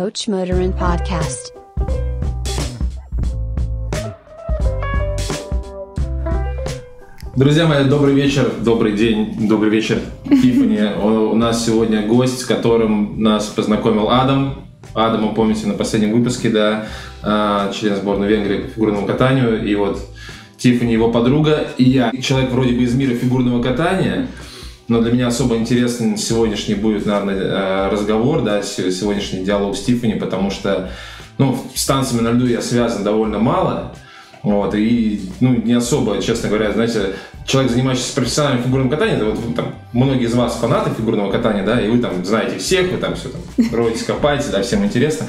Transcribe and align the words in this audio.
Coach 0.00 0.28
Motorin 0.28 0.72
Podcast. 0.72 1.52
Друзья 7.36 7.66
мои, 7.66 7.84
добрый 7.84 8.14
вечер, 8.14 8.50
добрый 8.64 8.92
день, 8.92 9.46
добрый 9.46 9.68
вечер, 9.68 10.00
Тиффани. 10.24 10.94
У 10.98 11.36
нас 11.36 11.66
сегодня 11.66 12.06
гость, 12.06 12.40
с 12.40 12.46
которым 12.46 13.22
нас 13.22 13.48
познакомил 13.48 14.08
Адам. 14.08 14.64
Адама, 14.94 15.34
помните, 15.34 15.66
на 15.66 15.74
последнем 15.74 16.12
выпуске, 16.12 16.48
да, 16.48 16.86
а, 17.22 17.70
член 17.70 17.94
сборной 17.94 18.26
Венгрии 18.26 18.62
по 18.62 18.68
фигурному 18.68 19.06
катанию. 19.06 19.62
И 19.62 19.74
вот 19.74 20.00
Тиффани 20.56 20.94
его 20.94 21.10
подруга, 21.10 21.68
и 21.76 21.84
я. 21.84 22.10
Человек 22.22 22.52
вроде 22.52 22.72
бы 22.72 22.84
из 22.84 22.94
мира 22.94 23.14
фигурного 23.14 23.62
катания, 23.62 24.28
но 24.90 25.00
для 25.00 25.12
меня 25.12 25.28
особо 25.28 25.54
интересен 25.54 26.16
сегодняшний 26.16 26.74
будет, 26.74 27.06
наверное, 27.06 27.36
э, 27.36 27.88
разговор, 27.90 28.42
да, 28.42 28.60
сегодняшний 28.60 29.44
диалог 29.44 29.76
с 29.76 29.84
Тиффани, 29.84 30.14
потому 30.14 30.50
что, 30.50 30.90
ну, 31.38 31.64
с 31.76 31.86
танцами 31.86 32.22
на 32.22 32.32
льду 32.32 32.44
я 32.46 32.60
связан 32.60 33.04
довольно 33.04 33.38
мало, 33.38 33.94
вот, 34.42 34.74
и, 34.74 35.30
ну, 35.38 35.54
не 35.54 35.74
особо, 35.74 36.20
честно 36.20 36.48
говоря, 36.48 36.72
знаете, 36.72 37.12
человек, 37.46 37.70
занимающийся 37.70 38.16
профессиональным 38.16 38.64
фигурным 38.64 38.90
катанием, 38.90 39.30
вот 39.30 39.54
там, 39.54 39.76
многие 39.92 40.24
из 40.24 40.34
вас 40.34 40.56
фанаты 40.56 40.90
фигурного 40.90 41.30
катания, 41.30 41.64
да, 41.64 41.80
и 41.80 41.88
вы 41.88 42.00
там 42.00 42.24
знаете 42.24 42.58
всех, 42.58 42.90
вы 42.90 42.98
там 42.98 43.14
все 43.14 43.28
там 43.28 43.40
роетесь, 43.72 44.02
копаете, 44.02 44.48
да, 44.50 44.60
всем 44.62 44.84
интересно. 44.84 45.28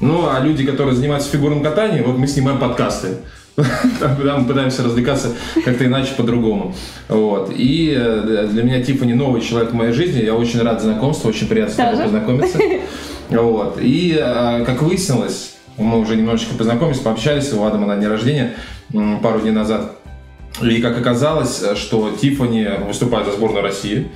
Ну, 0.00 0.28
а 0.28 0.40
люди, 0.40 0.66
которые 0.66 0.96
занимаются 0.96 1.30
фигурным 1.30 1.62
катанием, 1.62 2.02
вот 2.02 2.18
мы 2.18 2.26
снимаем 2.26 2.58
подкасты. 2.58 3.18
Там, 4.00 4.40
мы 4.40 4.44
пытаемся 4.46 4.84
развлекаться 4.84 5.34
как-то 5.64 5.84
иначе, 5.84 6.14
по-другому. 6.16 6.74
Вот. 7.08 7.52
И 7.54 7.92
э, 7.96 8.46
для 8.50 8.62
меня 8.62 8.82
Тиффани 8.82 9.14
новый 9.14 9.40
человек 9.40 9.72
в 9.72 9.74
моей 9.74 9.92
жизни. 9.92 10.22
Я 10.22 10.34
очень 10.34 10.62
рад 10.62 10.80
знакомству, 10.80 11.28
очень 11.28 11.48
приятно 11.48 11.74
с 11.74 11.76
тобой 11.76 12.04
познакомиться. 12.04 12.58
Вот. 13.30 13.78
И, 13.78 14.18
э, 14.18 14.64
как 14.64 14.80
выяснилось, 14.80 15.56
мы 15.76 15.98
уже 15.98 16.16
немножечко 16.16 16.54
познакомились, 16.54 16.98
пообщались 16.98 17.52
у 17.52 17.62
Адама 17.62 17.86
на 17.86 17.98
день 17.98 18.08
рождения 18.08 18.54
пару 19.22 19.40
дней 19.40 19.50
назад. 19.50 19.98
И 20.62 20.80
как 20.80 20.96
оказалось, 20.98 21.62
что 21.76 22.10
Тиффани 22.18 22.66
выступает 22.86 23.26
за 23.26 23.32
сборную 23.32 23.62
России, 23.62 24.10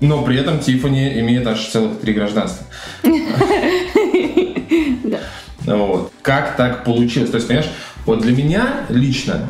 но 0.00 0.22
при 0.22 0.40
этом 0.40 0.58
Тиффани 0.58 1.20
имеет 1.20 1.46
аж 1.46 1.68
целых 1.68 2.00
три 2.00 2.14
гражданства. 2.14 2.66
Вот. 5.76 6.12
Как 6.22 6.56
так 6.56 6.84
получилось? 6.84 7.30
То 7.30 7.36
есть, 7.36 7.48
понимаешь, 7.48 7.70
вот 8.06 8.20
для 8.20 8.32
меня 8.32 8.86
лично 8.88 9.48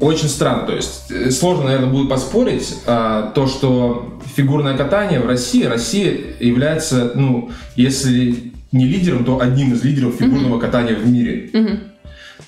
очень 0.00 0.28
странно, 0.28 0.66
то 0.66 0.74
есть 0.74 1.10
э, 1.10 1.30
сложно, 1.30 1.64
наверное, 1.64 1.90
будет 1.90 2.08
поспорить 2.08 2.74
а, 2.86 3.32
то, 3.32 3.46
что 3.46 4.18
фигурное 4.34 4.76
катание 4.78 5.20
в 5.20 5.26
России, 5.26 5.64
Россия 5.64 6.16
является, 6.40 7.12
ну, 7.14 7.50
если 7.74 8.52
не 8.72 8.86
лидером, 8.86 9.24
то 9.24 9.40
одним 9.40 9.74
из 9.74 9.84
лидеров 9.84 10.14
фигурного 10.14 10.56
mm-hmm. 10.56 10.60
катания 10.60 10.94
в 10.94 11.06
мире. 11.06 11.50
Mm-hmm. 11.52 11.78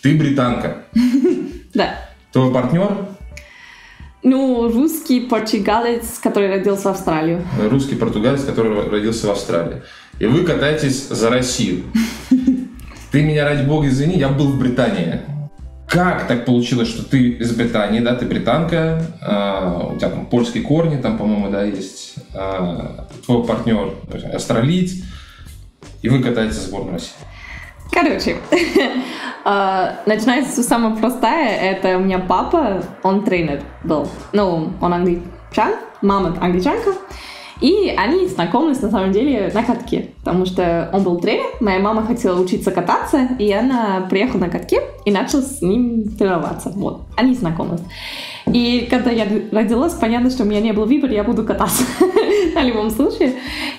Ты 0.03 0.19
британка. 0.19 0.85
Да. 1.75 1.97
Твой 2.33 2.51
партнер? 2.51 3.09
Ну, 4.23 4.69
русский 4.73 5.21
португалец, 5.21 6.19
который 6.19 6.49
родился 6.49 6.85
в 6.85 6.93
Австралии. 6.93 7.41
Русский 7.71 7.95
португалец, 7.95 8.43
который 8.43 8.89
родился 8.89 9.27
в 9.29 9.31
Австралии. 9.31 9.83
И 10.19 10.27
вы 10.27 10.45
катаетесь 10.45 11.09
за 11.09 11.31
Россию. 11.31 11.85
Ты 13.13 13.23
меня, 13.23 13.45
ради 13.45 13.67
бога, 13.67 13.87
извини, 13.87 14.17
я 14.19 14.29
был 14.29 14.49
в 14.49 14.59
Британии. 14.59 15.21
Как 15.89 16.27
так 16.27 16.45
получилось, 16.45 16.89
что 16.89 17.03
ты 17.03 17.31
из 17.31 17.53
Британии, 17.53 18.01
да, 18.01 18.15
ты 18.15 18.27
британка, 18.27 19.03
э, 19.23 19.95
у 19.95 19.97
тебя 19.97 20.11
там 20.11 20.27
польские 20.27 20.63
корни, 20.63 21.01
там, 21.01 21.17
по-моему, 21.17 21.51
да, 21.51 21.63
есть, 21.63 22.17
э, 22.35 23.05
твой 23.25 23.45
партнер 23.45 23.95
австралиец, 24.35 25.03
и 26.03 26.09
вы 26.11 26.23
катаетесь 26.23 26.57
за 26.57 26.69
сборную 26.69 26.95
России? 26.95 27.15
Короче, 27.91 28.37
начинается 30.07 30.63
самое 30.63 30.95
простое. 30.97 31.57
Это 31.57 31.97
у 31.97 32.01
меня 32.01 32.19
папа, 32.19 32.85
он 33.03 33.25
тренер 33.25 33.63
был. 33.83 34.07
Ну, 34.35 34.75
он 34.83 34.93
англичан, 34.93 35.75
мама 36.03 36.37
англичанка. 36.39 36.93
И 37.61 37.93
они 37.97 38.27
знакомились, 38.27 38.81
на 38.83 38.91
самом 38.91 39.13
деле, 39.13 39.51
на 39.53 39.63
катке, 39.63 40.11
потому 40.21 40.47
что 40.47 40.91
он 40.93 41.03
был 41.03 41.19
тренер, 41.19 41.47
моя 41.61 41.81
мама 41.81 42.05
хотела 42.07 42.41
учиться 42.41 42.71
кататься, 42.71 43.29
и 43.39 43.51
она 43.53 44.07
приехала 44.09 44.43
на 44.43 44.49
катке 44.49 44.83
и 45.05 45.11
начала 45.11 45.43
с 45.43 45.61
ним 45.61 46.05
тренироваться. 46.17 46.71
Вот, 46.75 47.03
они 47.17 47.35
знакомились. 47.35 47.81
И 48.47 48.87
когда 48.91 49.11
я 49.11 49.27
родилась, 49.51 49.95
понятно, 49.95 50.31
что 50.31 50.45
у 50.45 50.47
меня 50.47 50.61
не 50.61 50.73
было 50.73 50.85
выбора, 50.85 51.13
я 51.13 51.25
буду 51.25 51.45
кататься 51.45 51.83
на 52.55 52.63
любом 52.63 52.91
случае. 52.91 53.35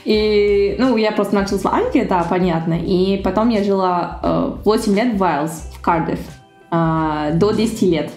И, 0.06 0.76
ну, 0.78 0.98
я 0.98 1.12
просто 1.12 1.36
начала 1.36 1.58
с 1.58 1.66
Англии, 1.66 2.04
да, 2.04 2.26
понятно. 2.30 2.78
И 2.80 3.22
потом 3.24 3.50
я 3.50 3.64
жила 3.64 4.20
э, 4.22 4.52
8 4.66 4.96
лет 4.96 5.14
в 5.14 5.18
Вайлз, 5.18 5.72
в 5.74 5.82
Кардифф, 5.82 6.20
э, 6.72 7.32
до 7.36 7.52
10 7.52 7.82
лет. 7.84 8.12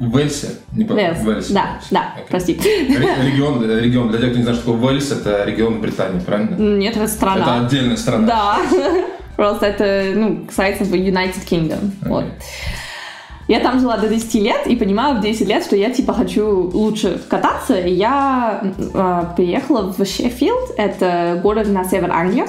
Вельсе? 0.00 0.48
Не. 0.72 0.84
Вельс. 0.84 1.22
Вельсе. 1.22 1.54
Да, 1.54 1.80
да, 1.90 2.14
okay. 2.16 2.26
прости. 2.28 2.54
Регион, 2.54 3.64
регион, 3.64 4.10
для 4.10 4.18
тех, 4.18 4.30
кто 4.30 4.38
не 4.38 4.42
знает, 4.42 4.58
что 4.58 4.72
такое 4.72 4.92
Вельс, 4.92 5.12
это 5.12 5.44
регион 5.44 5.80
Британии, 5.80 6.20
правильно? 6.20 6.56
Нет, 6.56 6.96
это 6.96 7.06
страна. 7.06 7.42
Это 7.42 7.66
отдельная 7.66 7.96
страна. 7.96 8.26
Да, 8.26 8.58
просто 9.36 9.66
это, 9.66 10.18
ну, 10.18 10.46
касается 10.46 10.84
United 10.84 11.46
Kingdom. 11.48 11.92
Okay. 12.02 12.08
Вот. 12.08 12.24
Я 13.46 13.60
там 13.60 13.80
жила 13.80 13.96
до 13.96 14.08
10 14.08 14.34
лет 14.34 14.66
и 14.66 14.76
понимала 14.76 15.14
в 15.14 15.22
10 15.22 15.48
лет, 15.48 15.64
что 15.64 15.74
я 15.74 15.90
типа 15.90 16.12
хочу 16.12 16.70
лучше 16.70 17.18
кататься. 17.28 17.80
И 17.80 17.94
я 17.94 18.60
э, 18.62 19.24
приехала 19.36 19.90
в 19.90 20.04
Шеффилд, 20.04 20.74
это 20.76 21.40
город 21.42 21.68
на 21.68 21.84
север 21.84 22.10
Англии. 22.12 22.44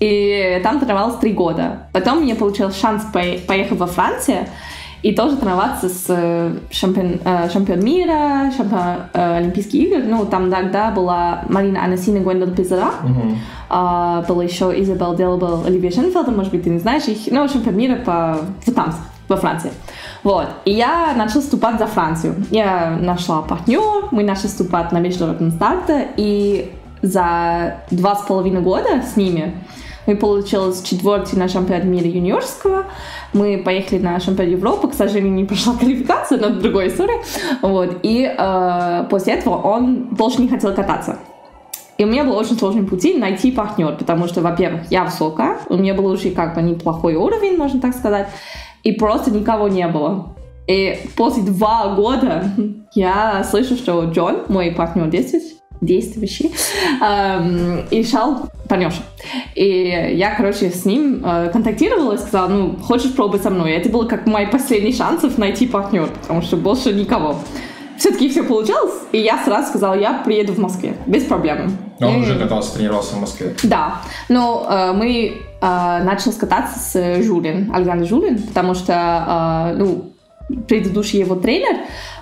И 0.00 0.60
там 0.62 0.80
тренировалась 0.80 1.16
три 1.16 1.32
года. 1.32 1.88
Потом 1.92 2.22
мне 2.22 2.34
получился 2.34 2.78
шанс 2.78 3.04
поехать 3.12 3.78
во 3.78 3.86
Францию 3.86 4.46
и 5.04 5.14
тоже 5.14 5.36
тренироваться 5.36 5.90
с 5.90 6.06
э, 6.08 6.56
шампион, 6.70 7.20
э, 7.22 7.50
шампион 7.52 7.84
мира, 7.84 8.50
шампион 8.56 8.80
э, 9.12 9.36
Олимпийских 9.36 9.74
игр. 9.74 10.02
Ну, 10.02 10.24
там 10.24 10.50
тогда 10.50 10.90
была 10.90 11.44
Марина 11.50 11.84
Анасина 11.84 12.20
Гвендол 12.20 12.52
Пизара, 12.52 12.90
uh-huh. 13.02 14.22
э, 14.22 14.26
была 14.26 14.42
еще 14.42 14.72
Изабел 14.80 15.14
Делбел, 15.14 15.62
Оливия 15.66 15.90
Шенфелда, 15.90 16.30
может 16.30 16.52
быть, 16.52 16.64
ты 16.64 16.70
не 16.70 16.78
знаешь 16.78 17.04
их. 17.04 17.18
Ну, 17.30 17.46
шампион 17.46 17.76
мира 17.76 17.96
по, 17.96 18.38
в 18.64 18.72
танцах 18.72 19.02
во 19.28 19.36
Франции. 19.36 19.72
Вот. 20.22 20.48
И 20.64 20.70
я 20.70 21.12
начала 21.14 21.42
вступать 21.42 21.78
за 21.78 21.86
Францию. 21.86 22.36
Я 22.50 22.96
нашла 22.98 23.42
партнер, 23.42 24.08
мы 24.10 24.22
начали 24.22 24.46
вступать 24.46 24.90
на 24.90 25.00
международном 25.00 25.50
старте, 25.50 26.08
и 26.16 26.72
за 27.02 27.76
два 27.90 28.16
с 28.16 28.22
половиной 28.22 28.62
года 28.62 29.02
с 29.02 29.18
ними 29.18 29.54
мы 30.06 30.16
получилось 30.16 30.82
четвертый 30.82 31.38
на 31.38 31.48
чемпионат 31.48 31.84
мира 31.84 32.06
юниорского. 32.06 32.86
Мы 33.32 33.62
поехали 33.64 34.00
на 34.00 34.20
чемпионат 34.20 34.52
Европы. 34.52 34.88
К 34.88 34.94
сожалению, 34.94 35.32
не 35.32 35.44
прошла 35.44 35.74
квалификация, 35.74 36.38
но 36.38 36.50
другая 36.50 36.88
история. 36.88 37.22
Вот. 37.62 37.98
И 38.02 38.24
э, 38.24 39.06
после 39.10 39.34
этого 39.34 39.56
он 39.56 40.08
больше 40.10 40.42
не 40.42 40.48
хотел 40.48 40.74
кататься. 40.74 41.18
И 41.96 42.04
у 42.04 42.08
меня 42.08 42.24
был 42.24 42.36
очень 42.36 42.58
сложный 42.58 42.82
пути 42.82 43.16
найти 43.16 43.52
партнер, 43.52 43.96
потому 43.96 44.26
что, 44.26 44.40
во-первых, 44.40 44.90
я 44.90 45.04
высокая, 45.04 45.58
у 45.68 45.76
меня 45.76 45.94
был 45.94 46.06
уже 46.06 46.30
как 46.30 46.56
бы 46.56 46.62
неплохой 46.62 47.14
уровень, 47.14 47.56
можно 47.56 47.80
так 47.80 47.94
сказать, 47.94 48.28
и 48.82 48.92
просто 48.92 49.30
никого 49.30 49.68
не 49.68 49.86
было. 49.86 50.34
И 50.66 50.98
после 51.16 51.42
два 51.42 51.94
года 51.94 52.50
я 52.94 53.44
слышу, 53.44 53.76
что 53.76 54.04
Джон, 54.04 54.44
мой 54.48 54.72
партнер 54.72 55.06
действующий, 55.08 55.53
действующий, 55.84 56.52
эм, 57.00 57.84
решал 57.90 58.50
партнершу. 58.68 59.02
И 59.54 60.12
я, 60.14 60.34
короче, 60.34 60.70
с 60.70 60.84
ним 60.84 61.22
э, 61.24 61.50
контактировала 61.52 62.14
и 62.14 62.18
сказала, 62.18 62.48
ну, 62.48 62.76
хочешь 62.76 63.14
пробовать 63.14 63.42
со 63.42 63.50
мной? 63.50 63.72
И 63.72 63.74
это 63.74 63.88
было 63.88 64.04
как 64.04 64.26
мой 64.26 64.46
последний 64.46 64.92
шанс 64.92 65.22
найти 65.36 65.66
партнер, 65.66 66.08
потому 66.22 66.42
что 66.42 66.56
больше 66.56 66.92
никого. 66.92 67.36
Все-таки 67.96 68.28
все 68.28 68.42
получалось, 68.42 68.94
и 69.12 69.18
я 69.18 69.42
сразу 69.44 69.68
сказала, 69.68 69.94
я 69.94 70.14
приеду 70.24 70.52
в 70.52 70.58
Москве, 70.58 70.96
без 71.06 71.24
проблем. 71.24 71.76
А 72.00 72.08
он 72.08 72.16
и... 72.16 72.20
уже 72.22 72.38
катался, 72.38 72.74
тренировался 72.74 73.14
в 73.14 73.20
Москве? 73.20 73.54
Да, 73.62 74.02
но 74.28 74.66
э, 74.68 74.92
мы 74.92 75.32
э, 75.60 76.02
начали 76.04 76.32
кататься 76.32 76.78
с 76.78 77.22
Жулин, 77.22 77.72
Александр 77.72 78.06
Жулин, 78.06 78.42
потому 78.42 78.74
что, 78.74 79.72
э, 79.72 79.76
ну, 79.76 80.13
предыдущий 80.68 81.20
его 81.20 81.34
тренер, 81.36 81.76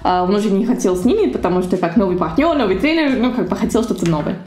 э, 0.05 0.21
он 0.21 0.35
уже 0.35 0.51
не 0.51 0.67
хотел 0.67 0.97
с 0.97 1.05
ними, 1.05 1.31
потому 1.31 1.63
что 1.63 1.77
как 1.77 1.97
новый 1.97 2.17
партнер, 2.17 2.55
новый 2.57 2.79
тренер, 2.79 3.17
ну, 3.19 3.33
как 3.33 3.49
бы 3.49 3.57
хотел 3.57 3.83
что-то 3.83 4.09
новое. 4.09 4.39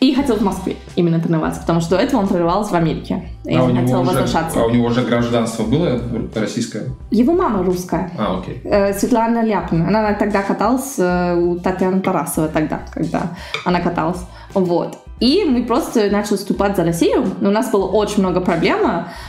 И 0.00 0.14
хотел 0.14 0.36
в 0.36 0.42
Москве 0.42 0.76
именно 0.94 1.18
тренироваться, 1.18 1.60
потому 1.60 1.80
что 1.80 1.96
до 1.96 2.02
этого 2.02 2.20
он 2.20 2.28
тренировался 2.28 2.70
в 2.70 2.74
Америке. 2.76 3.30
И 3.44 3.56
а 3.56 3.64
он 3.64 3.76
хотел 3.76 4.02
уже, 4.02 4.10
возвращаться. 4.10 4.60
А 4.60 4.66
у 4.66 4.70
него 4.70 4.86
уже 4.86 5.02
гражданство 5.02 5.64
было 5.64 6.00
российское? 6.36 6.84
Его 7.10 7.32
мама 7.32 7.64
русская. 7.64 8.12
А, 8.16 8.38
окей. 8.38 8.60
Э, 8.62 8.94
Светлана 8.94 9.42
Ляпина. 9.44 9.88
Она 9.88 10.14
тогда 10.14 10.42
каталась 10.42 10.94
э, 10.98 11.34
у 11.34 11.58
Татьяны 11.58 12.00
Тарасова 12.00 12.46
тогда, 12.46 12.82
когда 12.94 13.32
она 13.64 13.80
каталась. 13.80 14.20
Вот. 14.54 14.98
И 15.20 15.44
мы 15.44 15.64
просто 15.64 16.10
начали 16.10 16.36
вступать 16.36 16.76
за 16.76 16.84
Россию. 16.84 17.24
Но 17.40 17.48
у 17.50 17.52
нас 17.52 17.70
было 17.70 17.86
очень 17.86 18.20
много 18.20 18.40
проблем. 18.40 18.78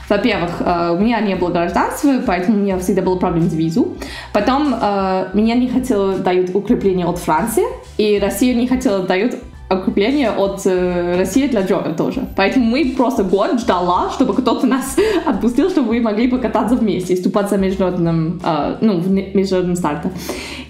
Во-первых, 0.08 0.52
э, 0.60 0.96
у 0.96 1.00
меня 1.00 1.20
не 1.22 1.36
было 1.36 1.50
гражданства, 1.50 2.14
поэтому 2.26 2.58
у 2.58 2.62
меня 2.62 2.78
всегда 2.78 3.02
было 3.02 3.16
проблема 3.16 3.50
с 3.50 3.54
визу. 3.54 3.96
Потом 4.34 4.76
э, 4.80 5.30
меня 5.34 5.56
не 5.56 5.68
хотело 5.68 6.18
дают 6.18 6.52
укрепление 6.54 7.08
от 7.08 7.18
Франции, 7.18 7.64
и 7.98 8.20
Россия 8.20 8.54
не 8.54 8.68
хотела 8.68 9.00
дают 9.00 9.36
окрепление 9.70 10.32
от 10.32 10.66
э, 10.66 11.16
России 11.18 11.48
для 11.48 11.62
Джога 11.62 11.94
тоже. 11.94 12.28
Поэтому 12.36 12.66
мы 12.66 12.94
просто 12.98 13.24
год 13.24 13.60
ждала, 13.60 14.10
чтобы 14.10 14.34
кто-то 14.34 14.66
нас 14.66 14.98
отпустил, 15.26 15.70
чтобы 15.70 15.90
мы 15.90 16.02
могли 16.02 16.28
покататься 16.28 16.76
вместе 16.76 17.14
и 17.14 17.18
ступать 17.18 17.50
за 17.50 17.58
международным, 17.58 18.42
э, 18.44 18.78
ну, 18.82 18.98
в 18.98 19.10
международном 19.12 19.76
старте. 19.76 20.12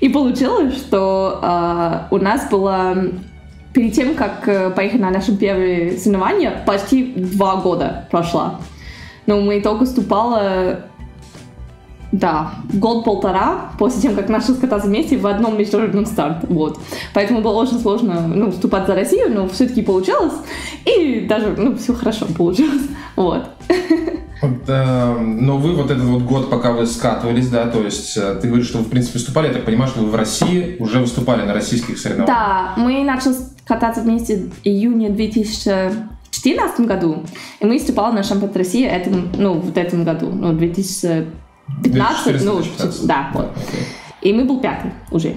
И 0.01 0.09
получилось, 0.09 0.75
что 0.75 1.39
э, 1.41 2.13
у 2.13 2.17
нас 2.17 2.49
было 2.51 2.97
перед 3.73 3.93
тем, 3.93 4.15
как 4.15 4.47
э, 4.47 4.69
поехать 4.71 5.01
на 5.01 5.11
наши 5.11 5.35
первые 5.35 5.97
соревнования, 5.97 6.63
почти 6.65 7.13
два 7.15 7.57
года 7.57 8.07
прошло. 8.11 8.59
Но 9.25 9.41
мы 9.41 9.61
только 9.61 9.85
ступала 9.85 10.85
да, 12.11 12.53
год-полтора 12.73 13.71
после 13.77 14.01
тем, 14.01 14.15
как 14.15 14.29
наши 14.29 14.53
скататься 14.53 14.87
вместе 14.87 15.17
в 15.17 15.27
одном 15.27 15.57
международном 15.57 16.05
старт. 16.05 16.37
Вот. 16.49 16.79
Поэтому 17.13 17.41
было 17.41 17.53
очень 17.53 17.79
сложно 17.79 18.27
ну, 18.27 18.51
вступать 18.51 18.87
за 18.87 18.95
Россию, 18.95 19.33
но 19.33 19.47
все-таки 19.47 19.83
получалось. 19.83 20.33
И 20.85 21.25
даже 21.29 21.55
ну, 21.57 21.75
все 21.77 21.93
хорошо 21.93 22.25
получилось. 22.25 22.83
Вот. 23.15 23.43
Вот, 24.41 24.69
э, 24.69 25.17
но 25.19 25.57
вы 25.57 25.75
вот 25.75 25.91
этот 25.91 26.05
вот 26.05 26.21
год, 26.21 26.49
пока 26.49 26.71
вы 26.71 26.85
скатывались, 26.85 27.49
да, 27.49 27.67
то 27.67 27.81
есть 27.81 28.15
э, 28.15 28.39
ты 28.41 28.47
говоришь, 28.47 28.67
что 28.67 28.77
вы, 28.77 28.85
в 28.85 28.89
принципе, 28.89 29.19
выступали, 29.19 29.47
я 29.47 29.53
так 29.53 29.65
понимаю, 29.65 29.89
что 29.89 29.99
вы 29.99 30.09
в 30.09 30.15
России 30.15 30.77
уже 30.79 30.99
выступали 30.99 31.45
на 31.45 31.53
российских 31.53 31.99
соревнованиях. 31.99 32.37
Да, 32.37 32.73
мы 32.77 33.03
начали 33.03 33.35
кататься 33.65 34.01
вместе 34.01 34.37
в 34.37 34.65
июне 34.65 35.09
2014 35.09 36.79
году, 36.85 37.25
и 37.59 37.65
мы 37.65 37.73
выступали 37.73 38.15
на 38.15 38.23
Шампионат 38.23 38.55
России 38.55 38.85
этом, 38.85 39.29
ну, 39.37 39.59
в 39.59 39.77
этом 39.77 40.05
году, 40.05 40.29
ну, 40.29 40.53
2000 40.53 41.27
15, 41.83 42.43
ну, 42.43 42.61
15. 42.61 43.05
да, 43.07 43.31
вот. 43.33 43.51
И 44.21 44.33
мы 44.33 44.45
был 44.45 44.59
пятый 44.59 44.91
уже. 45.11 45.35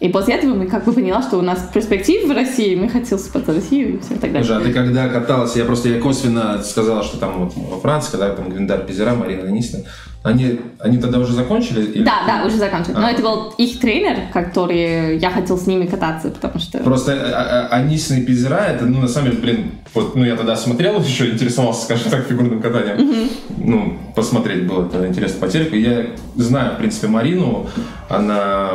И 0.00 0.08
после 0.10 0.34
этого 0.34 0.54
мы 0.54 0.66
как 0.66 0.84
бы 0.84 0.92
поняла, 0.92 1.22
что 1.22 1.38
у 1.38 1.42
нас 1.42 1.70
перспектив 1.74 2.28
в 2.28 2.30
России, 2.30 2.76
мы 2.76 2.88
хотелось 2.88 3.26
под 3.26 3.48
Россию 3.48 3.96
и 3.96 3.98
все 3.98 4.14
так 4.14 4.32
далее. 4.32 4.44
Слушай, 4.44 4.62
а 4.62 4.64
ты 4.64 4.72
когда 4.72 5.08
каталась, 5.08 5.56
я 5.56 5.64
просто 5.64 5.88
я 5.88 6.00
косвенно 6.00 6.62
сказала, 6.62 7.02
что 7.02 7.18
там 7.18 7.44
вот 7.44 7.54
во 7.56 7.80
Франции, 7.80 8.12
когда 8.12 8.32
там 8.32 8.48
Гвиндар 8.48 8.84
Пизера, 8.84 9.14
Марина 9.14 9.48
Нисина, 9.48 9.84
они, 10.28 10.60
они 10.78 10.98
тогда 10.98 11.18
уже 11.18 11.32
закончили? 11.32 11.80
Или... 11.80 12.04
Да, 12.04 12.20
да, 12.26 12.44
уже 12.46 12.56
закончили. 12.56 12.94
А. 12.94 13.00
Но 13.00 13.08
это 13.08 13.22
был 13.22 13.54
их 13.56 13.80
тренер, 13.80 14.30
который 14.32 15.16
я 15.16 15.30
хотел 15.30 15.56
с 15.56 15.66
ними 15.66 15.86
кататься, 15.86 16.28
потому 16.28 16.58
что... 16.58 16.78
Просто 16.78 17.12
а, 17.12 17.68
а, 17.70 17.76
они 17.76 17.96
с 17.96 18.08
Пизера, 18.08 18.66
это, 18.66 18.84
ну, 18.84 19.00
на 19.00 19.08
самом 19.08 19.30
деле, 19.30 19.42
блин, 19.42 19.72
вот, 19.94 20.14
ну, 20.14 20.24
я 20.24 20.36
тогда 20.36 20.54
смотрел 20.54 21.00
еще, 21.00 21.30
интересовался, 21.30 21.84
скажем 21.84 22.10
так, 22.10 22.26
фигурным 22.26 22.60
катанием. 22.60 22.98
Mm-hmm. 22.98 23.30
Ну, 23.56 23.98
посмотреть 24.14 24.66
было 24.66 24.86
это 24.86 25.06
интересно 25.08 25.40
по 25.40 25.48
телеку. 25.48 25.76
Я 25.76 26.08
знаю, 26.36 26.74
в 26.74 26.78
принципе, 26.78 27.06
Марину, 27.06 27.66
она 28.10 28.72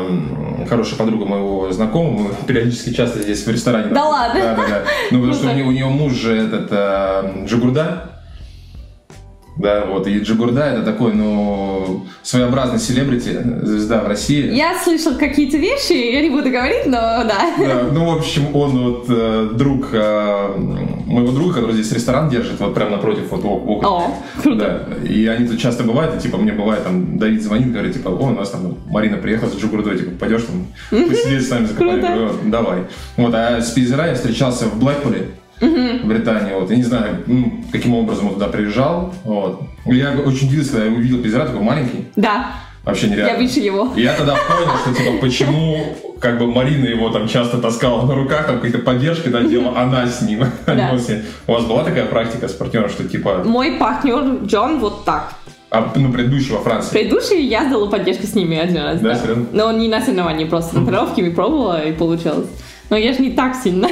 хорошая 0.68 0.98
подруга 0.98 1.26
моего 1.26 1.72
знакомого, 1.72 2.30
мы 2.30 2.30
периодически 2.48 2.94
часто 2.94 3.22
здесь 3.22 3.46
в 3.46 3.52
ресторане. 3.52 3.94
Да 3.94 4.06
ладно? 4.06 4.40
Да, 4.42 4.56
да, 4.56 4.68
да. 4.68 4.84
Ну, 5.12 5.22
потому 5.22 5.26
ну 5.28 5.34
что 5.34 5.50
у 5.50 5.54
нее, 5.54 5.66
у 5.66 5.72
нее 5.72 5.86
муж 5.86 6.14
же 6.14 6.36
этот, 6.36 7.46
Джигурда, 7.46 8.12
да, 9.56 9.86
вот, 9.86 10.08
и 10.08 10.18
Джигурда 10.20 10.62
это 10.62 10.84
такой, 10.84 11.14
ну, 11.14 12.06
своеобразный 12.24 12.80
селебрити, 12.80 13.40
звезда 13.62 14.02
в 14.02 14.08
России. 14.08 14.52
Я 14.52 14.80
слышал 14.80 15.16
какие-то 15.16 15.58
вещи, 15.58 15.94
я 15.94 16.22
не 16.22 16.30
буду 16.30 16.50
говорить, 16.50 16.86
но 16.86 16.92
да. 16.92 17.54
да 17.58 17.84
ну, 17.92 18.14
в 18.14 18.18
общем, 18.18 18.56
он 18.56 18.72
вот 18.72 19.06
э, 19.10 19.50
друг 19.54 19.90
э, 19.94 20.58
моего 21.06 21.32
друга, 21.32 21.56
который 21.56 21.74
здесь 21.74 21.92
ресторан 21.92 22.30
держит, 22.30 22.60
вот 22.60 22.74
прямо 22.74 22.92
напротив, 22.92 23.26
вот 23.30 23.46
окна. 23.46 23.90
О, 23.90 24.16
круто. 24.42 24.88
Да, 24.90 25.08
и 25.08 25.28
они 25.28 25.48
тут 25.48 25.60
часто 25.60 25.84
бывают, 25.84 26.16
и, 26.16 26.20
типа, 26.20 26.38
мне 26.38 26.52
бывает, 26.52 26.84
там, 26.84 27.20
Давид 27.20 27.44
звонит, 27.44 27.72
говорит, 27.72 27.94
типа, 27.94 28.10
о, 28.10 28.30
у 28.30 28.32
нас 28.32 28.50
там 28.50 28.78
Марина 28.88 29.18
приехала 29.18 29.50
с 29.50 29.56
Джигурдой, 29.56 30.00
типа, 30.00 30.12
пойдешь 30.20 30.44
там 30.44 30.68
посидеть 30.90 31.48
с 31.48 31.52
нами 31.52 31.66
за 31.66 31.76
компанию? 31.76 32.32
Давай. 32.46 32.80
Вот, 33.18 33.34
а 33.36 33.62
с 33.62 33.70
Пейзера 33.70 34.08
я 34.08 34.16
встречался 34.16 34.66
в 34.66 34.80
Блэкпуле, 34.80 35.30
в 35.68 36.07
Британии. 36.07 36.54
Вот. 36.54 36.69
Я 36.69 36.77
не 36.77 36.83
знаю, 36.83 37.24
ну, 37.25 37.63
каким 37.71 37.95
образом 37.95 38.27
он 38.27 38.33
туда 38.33 38.48
приезжал. 38.48 39.13
Вот. 39.24 39.62
Я 39.86 40.12
очень 40.12 40.48
удивился, 40.48 40.74
когда 40.74 40.86
я 40.86 40.92
увидел 40.92 41.21
пейзера, 41.21 41.45
такой 41.45 41.62
маленький. 41.62 42.06
Да. 42.15 42.51
Вообще 42.83 43.07
нереально. 43.07 43.31
Я 43.31 43.38
выше 43.38 43.60
его. 43.60 43.94
Я 43.95 44.13
тогда 44.13 44.33
понял, 44.36 44.71
что 44.81 44.94
типа 44.94 45.18
почему 45.21 45.95
как 46.19 46.38
бы 46.38 46.48
Марина 46.48 46.86
его 46.86 47.10
там 47.10 47.27
часто 47.27 47.57
таскала 47.57 48.06
на 48.06 48.15
руках, 48.15 48.48
там 48.48 48.60
какие-то 48.60 48.80
поддержки 48.80 49.30
да, 49.30 49.42
делала, 49.42 49.80
она 49.80 50.06
с 50.07 50.21
ним. 50.21 50.45
Да. 50.65 50.98
У 51.48 51.51
вас 51.51 51.65
была 51.65 51.83
такая 51.83 52.06
практика 52.06 52.48
с 52.48 52.54
партнером, 52.54 52.89
что 52.89 53.04
типа... 53.06 53.44
Мой 53.45 53.74
партнер 53.74 54.45
Джон 54.45 54.80
вот 54.80 55.06
так. 55.06 55.33
А, 55.69 55.92
ну, 55.95 56.12
предыдущего 56.12 56.60
Франции. 56.60 56.92
Предыдущий 56.92 57.45
я 57.48 57.65
сдала 57.65 57.89
поддержку 57.89 58.27
с 58.27 58.36
ними 58.36 58.57
один 58.57 58.77
раз. 58.83 59.00
Да, 59.00 59.10
да. 59.10 59.15
Серьезно? 59.15 59.45
Но 59.51 59.71
не 59.71 59.88
на 59.88 60.01
соревновании, 60.01 60.45
просто 60.45 60.77
на 60.77 60.86
тренировке 60.86 61.31
пробовала 61.31 61.81
и 61.83 61.94
получилось. 61.94 62.48
Но 62.89 62.98
я 62.98 63.12
же 63.13 63.19
не 63.21 63.31
так 63.31 63.56
сильно. 63.56 63.88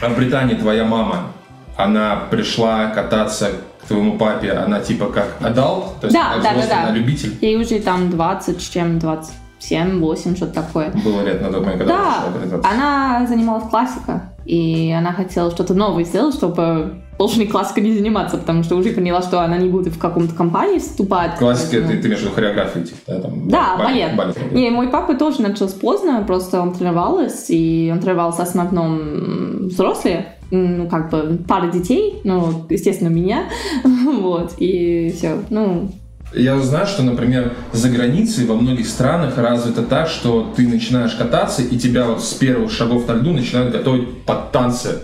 А 0.00 0.08
в 0.08 0.16
Британии 0.16 0.54
твоя 0.54 0.84
мама, 0.84 1.32
она 1.76 2.16
пришла 2.30 2.88
кататься 2.88 3.50
к 3.82 3.86
твоему 3.86 4.18
папе, 4.18 4.52
она 4.52 4.80
типа 4.80 5.06
как 5.06 5.36
adult? 5.40 6.00
То 6.00 6.06
есть 6.06 6.14
да, 6.14 6.36
да, 6.42 6.54
да, 6.54 6.86
да. 6.86 6.90
Любитель? 6.90 7.36
Ей 7.40 7.56
уже 7.56 7.80
там 7.80 8.10
20 8.10 8.60
с 8.60 8.68
чем, 8.68 8.98
27, 8.98 10.00
8, 10.00 10.36
что-то 10.36 10.52
такое. 10.52 10.90
Было 11.04 11.22
лет 11.22 11.40
на 11.40 11.50
тот 11.50 11.62
момент, 11.62 11.78
когда 11.78 11.96
да, 11.96 12.68
она 12.68 13.26
занималась 13.26 13.68
классика, 13.68 14.32
и 14.44 14.94
она 14.96 15.12
хотела 15.12 15.50
что-то 15.50 15.74
новое 15.74 16.04
сделать, 16.04 16.34
чтобы 16.34 17.02
должной 17.18 17.46
классикой 17.46 17.82
не 17.82 17.94
заниматься, 17.94 18.36
потому 18.36 18.62
что 18.62 18.76
уже 18.76 18.90
поняла, 18.90 19.22
что 19.22 19.40
она 19.40 19.56
не 19.56 19.68
будет 19.68 19.94
в 19.94 19.98
каком-то 19.98 20.34
компании 20.34 20.78
вступать. 20.78 21.36
Классика, 21.38 21.80
ну. 21.80 21.88
ты, 21.88 21.98
ты 21.98 22.08
имеешь 22.08 22.22
в 22.22 22.84
типа, 22.84 23.00
да? 23.06 23.20
Там, 23.20 23.48
да, 23.48 23.76
балет. 23.78 24.16
балет. 24.16 24.36
балет. 24.36 24.52
Не, 24.52 24.70
мой 24.70 24.88
папа 24.88 25.14
тоже 25.14 25.42
начал 25.42 25.68
поздно, 25.68 26.22
просто 26.26 26.60
он 26.60 26.72
тренировался, 26.72 27.52
и 27.52 27.90
он 27.90 28.00
тренировался 28.00 28.44
в 28.44 28.48
основном 28.48 29.68
взрослые, 29.68 30.36
ну, 30.50 30.88
как 30.88 31.10
бы, 31.10 31.38
пара 31.48 31.70
детей, 31.70 32.20
ну, 32.24 32.66
естественно, 32.68 33.08
меня, 33.08 33.44
вот, 33.84 34.54
и 34.58 35.12
все, 35.16 35.38
ну, 35.50 35.90
я 36.34 36.58
знаю, 36.58 36.86
что, 36.86 37.02
например, 37.02 37.54
за 37.72 37.88
границей 37.88 38.46
во 38.46 38.56
многих 38.56 38.88
странах 38.88 39.38
развито 39.38 39.82
так, 39.82 40.08
что 40.08 40.52
ты 40.56 40.66
начинаешь 40.66 41.14
кататься, 41.14 41.62
и 41.62 41.78
тебя 41.78 42.06
вот 42.06 42.22
с 42.22 42.34
первых 42.34 42.70
шагов 42.70 43.06
на 43.08 43.12
льду 43.14 43.32
начинают 43.32 43.72
готовить 43.72 44.22
под 44.24 44.50
танцы. 44.50 45.02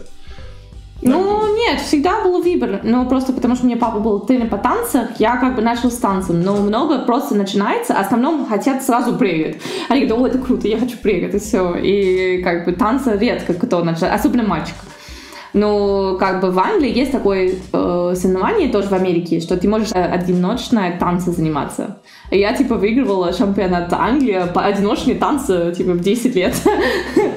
Ну, 1.03 1.57
нет, 1.57 1.81
всегда 1.81 2.23
был 2.23 2.41
выбор. 2.41 2.81
но 2.85 3.05
просто 3.07 3.33
потому 3.33 3.57
что 3.57 3.65
у 3.65 3.69
меня 3.69 3.77
папа 3.77 3.99
был 3.99 4.21
тренер 4.21 4.49
по 4.49 4.59
танцам, 4.59 5.09
я 5.19 5.37
как 5.37 5.57
бы 5.57 5.63
начал 5.63 5.91
с 5.91 5.97
танцем. 5.97 6.41
Но 6.43 6.57
много 6.57 7.01
просто 7.01 7.35
начинается, 7.35 7.95
а 7.95 8.03
в 8.03 8.07
основном 8.07 8.47
хотят 8.47 8.83
сразу 8.83 9.17
прыгать. 9.17 9.57
Они 9.89 10.07
говорят, 10.07 10.19
о, 10.19 10.27
это 10.29 10.39
круто, 10.39 10.69
я 10.69 10.79
хочу 10.79 10.97
прыгать, 10.99 11.35
и 11.35 11.39
все. 11.39 11.75
И 11.75 12.43
как 12.43 12.65
бы 12.65 12.73
танцы 12.73 13.17
редко 13.19 13.55
кто 13.55 13.83
начинает, 13.83 14.15
особенно 14.15 14.45
мальчик. 14.45 14.75
Но 15.53 16.17
как 16.19 16.41
бы 16.41 16.51
в 16.51 16.59
Англии 16.59 16.97
есть 16.97 17.13
такое 17.13 17.53
э, 17.73 18.15
соревнование 18.17 18.69
тоже 18.69 18.89
в 18.89 18.93
Америке, 18.93 19.41
что 19.41 19.57
ты 19.57 19.69
можешь 19.69 19.91
э, 19.93 20.03
одиночно 20.03 20.93
танцы 20.99 21.31
заниматься. 21.31 21.99
И 22.31 22.39
я 22.39 22.55
типа 22.55 22.77
выигрывала 22.77 23.33
чемпионат 23.33 23.93
Англии 23.93 24.43
по 24.55 24.63
одиночные 24.65 25.17
танцы 25.17 25.75
типа 25.77 25.93
в 25.93 26.01
10 26.01 26.35
лет. 26.35 26.55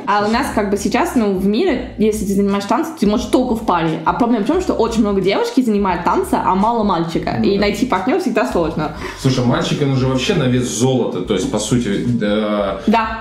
А 0.08 0.24
у 0.24 0.32
нас 0.32 0.48
как 0.54 0.70
бы 0.70 0.78
сейчас, 0.78 1.16
ну, 1.16 1.34
в 1.34 1.48
мире, 1.48 1.96
если 1.98 2.26
ты 2.26 2.34
занимаешь 2.34 2.66
танцы, 2.66 2.92
ты 3.00 3.08
можешь 3.08 3.26
только 3.26 3.56
в 3.56 3.66
паре. 3.66 4.02
А 4.06 4.14
проблема 4.14 4.44
в 4.44 4.48
том, 4.48 4.62
что 4.62 4.74
очень 4.74 5.02
много 5.02 5.20
девушки 5.20 5.62
занимают 5.62 6.04
танцы, 6.04 6.36
а 6.36 6.54
мало 6.54 6.84
мальчика. 6.84 7.38
Ну 7.40 7.46
и 7.46 7.58
найти 7.58 7.88
партнера 7.88 8.20
всегда 8.20 8.46
сложно. 8.46 8.96
Слушай, 9.20 9.46
мальчик, 9.46 9.82
он 9.82 9.96
же 9.96 10.06
вообще 10.06 10.36
на 10.36 10.44
вес 10.44 10.68
золота. 10.68 11.22
То 11.22 11.34
есть, 11.34 11.52
по 11.52 11.58
сути, 11.58 12.06
да. 12.06 12.82
Да. 12.86 13.20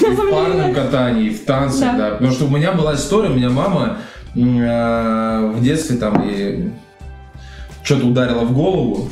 В 0.00 0.30
парном 0.30 0.72
катании, 0.72 1.28
в 1.28 1.44
танцах, 1.44 1.96
да. 1.98 2.10
Потому 2.12 2.32
что 2.32 2.46
у 2.46 2.48
меня 2.48 2.72
была 2.72 2.94
история, 2.94 3.28
у 3.28 3.34
меня 3.34 3.50
мама 3.50 3.98
Э, 4.36 5.50
в 5.54 5.62
детстве 5.62 5.96
там 5.96 6.22
и 6.28 6.70
что-то 7.82 8.06
ударило 8.06 8.40
в 8.40 8.52
голову, 8.52 9.08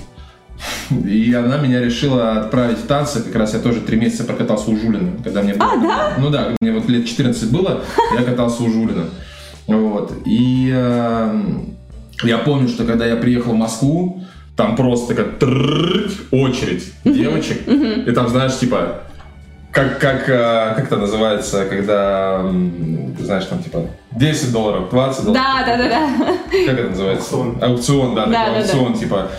и 0.90 1.32
она 1.32 1.56
меня 1.58 1.80
решила 1.80 2.40
отправить 2.40 2.78
в 2.78 2.86
танцы. 2.86 3.22
Как 3.22 3.34
раз 3.36 3.54
я 3.54 3.60
тоже 3.60 3.80
три 3.80 3.96
месяца 3.96 4.24
прокатался 4.24 4.70
у 4.70 4.76
Жулина, 4.76 5.12
когда 5.22 5.42
мне 5.42 5.54
было. 5.54 5.72
А, 5.72 5.76
да? 5.76 6.12
Ну 6.18 6.30
да, 6.30 6.50
мне 6.60 6.72
вот 6.72 6.88
лет 6.88 7.06
14 7.06 7.50
было, 7.50 7.82
я 8.14 8.22
катался 8.22 8.62
у 8.62 8.70
Жулина. 8.70 9.06
Вот. 9.66 10.12
И 10.26 10.70
э, 10.74 11.42
я 12.24 12.38
помню, 12.38 12.68
что 12.68 12.84
когда 12.84 13.06
я 13.06 13.16
приехал 13.16 13.52
в 13.52 13.56
Москву, 13.56 14.22
там 14.56 14.76
просто 14.76 15.14
как 15.14 15.42
очередь 16.30 16.92
девочек. 17.04 17.66
И 17.66 18.10
там, 18.12 18.28
знаешь, 18.28 18.58
типа 18.58 19.04
как, 19.74 19.98
как, 19.98 20.28
э, 20.28 20.72
как 20.76 20.84
это 20.84 20.96
называется, 20.96 21.66
когда, 21.66 22.48
знаешь, 23.18 23.44
там 23.46 23.60
типа 23.60 23.88
10 24.12 24.52
долларов, 24.52 24.88
20 24.90 25.24
долларов. 25.24 25.42
Да, 25.42 25.64
да, 25.66 25.76
да, 25.76 25.88
да. 25.88 26.66
Как 26.66 26.78
это 26.78 26.90
называется? 26.90 27.34
Аукцион. 27.60 28.14
Да, 28.14 28.26
да, 28.26 28.44
такой 28.44 28.52
да 28.52 28.58
аукцион, 28.60 28.92
да. 28.92 28.98
типа. 28.98 29.30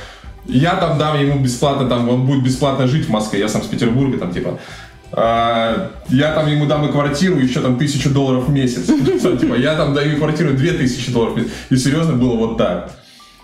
Я 0.46 0.75
там 0.75 0.98
дам 1.00 1.20
ему 1.20 1.39
бесплатно, 1.39 1.88
там 1.88 2.10
он 2.10 2.25
будет 2.25 2.44
бесплатно 2.44 2.86
жить 2.86 3.08
в 3.08 3.10
Москве, 3.10 3.39
я 3.39 3.48
сам 3.48 3.63
с 3.63 3.68
Петербурга, 3.68 4.18
там 4.18 4.34
типа. 4.34 4.60
А, 5.13 5.92
я 6.10 6.34
там 6.34 6.48
ему 6.48 6.65
дам 6.65 6.86
и 6.86 6.92
квартиру, 6.92 7.39
еще 7.39 7.62
там 7.62 7.77
тысячу 7.77 8.10
долларов 8.10 8.48
в 8.48 8.51
месяц. 8.51 8.86
Типа, 9.39 9.54
я 9.56 9.75
там 9.75 9.94
даю 9.94 10.18
квартиру 10.18 10.54
две 10.54 10.74
тысячи 10.74 11.13
долларов 11.13 11.36
в 11.36 11.38
месяц. 11.38 11.51
И 11.70 11.77
серьезно 11.77 12.13
было 12.13 12.36
вот 12.36 12.58
так. 12.58 12.92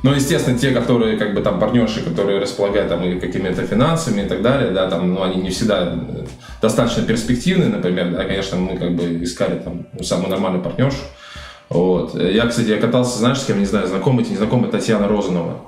Ну, 0.04 0.14
естественно, 0.14 0.58
те, 0.58 0.72
которые, 0.72 1.18
как 1.18 1.36
бы, 1.36 1.42
там, 1.42 1.60
партнерши, 1.60 2.02
которые 2.02 2.40
располагают, 2.40 2.90
там, 2.90 3.04
и 3.04 3.20
какими-то 3.20 3.62
финансами 3.68 4.22
и 4.22 4.26
так 4.28 4.42
далее, 4.42 4.72
да, 4.72 4.90
там, 4.90 5.14
ну, 5.14 5.22
они 5.22 5.36
не 5.42 5.50
всегда 5.52 5.94
достаточно 6.62 7.04
перспективны, 7.04 7.66
например, 7.66 8.12
да, 8.12 8.24
конечно, 8.24 8.58
мы, 8.58 8.78
как 8.78 8.96
бы, 8.96 9.24
искали, 9.24 9.60
там, 9.60 9.86
самую 10.02 10.30
нормальную 10.30 10.64
партнершу, 10.64 10.98
вот. 11.70 12.16
Я, 12.20 12.48
кстати, 12.48 12.70
я 12.70 12.78
катался, 12.78 13.20
знаешь, 13.20 13.40
с 13.40 13.46
кем, 13.46 13.60
не 13.60 13.66
знаю, 13.66 13.88
знакомый, 13.88 14.26
не 14.28 14.36
знакомый, 14.36 14.70
Татьяна 14.72 15.08
Розанова. 15.08 15.62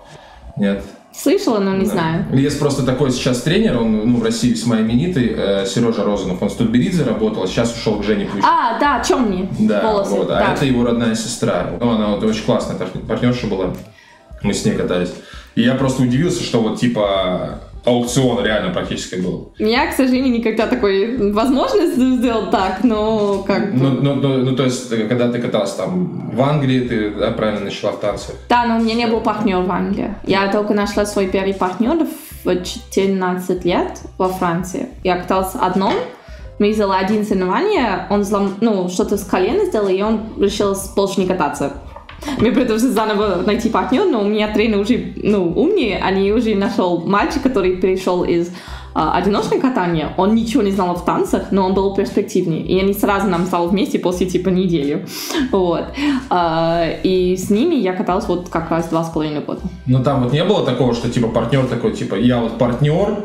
Нет? 0.58 0.84
Слышала, 1.16 1.60
но 1.60 1.76
не 1.76 1.86
Да. 1.86 1.92
знаю. 1.92 2.26
Есть 2.34 2.58
просто 2.60 2.84
такой 2.84 3.12
сейчас 3.12 3.42
тренер, 3.44 3.78
он 3.80 4.12
ну, 4.14 4.18
в 4.18 4.24
России 4.24 4.50
весьма 4.50 4.82
именитый, 4.82 5.32
э, 5.38 5.66
Сережа 5.68 6.04
Розанов. 6.04 6.42
Он 6.42 6.50
в 6.50 6.56
Тутберидзе 6.56 7.04
работал, 7.04 7.44
а 7.44 7.48
сейчас 7.48 7.72
ушел 7.76 8.00
к 8.00 8.04
Жене 8.04 8.26
Плющенко. 8.26 8.48
А, 8.52 8.80
да, 8.80 9.00
темные 9.00 9.48
Да, 9.60 9.84
волосы. 9.84 10.10
вот. 10.16 10.32
А 10.32 10.40
да. 10.40 10.54
это 10.56 10.66
его 10.66 10.84
родная 10.84 11.14
сестра. 11.14 11.68
Ну, 11.80 11.92
она 11.92 12.08
вот 12.16 12.24
очень 12.24 12.44
классная 12.44 12.76
пар- 12.78 12.88
партнерша 13.08 13.46
была. 13.46 13.76
Мы 14.44 14.54
с 14.54 14.66
ней 14.66 14.76
катались. 14.76 15.14
И 15.56 15.62
я 15.62 15.76
просто 15.76 16.04
удивился, 16.04 16.44
что 16.44 16.62
вот 16.62 16.80
типа 16.80 17.62
аукцион 17.86 18.44
реально 18.44 18.74
практически 18.74 19.16
был. 19.16 19.54
У 19.60 19.64
меня, 19.64 19.88
к 19.88 19.94
сожалению, 19.94 20.32
никогда 20.32 20.68
такой 20.68 21.32
возможность 21.32 21.96
сделать 21.96 22.50
так, 22.52 22.84
но 22.84 23.44
как. 23.44 23.74
Ну, 23.74 23.90
ну, 24.02 24.16
ну, 24.16 24.38
ну, 24.38 24.56
то 24.56 24.64
есть, 24.64 24.90
когда 25.08 25.32
ты 25.32 25.40
катался 25.40 25.78
там 25.78 26.30
в 26.30 26.42
Англии, 26.42 26.82
ты 26.82 27.12
да, 27.12 27.32
правильно 27.32 27.66
начала 27.66 27.92
в 27.92 28.00
танцах. 28.00 28.36
Да, 28.50 28.66
но 28.66 28.78
у 28.78 28.80
меня 28.80 28.96
не 28.96 29.08
был 29.08 29.22
партнер 29.22 29.60
в 29.60 29.72
Англии. 29.72 30.16
Я 30.26 30.52
только 30.52 30.74
нашла 30.74 31.06
свой 31.06 31.28
первый 31.28 31.54
партнер 31.54 32.08
в 32.44 32.64
14 32.64 33.66
лет 33.66 34.00
во 34.18 34.30
Франции. 34.30 34.88
Я 35.04 35.18
каталась 35.18 35.56
одном, 35.56 35.94
мы 36.60 36.72
взяла 36.72 36.98
один 36.98 37.26
соревнование, 37.26 38.08
он 38.10 38.22
взлом... 38.22 38.56
ну, 38.62 38.88
что-то 38.88 39.18
с 39.18 39.24
колена 39.24 39.66
сделал, 39.66 39.90
и 39.90 40.02
он 40.02 40.22
решил 40.40 40.76
больше 40.96 41.20
не 41.20 41.28
кататься. 41.28 41.74
Мне 42.38 42.52
придется 42.52 42.92
заново 42.92 43.44
найти 43.46 43.70
партнер, 43.70 44.06
но 44.06 44.22
у 44.22 44.26
меня 44.26 44.52
тренер 44.54 44.80
уже 44.80 45.14
ну, 45.16 45.52
умнее, 45.52 46.00
они 46.00 46.32
уже 46.32 46.56
нашел 46.56 47.02
мальчик, 47.06 47.42
который 47.42 47.78
перешел 47.78 48.24
из 48.24 48.50
а, 48.96 49.18
одиночного 49.18 49.60
катания, 49.60 50.14
он 50.18 50.36
ничего 50.36 50.62
не 50.62 50.72
знал 50.72 50.96
в 50.96 51.04
танцах, 51.04 51.52
но 51.52 51.66
он 51.66 51.74
был 51.74 51.96
перспективнее. 51.96 52.62
И 52.62 52.80
они 52.80 52.94
сразу 52.94 53.28
нам 53.28 53.46
стали 53.46 53.68
вместе 53.68 53.98
после 53.98 54.28
типа 54.28 54.50
недели. 54.50 55.06
Вот. 55.52 55.86
А, 56.30 56.86
и 57.04 57.36
с 57.36 57.50
ними 57.50 57.76
я 57.76 57.94
каталась 57.94 58.28
вот 58.28 58.50
как 58.50 58.70
раз 58.70 58.90
два 58.90 59.04
с 59.04 59.10
половиной 59.10 59.42
года. 59.42 59.62
Но 59.86 60.04
там 60.04 60.24
вот 60.24 60.34
не 60.34 60.44
было 60.44 60.66
такого, 60.66 60.94
что 60.94 61.10
типа 61.10 61.28
партнер 61.28 61.66
такой, 61.66 61.94
типа, 61.94 62.16
я 62.16 62.40
вот 62.40 62.58
партнер, 62.58 63.24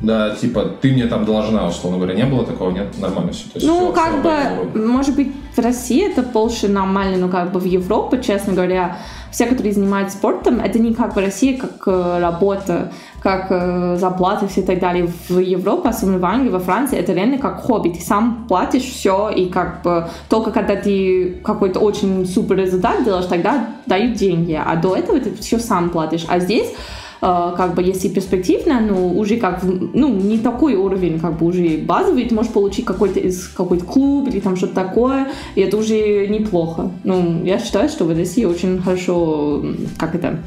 да, 0.00 0.34
типа, 0.34 0.64
ты 0.80 0.92
мне 0.92 1.06
там 1.06 1.24
должна, 1.24 1.66
условно 1.66 1.98
говоря, 1.98 2.14
не 2.14 2.24
было 2.24 2.44
такого, 2.44 2.70
нет? 2.70 2.86
Нормально 2.98 3.32
все. 3.32 3.46
Ну, 3.66 3.92
как 3.92 4.22
бы, 4.22 4.78
может 4.78 5.16
быть, 5.16 5.32
в 5.56 5.58
России 5.58 6.08
это 6.08 6.22
больше 6.22 6.68
нормально, 6.68 7.16
но 7.18 7.28
как 7.28 7.50
бы 7.50 7.58
в 7.58 7.64
Европе, 7.64 8.22
честно 8.22 8.52
говоря, 8.52 8.98
все, 9.32 9.46
которые 9.46 9.72
занимаются 9.72 10.16
спортом, 10.16 10.60
это 10.60 10.78
не 10.78 10.94
как 10.94 11.16
в 11.16 11.18
России, 11.18 11.56
как 11.56 11.82
э, 11.86 12.18
работа, 12.20 12.92
как 13.20 13.48
э, 13.50 13.96
зарплата 13.98 14.44
и 14.44 14.48
все 14.48 14.62
так 14.62 14.78
далее. 14.78 15.08
В 15.28 15.38
Европе, 15.38 15.88
особенно 15.88 16.18
в 16.18 16.24
Англии, 16.24 16.50
во 16.50 16.60
Франции, 16.60 16.96
это 16.96 17.12
реально 17.12 17.38
как 17.38 17.60
хобби. 17.62 17.88
Ты 17.88 18.00
сам 18.00 18.46
платишь 18.48 18.84
все, 18.84 19.30
и 19.30 19.46
как 19.46 19.82
бы 19.82 20.08
только 20.28 20.52
когда 20.52 20.76
ты 20.76 21.40
какой-то 21.42 21.80
очень 21.80 22.24
супер 22.24 22.56
результат 22.56 23.04
делаешь, 23.04 23.26
тогда 23.26 23.66
дают 23.86 24.14
деньги. 24.14 24.58
А 24.64 24.76
до 24.76 24.94
этого 24.94 25.18
ты 25.18 25.34
все 25.34 25.58
сам 25.58 25.90
платишь. 25.90 26.24
А 26.28 26.38
здесь 26.38 26.72
как 27.20 27.74
бы 27.74 27.82
если 27.82 28.08
перспективно, 28.08 28.80
ну, 28.80 29.18
уже 29.18 29.36
как, 29.36 29.62
ну, 29.62 30.08
не 30.14 30.38
такой 30.38 30.74
уровень, 30.74 31.18
как 31.18 31.38
бы 31.38 31.46
уже 31.46 31.78
базовый, 31.78 32.24
ты 32.26 32.34
можешь 32.34 32.52
получить 32.52 32.84
какой-то 32.84 33.20
из 33.20 33.48
какой-то 33.48 33.84
клуб 33.84 34.28
или 34.28 34.40
там 34.40 34.56
что-то 34.56 34.74
такое, 34.74 35.28
и 35.54 35.60
это 35.60 35.76
уже 35.76 36.26
неплохо. 36.28 36.90
Ну, 37.04 37.44
я 37.44 37.58
считаю, 37.58 37.88
что 37.88 38.04
в 38.04 38.16
России 38.16 38.44
очень 38.44 38.80
хорошо, 38.80 39.64
как 39.98 40.14
это, 40.14 40.38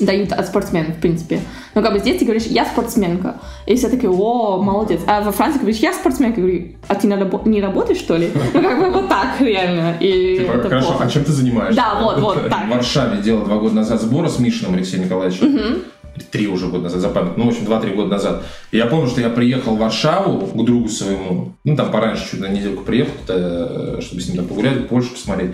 дают 0.00 0.32
от 0.32 0.46
спортсменов, 0.46 0.96
в 0.96 1.00
принципе. 1.00 1.40
Ну, 1.74 1.82
как 1.82 1.92
бы 1.92 1.98
здесь 1.98 2.18
ты 2.18 2.24
говоришь, 2.24 2.44
я 2.44 2.64
спортсменка. 2.64 3.36
И 3.66 3.76
все 3.76 3.88
такие, 3.88 4.10
о, 4.10 4.62
молодец. 4.62 5.00
А 5.06 5.20
во 5.22 5.32
Франции 5.32 5.58
говоришь, 5.58 5.78
я 5.78 5.92
спортсменка. 5.92 6.40
Я 6.40 6.46
говорю, 6.46 6.68
а 6.86 6.94
ты 6.94 7.06
не 7.06 7.60
работаешь, 7.60 7.98
что 7.98 8.16
ли? 8.16 8.30
Ну, 8.54 8.62
как 8.62 8.78
бы 8.80 8.90
вот 8.90 9.08
так, 9.08 9.40
реально. 9.40 9.96
И 10.00 10.38
Типа, 10.38 10.52
это 10.52 10.68
хорошо, 10.68 10.88
плохо. 10.88 11.04
а 11.04 11.10
чем 11.10 11.24
ты 11.24 11.32
занимаешься? 11.32 11.76
Да, 11.76 12.00
вот, 12.00 12.20
вот, 12.20 12.48
так. 12.50 12.66
В 12.66 12.70
Варшаве 12.70 13.22
делал 13.22 13.44
два 13.44 13.58
года 13.58 13.76
назад 13.76 14.00
сбора 14.00 14.28
с 14.28 14.38
Мишиным 14.38 14.74
Алексеем 14.74 15.04
Николаевичем. 15.04 15.82
Три 16.30 16.46
уже 16.46 16.68
года 16.68 16.84
назад, 16.84 17.00
запомнил. 17.00 17.34
Ну, 17.36 17.44
в 17.44 17.48
общем, 17.48 17.64
два-три 17.64 17.92
года 17.92 18.10
назад. 18.10 18.42
И 18.70 18.76
я 18.76 18.86
помню, 18.86 19.08
что 19.08 19.20
я 19.20 19.30
приехал 19.30 19.76
в 19.76 19.78
Варшаву 19.78 20.46
к 20.46 20.64
другу 20.64 20.88
своему. 20.88 21.54
Ну, 21.64 21.76
там 21.76 21.90
пораньше, 21.90 22.30
чуть 22.30 22.40
на 22.40 22.48
недельку 22.48 22.84
приехал, 22.84 23.12
э, 23.28 24.00
чтобы 24.00 24.20
с 24.20 24.28
ним 24.28 24.38
там 24.38 24.46
погулять, 24.46 24.88
Польшу 24.88 25.10
посмотреть. 25.10 25.52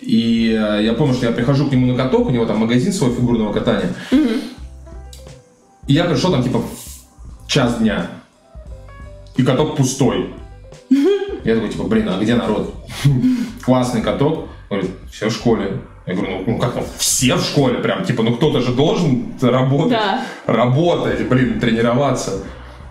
И 0.00 0.50
э, 0.50 0.84
я 0.84 0.92
помню, 0.92 1.14
что 1.14 1.26
я 1.26 1.32
прихожу 1.32 1.68
к 1.68 1.72
нему 1.72 1.86
на 1.86 1.96
каток, 1.96 2.26
у 2.26 2.30
него 2.30 2.46
там 2.46 2.58
магазин 2.58 2.92
свой 2.92 3.12
фигурного 3.12 3.52
катания. 3.52 3.94
И 5.86 5.92
я 5.92 6.04
пришел 6.04 6.32
там, 6.32 6.42
типа, 6.42 6.62
час 7.46 7.78
дня. 7.78 8.10
И 9.36 9.42
каток 9.42 9.76
пустой. 9.76 10.30
Я 11.44 11.54
такой, 11.54 11.70
типа, 11.70 11.84
блин, 11.84 12.08
а 12.08 12.18
где 12.20 12.34
народ? 12.34 12.74
Классный 13.64 14.02
каток. 14.02 14.48
Говорит, 14.68 14.90
все 15.10 15.28
в 15.28 15.32
школе. 15.32 15.80
Я 16.06 16.14
говорю, 16.14 16.32
ну, 16.46 16.52
ну 16.52 16.58
как 16.58 16.74
там, 16.74 16.84
все 16.98 17.34
в 17.34 17.42
школе 17.42 17.78
прям, 17.78 18.04
типа, 18.04 18.22
ну 18.22 18.36
кто-то 18.36 18.60
же 18.60 18.72
должен 18.72 19.34
работать, 19.40 19.90
Да. 19.98 20.22
работать, 20.46 21.26
блин, 21.28 21.58
тренироваться. 21.58 22.44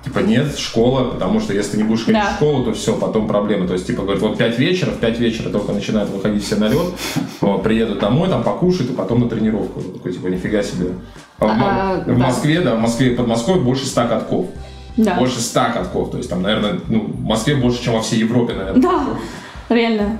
Типа, 0.03 0.19
нет, 0.19 0.55
школа, 0.59 1.05
потому 1.11 1.39
что 1.39 1.53
если 1.53 1.71
ты 1.71 1.77
не 1.77 1.83
будешь 1.83 2.01
ходить 2.05 2.21
Да. 2.21 2.29
в 2.31 2.35
школу, 2.35 2.63
то 2.65 2.73
все, 2.73 2.95
потом 2.95 3.27
проблемы. 3.27 3.65
То 3.67 3.73
есть, 3.73 3.87
типа, 3.87 4.03
говорит, 4.03 4.21
вот 4.21 4.37
5 4.37 4.59
вечера, 4.59 4.91
в 4.91 4.97
5 4.99 5.17
вечера 5.19 5.49
только 5.49 5.71
начинают 5.71 6.09
выходить 6.11 6.43
все 6.45 6.57
на 6.57 6.67
лед, 6.67 6.93
приедут 7.63 7.99
домой, 7.99 8.29
там 8.29 8.43
покушают, 8.43 8.91
и 8.91 8.93
потом 8.93 9.21
на 9.21 9.29
тренировку. 9.29 9.81
Такой, 9.81 10.13
типа, 10.13 10.27
нифига 10.27 10.61
себе. 10.61 10.89
А 11.39 11.45
в, 11.45 11.49
А, 11.49 12.03
в 12.03 12.07
да. 12.07 12.13
Москве, 12.27 12.61
да, 12.61 12.75
в 12.75 12.79
Москве, 12.79 13.11
под 13.15 13.27
Москвой 13.27 13.59
больше 13.61 13.85
100 13.87 14.07
катков. 14.07 14.45
Да. 14.97 15.15
Больше 15.15 15.39
100 15.41 15.59
катков. 15.73 16.11
То 16.11 16.17
есть, 16.17 16.29
там, 16.29 16.41
наверное, 16.43 16.79
ну, 16.87 16.99
в 17.07 17.21
Москве 17.23 17.55
больше, 17.55 17.83
чем 17.83 17.93
во 17.93 18.01
всей 18.01 18.19
Европе, 18.19 18.53
наверное. 18.53 18.81
Да, 18.81 19.05
реально. 19.69 20.17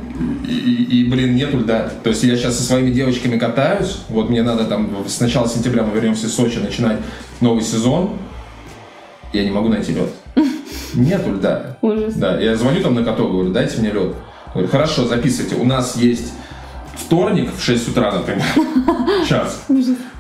И, 0.48 0.54
и- 0.54 1.02
и, 1.02 1.10
блин, 1.10 1.36
нету 1.36 1.60
льда. 1.60 1.90
То 2.04 2.10
есть 2.10 2.24
я 2.24 2.36
сейчас 2.36 2.58
со 2.58 2.64
своими 2.64 2.92
девочками 2.92 3.38
катаюсь. 3.38 3.98
Вот 4.10 4.30
мне 4.30 4.44
надо 4.44 4.66
там 4.66 5.06
с 5.08 5.20
начала 5.20 5.48
сентября 5.48 5.84
мы 5.84 5.94
вернемся 5.96 6.28
в 6.28 6.32
Сочи 6.32 6.58
начинать 6.60 6.98
новый 7.42 7.64
сезон. 7.64 8.12
Я 9.34 9.44
не 9.44 9.52
могу 9.52 9.70
найти 9.70 9.94
лед. 9.94 10.10
Нету 10.94 11.34
льда. 11.34 11.78
Ужас. 11.82 12.14
Да, 12.16 12.40
я 12.40 12.56
звоню 12.56 12.82
там 12.82 12.96
на 12.96 13.04
каток, 13.04 13.32
говорю, 13.32 13.52
дайте 13.52 13.80
мне 13.80 13.92
лед. 13.92 14.14
Говорю, 14.54 14.70
хорошо, 14.70 15.06
записывайте. 15.06 15.56
У 15.56 15.66
нас 15.66 15.98
есть 15.98 16.32
вторник 16.96 17.50
в 17.56 17.62
6 17.62 17.90
утра, 17.90 18.12
например, 18.14 18.46
час. 19.28 19.66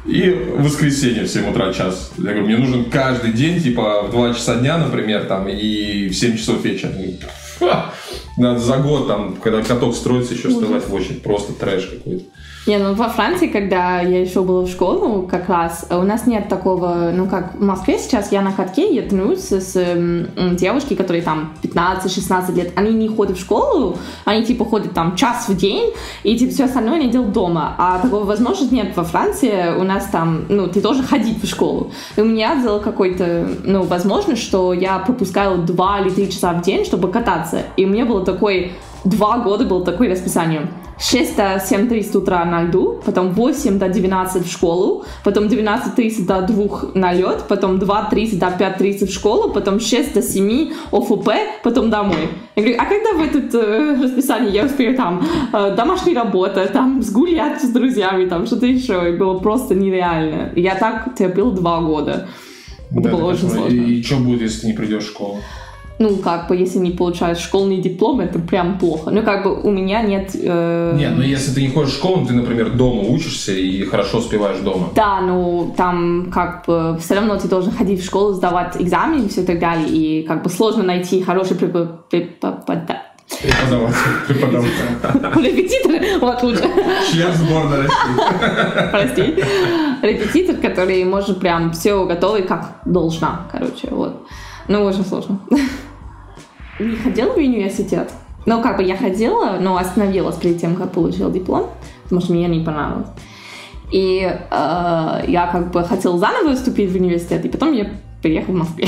И 0.05 0.29
воскресенье 0.57 1.23
в 1.23 1.27
7 1.29 1.49
утра 1.49 1.71
час. 1.73 2.11
Я 2.17 2.23
говорю, 2.31 2.45
мне 2.45 2.57
нужен 2.57 2.85
каждый 2.91 3.31
день, 3.31 3.61
типа, 3.61 4.03
в 4.03 4.11
2 4.11 4.33
часа 4.33 4.55
дня, 4.55 4.77
например, 4.77 5.23
там, 5.25 5.47
и 5.47 6.09
в 6.09 6.13
7 6.13 6.35
часов 6.37 6.63
вечера. 6.65 6.91
Я 7.59 7.67
говорю, 7.67 7.81
«Ха, 7.81 7.93
Надо 8.37 8.59
за 8.59 8.77
год, 8.77 9.07
там, 9.07 9.35
когда 9.37 9.61
каток 9.61 9.95
строится, 9.95 10.33
еще 10.33 10.49
вставать 10.49 10.87
в 10.87 10.93
очередь. 10.93 11.23
Просто 11.23 11.53
трэш 11.53 11.85
какой-то. 11.85 12.25
Не, 12.67 12.79
ну 12.79 12.95
во 12.95 13.09
Франции, 13.09 13.45
когда 13.45 14.01
я 14.01 14.21
еще 14.21 14.41
была 14.41 14.63
в 14.63 14.69
школу, 14.69 15.27
как 15.29 15.49
раз, 15.49 15.85
у 15.91 16.01
нас 16.01 16.25
нет 16.25 16.49
такого, 16.49 17.11
ну 17.13 17.27
как 17.27 17.53
в 17.53 17.61
Москве 17.61 17.99
сейчас, 17.99 18.31
я 18.31 18.41
на 18.41 18.51
катке, 18.53 18.91
я 18.91 19.03
тренируюсь 19.03 19.51
с 19.51 19.75
м, 19.75 20.29
м, 20.35 20.55
девушки, 20.55 20.95
которые 20.95 21.21
там 21.21 21.53
15-16 21.61 22.55
лет, 22.55 22.73
они 22.75 22.93
не 22.93 23.07
ходят 23.07 23.37
в 23.37 23.39
школу, 23.39 23.97
они 24.25 24.43
типа 24.43 24.65
ходят 24.65 24.93
там 24.93 25.15
час 25.15 25.47
в 25.47 25.55
день, 25.55 25.93
и 26.23 26.35
типа 26.35 26.53
все 26.53 26.63
остальное 26.65 26.95
они 26.95 27.09
делают 27.09 27.33
дома, 27.33 27.75
а 27.77 27.99
такого 27.99 28.23
возможности 28.23 28.73
нет. 28.73 28.97
Во 28.97 29.03
Франции, 29.03 29.75
у 29.77 29.83
нас 29.83 30.05
там, 30.05 30.45
ну, 30.49 30.67
ты 30.67 30.81
должен 30.81 31.05
ходить 31.05 31.43
в 31.43 31.47
школу. 31.47 31.91
И 32.15 32.21
у 32.21 32.25
меня 32.25 32.55
было 32.55 32.79
какой-то, 32.79 33.47
ну, 33.63 33.83
возможность, 33.83 34.41
что 34.41 34.73
я 34.73 34.97
пропускала 34.97 35.57
2 35.57 35.99
или 35.99 36.09
3 36.09 36.31
часа 36.31 36.53
в 36.53 36.61
день, 36.63 36.83
чтобы 36.83 37.11
кататься, 37.11 37.61
и 37.77 37.85
меня 37.85 38.05
было 38.05 38.25
такой 38.25 38.71
два 39.05 39.37
года 39.37 39.63
было 39.65 39.85
такое 39.85 40.11
расписание. 40.11 40.67
6 40.97 41.35
до 41.35 41.43
7.30 41.55 42.17
утра 42.17 42.45
на 42.45 42.63
льду, 42.63 43.01
потом 43.05 43.31
8 43.31 43.79
до 43.79 43.89
19 43.89 44.45
в 44.45 44.51
школу, 44.51 45.03
потом 45.23 45.45
19.30 45.45 46.25
до 46.25 46.41
2 46.41 46.91
на 46.93 47.13
лед, 47.13 47.43
потом 47.47 47.77
2.30 47.77 48.39
до 48.39 48.47
5.30 48.47 49.05
в 49.05 49.11
школу, 49.11 49.51
потом 49.51 49.79
6 49.79 50.13
до 50.13 50.21
7 50.21 50.71
ОФП, 50.91 51.29
потом 51.63 51.89
домой. 51.89 52.29
Я 52.55 52.63
говорю, 52.63 52.79
а 52.79 52.85
когда 52.85 53.13
в 53.13 53.21
этот 53.21 53.53
э, 53.55 54.03
расписание 54.03 54.53
я 54.53 54.65
успею 54.65 54.95
там 54.95 55.25
э, 55.51 55.75
домашняя 55.75 56.15
работа, 56.15 56.65
там 56.67 57.01
сгулять 57.01 57.61
с 57.61 57.69
друзьями, 57.69 58.27
там 58.27 58.45
что-то 58.45 58.65
еще, 58.65 59.09
и 59.09 59.17
было 59.17 59.37
просто 59.39 59.75
нереально. 59.75 60.51
Я 60.55 60.75
так 60.75 61.15
терпела 61.15 61.51
два 61.51 61.81
года. 61.81 62.27
Это 62.91 63.09
было 63.09 63.25
очень 63.25 63.49
сложно. 63.49 63.75
И, 63.75 64.01
что 64.01 64.17
будет, 64.17 64.41
если 64.41 64.61
ты 64.61 64.67
не 64.67 64.73
придешь 64.73 65.03
в 65.03 65.07
школу? 65.07 65.39
Ну, 65.97 66.17
как 66.17 66.47
бы, 66.49 66.57
если 66.57 66.79
не 66.79 66.91
получаешь 66.91 67.37
школьный 67.37 67.77
диплом, 67.77 68.19
это 68.19 68.37
прям 68.39 68.77
плохо. 68.77 69.11
Ну, 69.11 69.23
как 69.23 69.43
бы, 69.43 69.61
у 69.61 69.71
меня 69.71 70.01
нет... 70.01 70.31
э, 70.33 70.95
Нет, 70.97 71.13
ну 71.15 71.21
если 71.23 71.53
ты 71.53 71.61
не 71.61 71.69
ходишь 71.69 71.91
в 71.93 71.97
школу, 71.97 72.25
ты, 72.25 72.33
например, 72.33 72.71
дома 72.71 73.01
учишься 73.03 73.53
и 73.53 73.83
хорошо 73.85 74.17
успеваешь 74.17 74.57
дома. 74.59 74.89
Да, 74.93 75.21
ну 75.21 75.73
там 75.77 76.31
как 76.33 76.65
бы 76.65 76.97
все 76.99 77.15
равно 77.15 77.37
ты 77.37 77.47
должен 77.47 77.71
ходить 77.71 78.01
в 78.01 78.05
школу, 78.05 78.33
сдавать 78.33 78.75
экзамен 78.81 79.25
и 79.25 79.29
все 79.29 79.43
так 79.43 79.57
далее, 79.59 79.87
и 79.87 80.23
как 80.23 80.43
бы 80.43 80.49
сложно 80.49 80.83
найти 80.83 81.21
хороший 81.23 81.55
препо- 81.55 81.99
препода- 82.11 83.01
Преподаватель. 83.41 83.95
Преподаватель. 84.27 85.43
Репетитор, 85.43 86.19
вот 86.19 86.43
лучше. 86.43 86.63
Член 87.11 87.33
сборной 87.33 87.77
России. 87.77 88.91
Прости. 88.91 89.43
Репетитор, 90.01 90.55
который 90.57 91.03
может 91.05 91.39
прям 91.39 91.71
все 91.71 92.05
готовый, 92.05 92.43
как 92.43 92.81
должна, 92.85 93.47
короче, 93.51 93.87
вот. 93.91 94.27
Ну, 94.67 94.83
очень 94.83 95.05
сложно. 95.05 95.39
Не 96.79 96.95
ходила 96.95 97.33
в 97.33 97.37
университет. 97.37 98.11
Ну, 98.45 98.61
как 98.61 98.77
бы 98.77 98.83
я 98.83 98.95
ходила, 98.95 99.57
но 99.59 99.77
остановилась 99.77 100.35
перед 100.35 100.59
тем, 100.59 100.75
как 100.75 100.91
получила 100.91 101.31
диплом, 101.31 101.69
потому 102.03 102.21
что 102.21 102.33
мне 102.33 102.47
не 102.47 102.63
понравилось. 102.63 103.07
И 103.91 104.21
э, 104.21 104.39
я 104.51 105.49
как 105.51 105.71
бы 105.71 105.83
хотела 105.83 106.17
заново 106.17 106.55
вступить 106.55 106.91
в 106.91 106.95
университет, 106.95 107.45
и 107.45 107.49
потом 107.49 107.73
я 107.73 107.89
переехал 108.21 108.53
в 108.53 108.57
Москве. 108.57 108.87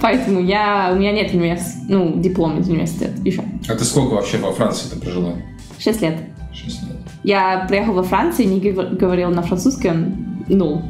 Поэтому 0.00 0.40
я, 0.40 0.90
у 0.92 0.96
меня 0.96 1.12
нет 1.12 1.32
универс... 1.32 1.76
ну, 1.88 2.12
диплома 2.16 2.58
из 2.60 2.68
университета 2.68 3.20
еще. 3.22 3.42
А 3.68 3.74
ты 3.74 3.84
сколько 3.84 4.14
вообще 4.14 4.38
во 4.38 4.52
Франции 4.52 4.88
ты 4.88 5.00
прожила? 5.00 5.32
Шесть 5.78 6.02
лет. 6.02 6.16
Шесть 6.52 6.82
лет. 6.82 6.96
Я 7.22 7.66
приехала 7.68 7.94
во 7.94 8.02
Францию, 8.02 8.48
не 8.48 8.60
гов- 8.60 8.90
говорила 8.98 9.30
на 9.30 9.42
французском, 9.42 10.44
ну. 10.48 10.82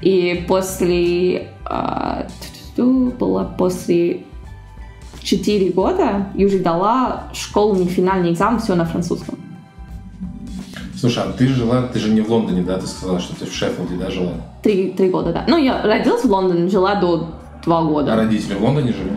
И 0.00 0.44
после... 0.48 1.48
ту-ту-ту, 2.76 3.12
было 3.18 3.54
после 3.56 4.22
4 5.22 5.70
года 5.70 6.26
и 6.34 6.44
уже 6.44 6.58
дала 6.58 7.24
школу, 7.32 7.84
финальный 7.86 8.32
экзамен, 8.32 8.58
все 8.60 8.74
на 8.74 8.84
французском. 8.84 9.38
Слушай, 10.98 11.24
а 11.24 11.32
ты 11.32 11.48
жила, 11.48 11.82
ты 11.82 11.98
же 11.98 12.10
не 12.10 12.20
в 12.20 12.30
Лондоне, 12.30 12.62
да? 12.62 12.78
Ты 12.78 12.86
сказала, 12.86 13.18
что 13.18 13.34
ты 13.34 13.44
в 13.46 13.52
Шеффилде, 13.52 13.96
да, 13.96 14.10
жила? 14.10 14.32
Три, 14.62 14.90
три 14.90 15.10
года, 15.10 15.32
да. 15.32 15.44
Ну, 15.48 15.56
я 15.56 15.82
родилась 15.82 16.24
в 16.24 16.30
Лондоне, 16.30 16.68
жила 16.70 16.94
до 16.94 17.30
два 17.64 17.80
А 17.80 17.82
года. 17.82 18.14
родители 18.14 18.54
в 18.54 18.62
Лондоне 18.62 18.92
жили? 18.92 19.16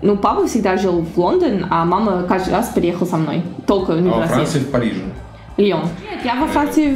Ну, 0.00 0.16
папа 0.16 0.46
всегда 0.46 0.76
жил 0.78 1.02
в 1.14 1.18
Лондоне, 1.18 1.66
а 1.68 1.84
мама 1.84 2.22
каждый 2.22 2.50
раз 2.54 2.68
переехала 2.68 3.06
со 3.06 3.16
мной. 3.16 3.42
Только 3.66 3.92
не 3.94 4.08
А 4.10 4.22
в. 4.22 4.28
Франции, 4.28 4.60
в 4.60 4.70
Париже? 4.70 5.02
Лион. 5.58 5.88
Нет, 6.08 6.24
я 6.24 6.36
во 6.36 6.46
Франции 6.46 6.94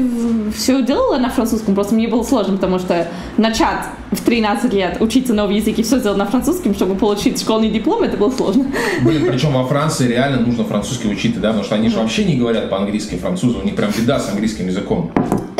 все 0.56 0.82
делала 0.82 1.18
на 1.18 1.28
французском, 1.30 1.74
просто 1.74 1.96
мне 1.96 2.06
было 2.06 2.22
сложно, 2.22 2.54
потому 2.54 2.78
что 2.78 3.08
начать 3.36 3.84
в 4.12 4.24
13 4.24 4.72
лет 4.72 4.98
учиться 5.00 5.34
новый 5.34 5.56
язык 5.56 5.78
и 5.78 5.82
все 5.82 5.98
сделать 5.98 6.16
на 6.16 6.26
французском, 6.26 6.72
чтобы 6.72 6.94
получить 6.94 7.40
школьный 7.40 7.70
диплом, 7.70 8.04
это 8.04 8.16
было 8.16 8.30
сложно. 8.30 8.66
Блин, 9.02 9.26
причем 9.26 9.52
во 9.52 9.66
Франции 9.66 10.06
реально 10.06 10.46
нужно 10.46 10.64
французский 10.64 11.08
учить, 11.08 11.34
да, 11.40 11.48
потому 11.48 11.64
что 11.64 11.74
они 11.74 11.88
же 11.88 11.98
вообще 11.98 12.24
не 12.24 12.36
говорят 12.36 12.70
по-английски, 12.70 13.16
французы, 13.16 13.58
у 13.58 13.62
них 13.62 13.74
прям 13.74 13.90
беда 13.90 14.20
с 14.20 14.28
английским 14.28 14.68
языком. 14.68 15.10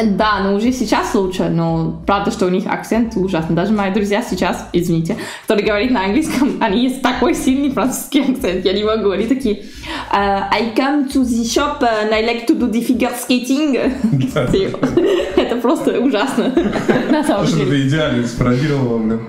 Да, 0.02 0.40
но 0.40 0.54
уже 0.54 0.72
сейчас 0.72 1.14
лучше, 1.14 1.48
но 1.48 2.02
правда, 2.06 2.30
что 2.30 2.46
у 2.46 2.48
них 2.48 2.64
акцент 2.66 3.16
ужасный. 3.16 3.54
Даже 3.54 3.72
мои 3.72 3.92
друзья 3.92 4.22
сейчас, 4.22 4.68
извините, 4.72 5.16
которые 5.46 5.66
говорят 5.66 5.90
на 5.90 6.04
английском, 6.04 6.58
они 6.60 6.82
есть 6.84 7.02
такой 7.02 7.34
сильный 7.34 7.70
французский 7.70 8.20
акцент, 8.20 8.64
я 8.64 8.72
не 8.72 8.84
могу. 8.84 9.10
Они 9.10 9.26
такие, 9.26 9.64
«Э, 10.10 10.42
I 10.50 10.72
come 10.74 11.08
to 11.12 11.22
the 11.22 11.44
shop 11.44 11.80
and 11.82 12.12
I 12.12 12.24
like 12.24 12.46
to 12.46 12.58
do 12.58 12.70
the 12.70 12.84
figure 12.86 13.12
skating. 13.14 13.72
Типа, 14.52 14.78
Это 15.36 15.56
просто 15.56 16.00
ужасно, 16.00 16.52
на 17.10 17.22
самом 17.22 17.46
Что 17.46 17.56
деле. 17.58 17.70
ты 17.70 17.88
идеально 17.88 18.26
спародировала, 18.26 18.98
блин. 18.98 19.20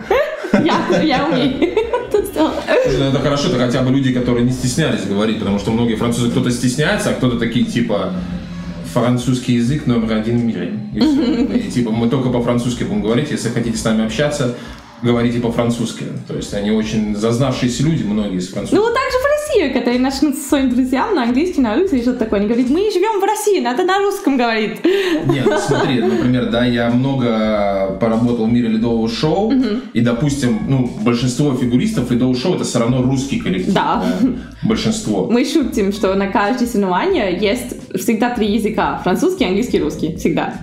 Я, 0.54 1.02
я 1.02 1.26
умею. 1.26 1.74
Слушай, 2.12 3.00
ну 3.00 3.06
Это 3.06 3.20
хорошо, 3.20 3.50
это 3.50 3.58
хотя 3.58 3.82
бы 3.82 3.92
люди, 3.92 4.14
которые 4.14 4.46
не 4.46 4.52
стеснялись 4.52 5.06
говорить, 5.06 5.40
потому 5.40 5.60
что 5.60 5.72
многие 5.72 5.96
французы, 5.96 6.30
кто-то 6.30 6.52
стесняется, 6.52 7.10
а 7.10 7.14
кто-то 7.14 7.38
такие 7.40 7.66
типа 7.66 8.14
французский 8.94 9.56
язык 9.56 9.86
номер 9.88 10.14
один 10.14 10.40
в 10.40 10.44
мире. 10.44 10.80
И 10.94 11.00
всё. 11.00 11.46
И 11.46 11.72
типа 11.72 11.92
мы 11.92 12.10
только 12.10 12.30
по-французски 12.30 12.84
будем 12.84 13.02
говорить, 13.02 13.32
если 13.32 13.50
хотите 13.50 13.78
с 13.78 13.84
нами 13.84 14.06
общаться, 14.06 14.56
говорите 15.02 15.40
по-французски. 15.40 16.06
То 16.28 16.36
есть 16.36 16.54
они 16.54 16.72
очень 16.72 17.16
зазнавшиеся 17.16 17.84
люди, 17.84 18.04
многие 18.04 18.38
из 18.38 18.50
французов. 18.50 18.80
Ну, 18.80 18.86
вот 18.86 18.94
так 18.94 19.12
же 19.12 19.18
России, 19.54 19.70
когда 19.70 19.92
начнут 20.00 20.36
со 20.36 20.50
своим 20.50 20.70
друзьям 20.70 21.16
на 21.16 21.24
английский, 21.24 21.62
на 21.62 21.76
русский, 21.76 22.02
что-то 22.02 22.20
такое. 22.20 22.40
Они 22.40 22.48
говорят, 22.48 22.70
мы 22.70 22.92
живем 22.92 23.20
в 23.20 23.24
России, 23.24 23.60
надо 23.60 23.84
на 23.84 24.00
русском 24.00 24.38
говорить. 24.38 24.84
Нет, 24.84 25.46
ну 25.46 25.58
смотри, 25.58 26.02
например, 26.02 26.50
да, 26.50 26.66
я 26.66 26.90
много 26.90 27.98
поработал 28.00 28.46
в 28.46 28.52
мире 28.52 28.70
ледового 28.70 29.10
шоу, 29.10 29.54
и, 29.94 30.02
допустим, 30.02 30.60
ну, 30.68 30.90
большинство 31.02 31.54
фигуристов 31.54 32.12
ледового 32.12 32.36
шоу 32.36 32.56
это 32.56 32.64
все 32.64 32.80
равно 32.80 33.02
русский 33.02 33.40
коллектив. 33.40 33.74
Да. 33.74 34.04
Большинство. 34.64 35.28
Мы 35.30 35.46
шутим, 35.46 35.92
что 35.92 36.14
на 36.16 36.28
каждое 36.28 36.68
соревнование 36.68 37.38
есть 37.40 37.76
всегда 37.96 38.30
три 38.30 38.54
языка. 38.54 39.00
Французский, 39.04 39.46
английский, 39.46 39.80
русский. 39.80 40.16
Всегда. 40.16 40.54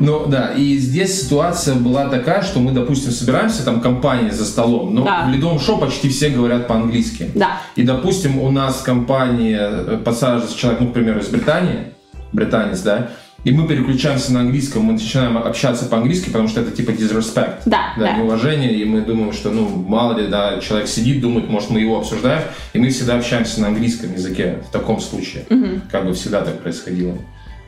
Ну 0.00 0.26
да, 0.26 0.52
и 0.56 0.76
здесь 0.78 1.22
ситуация 1.22 1.74
была 1.74 2.08
такая, 2.08 2.42
что 2.42 2.60
мы, 2.60 2.72
допустим, 2.72 3.12
собираемся, 3.12 3.64
там 3.64 3.80
компания 3.80 4.32
за 4.32 4.44
столом, 4.44 4.94
но 4.94 5.04
Да. 5.04 5.26
в 5.26 5.30
ледовом 5.30 5.60
шоу 5.60 5.78
почти 5.78 6.08
все 6.08 6.30
говорят 6.30 6.66
по-английски. 6.66 7.30
Да. 7.34 7.60
И, 7.76 7.82
допустим, 7.82 8.38
у 8.40 8.50
нас 8.50 8.76
в 8.76 8.84
компании 8.84 9.56
э, 9.58 9.98
подсаживается 9.98 10.58
человек, 10.58 10.80
ну, 10.80 10.88
к 10.88 10.92
примеру, 10.92 11.20
из 11.20 11.28
Британии, 11.28 11.92
британец, 12.32 12.80
да, 12.80 13.10
и 13.42 13.52
мы 13.52 13.66
переключаемся 13.66 14.34
на 14.34 14.40
английском, 14.40 14.82
мы 14.82 14.92
начинаем 14.94 15.38
общаться 15.38 15.86
по-английски, 15.86 16.28
потому 16.28 16.48
что 16.48 16.60
это 16.60 16.72
типа 16.72 16.90
disrespect. 16.90 17.62
Да, 17.64 17.94
да. 17.96 18.12
неуважение, 18.12 18.74
и 18.74 18.84
мы 18.84 19.00
думаем, 19.00 19.32
что, 19.32 19.50
ну, 19.50 19.66
мало 19.68 20.18
ли, 20.18 20.26
да, 20.26 20.60
человек 20.60 20.88
сидит, 20.88 21.22
думает, 21.22 21.48
может, 21.48 21.70
мы 21.70 21.80
его 21.80 21.98
обсуждаем, 21.98 22.42
и 22.74 22.78
мы 22.78 22.90
всегда 22.90 23.16
общаемся 23.16 23.62
на 23.62 23.68
английском 23.68 24.12
языке 24.12 24.58
в 24.68 24.72
таком 24.72 25.00
случае. 25.00 25.44
Как 25.90 26.06
бы 26.06 26.12
всегда 26.12 26.42
так 26.42 26.60
происходило. 26.60 27.14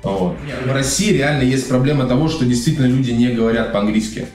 Вот. 0.03 0.37
В 0.67 0.73
России 0.73 1.13
реально 1.13 1.43
есть 1.43 1.69
проблема 1.69 2.07
того, 2.07 2.29
что 2.29 2.45
действительно 2.45 2.87
люди 2.87 3.13
не 3.13 3.29
говорят 3.29 3.73
по-английски. 3.73 4.27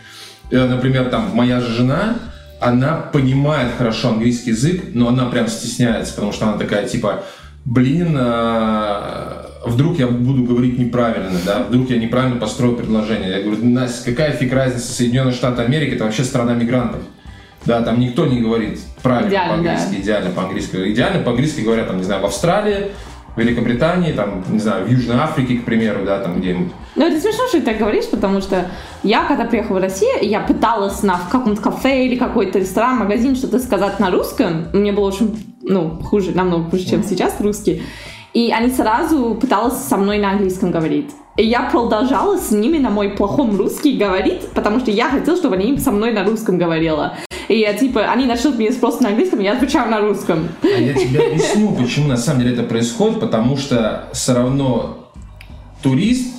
Э, 0.51 0.65
Например, 0.65 1.09
там, 1.09 1.31
моя 1.33 1.59
же 1.59 1.73
жена, 1.73 2.15
она 2.59 2.95
понимает 2.95 3.73
хорошо 3.77 4.09
английский 4.09 4.51
язык, 4.51 4.81
но 4.93 5.09
она 5.09 5.25
прям 5.25 5.47
стесняется, 5.47 6.13
потому 6.13 6.31
что 6.31 6.47
она 6.47 6.57
такая, 6.57 6.87
типа, 6.87 7.23
блин, 7.65 8.15
а, 8.17 9.61
вдруг 9.65 9.99
я 9.99 10.07
буду 10.07 10.43
говорить 10.43 10.79
неправильно, 10.79 11.37
да, 11.45 11.63
вдруг 11.63 11.89
я 11.89 11.97
неправильно 11.97 12.39
построю 12.39 12.75
предложение. 12.75 13.29
Я 13.29 13.43
говорю, 13.43 13.63
Настя, 13.65 14.09
какая 14.09 14.31
фиг 14.31 14.53
разница, 14.53 14.91
Соединенные 14.91 15.33
Штаты 15.33 15.61
Америки, 15.61 15.95
это 15.95 16.05
вообще 16.05 16.23
страна 16.23 16.53
мигрантов. 16.53 17.01
Да, 17.65 17.81
там 17.81 17.99
никто 17.99 18.25
не 18.25 18.39
говорит 18.39 18.79
правильно 19.01 19.29
по-английски, 19.49 19.95
да. 19.95 20.01
идеально 20.01 20.29
по-английски. 20.29 20.75
Идеально 20.93 21.23
по-английски 21.23 21.61
говорят, 21.61 21.87
там, 21.87 21.97
не 21.97 22.03
знаю, 22.03 22.21
в 22.21 22.25
Австралии, 22.25 22.91
в 23.37 23.39
Великобритании, 23.39 24.13
там, 24.13 24.43
не 24.49 24.57
знаю, 24.57 24.85
в 24.85 24.89
Южной 24.89 25.17
Африке, 25.17 25.59
к 25.59 25.65
примеру, 25.65 26.03
да, 26.03 26.19
там 26.19 26.39
где-нибудь. 26.39 26.71
Ну, 26.95 27.05
это 27.05 27.21
смешно, 27.21 27.47
что 27.47 27.59
ты 27.59 27.65
так 27.65 27.77
говоришь, 27.77 28.09
потому 28.09 28.41
что 28.41 28.65
я, 29.03 29.25
когда 29.25 29.45
приехала 29.45 29.77
в 29.77 29.81
Россию, 29.81 30.17
я 30.23 30.39
пыталась 30.39 31.03
на 31.03 31.17
в 31.17 31.29
каком-то 31.29 31.61
кафе 31.61 32.07
или 32.07 32.15
какой-то 32.15 32.57
ресторан, 32.57 32.97
магазин 32.97 33.35
что-то 33.35 33.59
сказать 33.59 33.99
на 33.99 34.09
русском. 34.09 34.65
Мне 34.73 34.91
было 34.91 35.05
очень, 35.05 35.37
ну, 35.61 35.99
хуже, 36.01 36.31
намного 36.31 36.67
хуже, 36.71 36.85
чем 36.85 37.03
сейчас 37.03 37.39
русский. 37.39 37.83
И 38.33 38.51
они 38.51 38.71
сразу 38.71 39.37
пытались 39.39 39.73
со 39.73 39.97
мной 39.97 40.17
на 40.17 40.31
английском 40.31 40.71
говорить. 40.71 41.11
И 41.37 41.45
я 41.45 41.69
продолжала 41.69 42.37
с 42.37 42.49
ними 42.49 42.79
на 42.79 42.89
мой 42.89 43.09
плохом 43.09 43.55
русский 43.55 43.97
говорить, 43.97 44.49
потому 44.55 44.79
что 44.79 44.89
я 44.89 45.09
хотела, 45.09 45.37
чтобы 45.37 45.55
они 45.55 45.77
со 45.77 45.91
мной 45.91 46.11
на 46.11 46.23
русском 46.23 46.57
говорила. 46.57 47.13
И 47.47 47.59
я, 47.59 47.73
типа, 47.73 48.01
они 48.11 48.25
начали 48.25 48.55
меня 48.55 48.71
спросить 48.71 49.01
на 49.01 49.09
английском, 49.09 49.39
я 49.39 49.53
отвечала 49.53 49.89
на 49.89 50.01
русском. 50.01 50.49
А 50.63 50.67
я 50.67 50.93
тебе 50.93 51.27
объясню, 51.27 51.71
почему 51.71 52.07
на 52.09 52.17
самом 52.17 52.41
деле 52.41 52.53
это 52.53 52.63
происходит, 52.63 53.19
потому 53.19 53.57
что 53.57 54.09
все 54.13 54.33
равно 54.33 55.11
турист, 55.81 56.33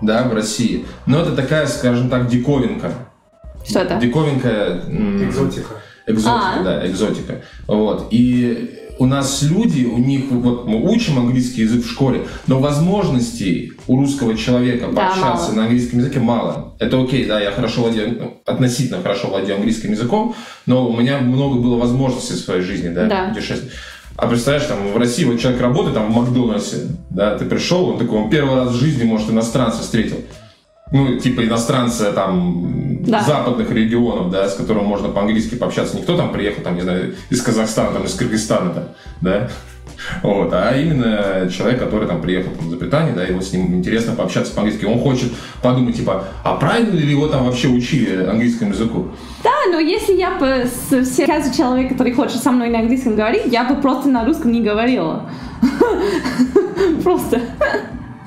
да, 0.00 0.24
в 0.24 0.34
России, 0.34 0.84
но 1.06 1.20
это 1.20 1.36
такая, 1.36 1.66
скажем 1.66 2.10
так, 2.10 2.26
диковинка. 2.28 2.92
Что 3.64 3.80
это? 3.80 3.96
Диковинка... 3.96 4.82
Экзотика. 4.88 5.74
Экзотика, 6.06 6.60
А. 6.60 6.62
да, 6.64 6.86
экзотика. 6.86 7.42
Вот. 7.68 8.08
И 8.10 8.81
у 8.98 9.06
нас 9.06 9.42
люди, 9.42 9.84
у 9.84 9.98
них, 9.98 10.24
вот 10.30 10.66
мы 10.66 10.80
учим 10.90 11.18
английский 11.18 11.62
язык 11.62 11.84
в 11.84 11.90
школе, 11.90 12.26
но 12.46 12.58
возможностей 12.60 13.72
у 13.86 13.96
русского 13.98 14.36
человека 14.36 14.86
Да, 14.92 15.08
пообщаться 15.08 15.48
мало. 15.48 15.54
на 15.56 15.62
английском 15.64 15.98
языке 15.98 16.20
мало. 16.20 16.74
Это 16.78 17.00
окей, 17.02 17.24
да, 17.26 17.40
я 17.40 17.50
хорошо 17.50 17.82
владею, 17.82 18.34
относительно 18.46 19.02
хорошо 19.02 19.28
владею 19.28 19.56
английским 19.56 19.90
языком, 19.92 20.34
но 20.66 20.88
у 20.88 20.96
меня 20.96 21.18
много 21.18 21.58
было 21.60 21.76
возможностей 21.78 22.34
в 22.34 22.38
своей 22.38 22.62
жизни, 22.62 22.90
да, 22.90 23.06
Да. 23.06 23.28
путешествовать. 23.28 23.72
А 24.16 24.26
представляешь, 24.26 24.68
там 24.68 24.92
в 24.92 24.96
России 24.98 25.24
вот 25.24 25.40
человек 25.40 25.60
работает 25.62 25.94
там 25.94 26.12
в 26.12 26.14
Макдональдсе, 26.14 26.88
да, 27.10 27.36
ты 27.38 27.46
пришел, 27.46 27.88
он 27.88 27.98
такой, 27.98 28.18
он 28.18 28.30
первый 28.30 28.56
раз 28.56 28.68
в 28.72 28.78
жизни, 28.78 29.04
может, 29.04 29.30
иностранца 29.30 29.80
встретил. 29.82 30.18
Ну, 30.92 31.18
типа 31.18 31.44
иностранца 31.44 32.12
там 32.12 33.02
Да. 33.04 33.22
западных 33.22 33.70
регионов, 33.70 34.30
да, 34.30 34.48
с 34.48 34.54
которым 34.54 34.84
можно 34.84 35.08
по-английски 35.08 35.56
пообщаться. 35.56 35.96
Никто 35.96 36.16
там 36.16 36.32
приехал, 36.32 36.62
там, 36.62 36.76
не 36.76 36.82
знаю, 36.82 37.14
из 37.30 37.42
Казахстана, 37.42 37.92
там, 37.92 38.04
из 38.04 38.14
Кыргызстана, 38.14 38.70
там, 38.74 38.84
да. 39.20 39.48
Вот, 40.22 40.52
а 40.52 40.76
именно 40.76 41.48
человек, 41.50 41.78
который 41.78 42.08
там 42.08 42.20
приехал 42.20 42.50
там, 42.58 42.68
из 42.68 42.74
Британии, 42.74 43.12
да, 43.14 43.22
вот 43.30 43.44
с 43.44 43.52
ним 43.52 43.74
интересно 43.74 44.14
пообщаться 44.14 44.52
по-английски. 44.52 44.84
Он 44.84 44.98
хочет 44.98 45.32
подумать, 45.62 45.96
типа, 45.96 46.24
а 46.44 46.56
правильно 46.56 46.94
ли 46.94 47.08
его 47.10 47.28
там 47.28 47.44
вообще 47.44 47.68
учили 47.68 48.24
английскому 48.24 48.72
языку? 48.72 49.08
Да, 49.44 49.50
но 49.70 49.78
если 49.78 50.14
я 50.14 50.32
бы 50.38 50.66
с 50.66 51.04
всякий 51.04 51.56
человек, 51.56 51.90
который 51.90 52.12
хочет 52.12 52.42
со 52.42 52.50
мной 52.50 52.68
на 52.68 52.80
английском 52.80 53.14
говорить, 53.16 53.44
я 53.46 53.64
бы 53.64 53.80
просто 53.80 54.08
на 54.08 54.24
русском 54.24 54.50
не 54.52 54.60
говорила. 54.62 55.30
Просто. 57.04 57.40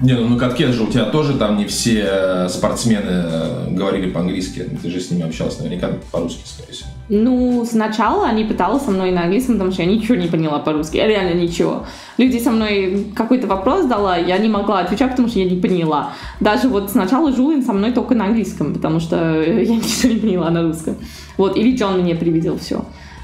Не, 0.01 0.13
ну 0.13 0.27
на 0.27 0.37
катке 0.37 0.71
же 0.71 0.83
у 0.83 0.87
тебя 0.87 1.05
тоже 1.05 1.37
там 1.37 1.57
не 1.57 1.65
все 1.65 2.05
э, 2.05 2.49
спортсмены 2.49 3.11
э, 3.11 3.67
говорили 3.71 4.11
по-английски. 4.11 4.67
Ты 4.81 4.89
же 4.89 4.99
с 4.99 5.09
ними 5.09 5.23
общался 5.23 5.63
наверняка 5.63 5.89
по-русски, 6.11 6.41
скорее 6.45 6.73
всего. 6.73 6.89
Ну, 7.07 7.65
сначала 7.65 8.27
они 8.27 8.43
пытались 8.43 8.81
со 8.81 8.91
мной 8.91 9.11
на 9.11 9.23
английском, 9.23 9.55
потому 9.55 9.71
что 9.71 9.83
я 9.83 9.87
ничего 9.87 10.15
не 10.15 10.27
поняла 10.27 10.59
по-русски, 10.59 10.97
реально 10.97 11.39
ничего. 11.39 11.85
Люди 12.17 12.39
со 12.39 12.51
мной 12.51 13.07
какой-то 13.15 13.47
вопрос 13.47 13.85
дала, 13.85 14.17
я 14.17 14.37
не 14.37 14.49
могла 14.49 14.79
отвечать, 14.79 15.11
потому 15.11 15.27
что 15.29 15.39
я 15.39 15.45
не 15.45 15.61
поняла. 15.61 16.13
Даже 16.39 16.67
вот 16.67 16.89
сначала 16.89 17.31
Жулин 17.31 17.63
со 17.63 17.73
мной 17.73 17.91
только 17.91 18.15
на 18.15 18.25
английском, 18.25 18.73
потому 18.73 18.99
что 18.99 19.15
я 19.43 19.75
ничего 19.75 20.13
не 20.13 20.19
поняла 20.19 20.49
на 20.49 20.63
русском. 20.63 20.97
Вот, 21.37 21.55
или 21.55 21.75
Джон 21.75 22.01
мне 22.01 22.15
привидел 22.15 22.57
все. 22.57 22.83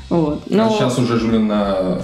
Вот. 0.10 0.44
Но... 0.50 0.68
А 0.68 0.70
сейчас 0.70 1.00
уже 1.00 1.20
Жулин 1.20 1.48
на... 1.48 2.00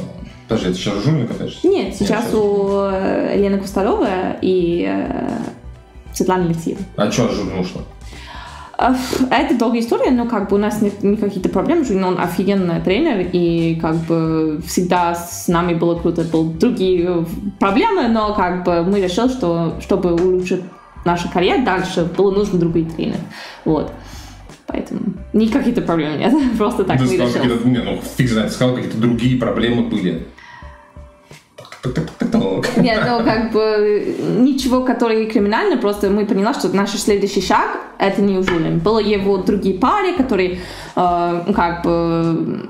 Подожди, 0.48 0.70
это 0.70 0.78
сейчас 0.78 1.04
Жулин 1.04 1.28
катаешься? 1.28 1.68
Нет, 1.68 1.96
сейчас 1.96 2.26
сейчас. 2.26 2.34
у 2.34 2.70
э, 2.84 3.38
Лены 3.38 3.58
Кустарова 3.58 4.38
и 4.42 4.86
э, 4.88 5.30
Светланы 6.14 6.46
Алексеевой. 6.46 6.84
А 6.96 7.12
что 7.12 7.28
Жулин 7.30 7.60
ушла? 7.60 7.82
Это 9.32 9.58
долгая 9.58 9.82
история, 9.82 10.12
но 10.12 10.26
как 10.28 10.50
бы 10.50 10.56
у 10.56 10.60
нас 10.60 10.82
нет 10.82 11.02
ни 11.02 11.16
каких-то 11.16 11.50
проблем. 11.50 11.84
Жулин, 11.84 12.04
он 12.04 12.20
офигенный 12.20 12.80
тренер, 12.80 13.28
и 13.34 13.76
как 13.82 13.96
бы 13.96 14.62
всегда 14.66 15.16
с 15.16 15.48
нами 15.48 15.74
было 15.74 15.96
круто. 15.96 16.24
Были 16.24 16.54
другие 16.54 17.06
э, 17.08 17.26
проблемы, 17.60 18.08
но 18.08 18.34
как 18.34 18.64
бы 18.64 18.84
мы 18.84 19.02
решили, 19.02 19.28
что 19.28 19.76
чтобы 19.82 20.14
улучшить 20.14 20.62
нашу 21.04 21.30
карьеру 21.30 21.64
дальше, 21.64 22.06
было 22.16 22.32
нужно 22.32 22.60
другой 22.60 22.86
тренер. 22.86 23.20
Вот. 23.66 23.92
Поэтому 24.68 25.02
ни 25.34 25.48
каких-то 25.48 25.82
проблем 25.82 26.20
нет. 26.20 26.34
Просто 26.58 26.84
так 26.84 27.00
Ты 27.00 27.08
сказал, 27.08 27.28
решили. 27.28 27.42
какие-то, 27.42 27.68
не, 27.68 27.78
ну 27.80 28.00
фиг 28.18 28.30
знает, 28.30 28.52
сказал, 28.52 28.76
какие-то 28.76 28.98
другие 28.98 29.40
проблемы 29.40 29.84
были. 29.84 30.28
Нет, 32.78 33.04
ну 33.08 33.24
как 33.24 33.52
бы 33.52 34.16
ничего, 34.40 34.82
который 34.82 35.26
криминально, 35.28 35.78
просто 35.78 36.10
мы 36.10 36.26
поняла, 36.26 36.54
что 36.54 36.76
наш 36.76 36.92
следующий 36.92 37.42
шаг 37.42 37.78
это 37.98 38.22
не 38.22 38.42
Жулин. 38.42 38.80
Было 38.80 39.00
его 39.00 39.38
другие 39.38 39.78
пары, 39.80 40.13
которые 40.16 40.60
э, 40.96 41.54
как 41.56 41.84
бы 41.84 42.68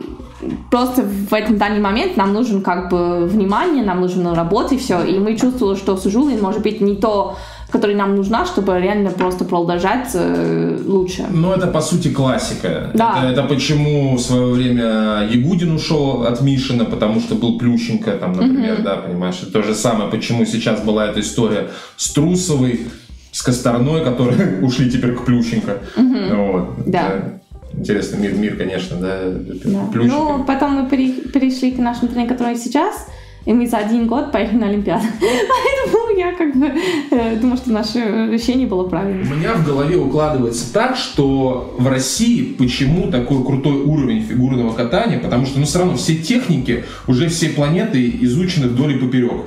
просто 0.70 1.04
в 1.04 1.34
этот 1.34 1.58
данный 1.58 1.80
момент 1.80 2.18
нам 2.18 2.34
нужен 2.34 2.62
как 2.62 2.90
бы 2.90 3.26
внимание, 3.26 3.84
нам 3.84 4.02
нужна 4.02 4.36
работа 4.36 4.76
и 4.76 4.78
все. 4.78 5.04
И 5.04 5.20
мы 5.20 5.36
чувствовали, 5.36 5.76
что 5.76 5.98
с 5.98 6.04
Жулин 6.06 6.42
может 6.42 6.62
быть 6.62 6.82
не 6.82 6.96
то, 6.96 7.38
который 7.72 7.96
нам 7.96 8.16
нужна, 8.16 8.46
чтобы 8.46 8.80
реально 8.80 9.12
просто 9.12 9.44
продолжать 9.46 10.10
э, 10.14 10.80
лучше. 10.86 11.26
Ну, 11.30 11.52
это, 11.52 11.68
по 11.68 11.82
сути, 11.82 12.10
классика. 12.10 12.92
Да. 12.94 13.18
Это, 13.18 13.42
это 13.42 13.44
почему 13.44 14.16
в 14.16 14.22
свое 14.22 14.54
время 14.54 15.28
Ягудин 15.30 15.76
ушел 15.76 16.24
от 16.24 16.42
Мишина, 16.42 16.86
потому 16.86 17.20
что 17.20 17.36
был 17.36 17.58
Плющенко, 17.58 18.12
там, 18.12 18.34
например, 18.34 18.82
да, 18.84 18.96
понимаешь? 18.96 19.42
И 19.44 19.52
то 19.52 19.64
же 19.64 19.76
самое, 19.76 20.10
почему 20.10 20.46
сейчас 20.46 20.82
была 20.82 21.08
эта 21.08 21.20
история 21.20 21.68
с 21.98 22.12
Трусовой, 22.14 22.88
с 23.32 23.42
Косторной, 23.42 24.04
которые 24.04 24.60
ушли 24.62 24.90
теперь 24.90 25.14
к 25.14 25.26
Плющенко. 25.26 25.78
Вот. 25.98 26.70
Да. 26.86 27.08
Это 27.08 27.38
Интересный 27.74 28.20
мир, 28.20 28.34
мир, 28.34 28.56
конечно, 28.56 28.96
да. 28.98 29.20
Да. 29.66 29.80
Плющенко. 29.92 30.16
Ну, 30.16 30.44
потом 30.46 30.72
мы 30.72 30.90
пере- 30.90 31.22
перешли 31.32 31.72
к 31.72 31.78
нашему 31.78 32.08
тренеру, 32.08 32.30
который 32.34 32.56
сейчас, 32.56 33.08
и 33.48 33.54
мы 33.54 33.66
за 33.66 33.78
один 33.78 34.08
год 34.08 34.34
поехали 34.34 34.58
на 34.58 34.68
Олимпиаду. 34.68 35.06
Поэтому 35.22 36.18
я 36.18 36.34
как 36.34 36.54
бы 36.54 36.70
э, 37.12 37.38
думаю, 37.38 37.56
что 37.56 37.72
наше 37.72 38.00
решение 38.30 38.68
было 38.68 38.84
У 38.84 38.90
правильным. 38.90 39.40
меня 39.40 39.54
в 39.54 39.66
голове 39.66 39.96
укладывается 39.96 40.74
так, 40.74 40.98
что 40.98 41.74
в 41.80 41.88
России 41.88 42.56
почему 42.60 43.10
такой 43.10 43.42
крутой 43.46 43.84
уровень 43.84 44.22
фигурного 44.22 44.74
катания, 44.74 45.18
потому 45.18 45.46
что, 45.46 45.60
ну, 45.60 45.66
все 45.66 45.80
равно 45.80 45.96
все 45.96 46.18
техники, 46.18 46.84
уже 47.08 47.30
все 47.30 47.48
планеты 47.48 48.18
изучены 48.24 48.68
вдоль 48.68 48.98
и 48.98 49.00
поперек. 49.00 49.44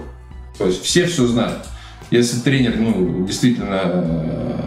То 0.57 0.65
есть 0.65 0.83
все 0.83 1.05
все 1.05 1.27
знают. 1.27 1.67
Если 2.11 2.41
тренер, 2.41 2.77
ну, 2.79 3.27
действительно 3.27 3.81
э, 3.85 4.61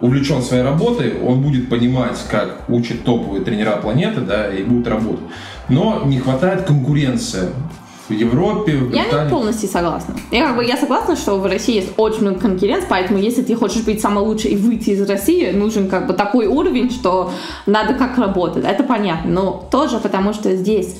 увлечен 0.00 0.40
своей 0.40 0.62
работой, 0.62 1.20
он 1.20 1.42
будет 1.42 1.68
понимать, 1.68 2.18
как 2.30 2.68
учат 2.68 3.02
топовые 3.02 3.42
тренера 3.44 3.72
планеты, 3.78 4.20
да, 4.20 4.54
и 4.54 4.62
будет 4.62 4.86
работать. 4.86 5.26
Но 5.68 6.04
не 6.06 6.20
хватает 6.20 6.62
конкуренции 6.62 7.48
в 8.08 8.12
Европе, 8.12 8.76
в 8.76 8.92
Я 8.92 9.24
не 9.24 9.30
полностью 9.30 9.68
согласна. 9.68 10.14
Я, 10.30 10.46
как 10.46 10.56
бы, 10.56 10.64
я 10.64 10.76
согласна, 10.76 11.16
что 11.16 11.36
в 11.36 11.46
России 11.46 11.76
есть 11.76 11.92
очень 11.96 12.22
много 12.22 12.40
конкуренции, 12.40 12.86
поэтому 12.88 13.18
если 13.18 13.42
ты 13.42 13.54
хочешь 13.54 13.82
быть 13.82 14.00
самой 14.00 14.24
лучшей 14.24 14.52
и 14.52 14.56
выйти 14.56 14.90
из 14.90 15.08
России, 15.08 15.50
нужен 15.50 15.88
как 15.88 16.06
бы 16.06 16.14
такой 16.14 16.46
уровень, 16.46 16.90
что 16.90 17.32
надо 17.66 17.94
как 17.94 18.18
работать. 18.18 18.64
Это 18.64 18.82
понятно. 18.82 19.30
Но 19.30 19.68
тоже 19.70 19.98
потому, 19.98 20.32
что 20.32 20.54
здесь 20.56 20.96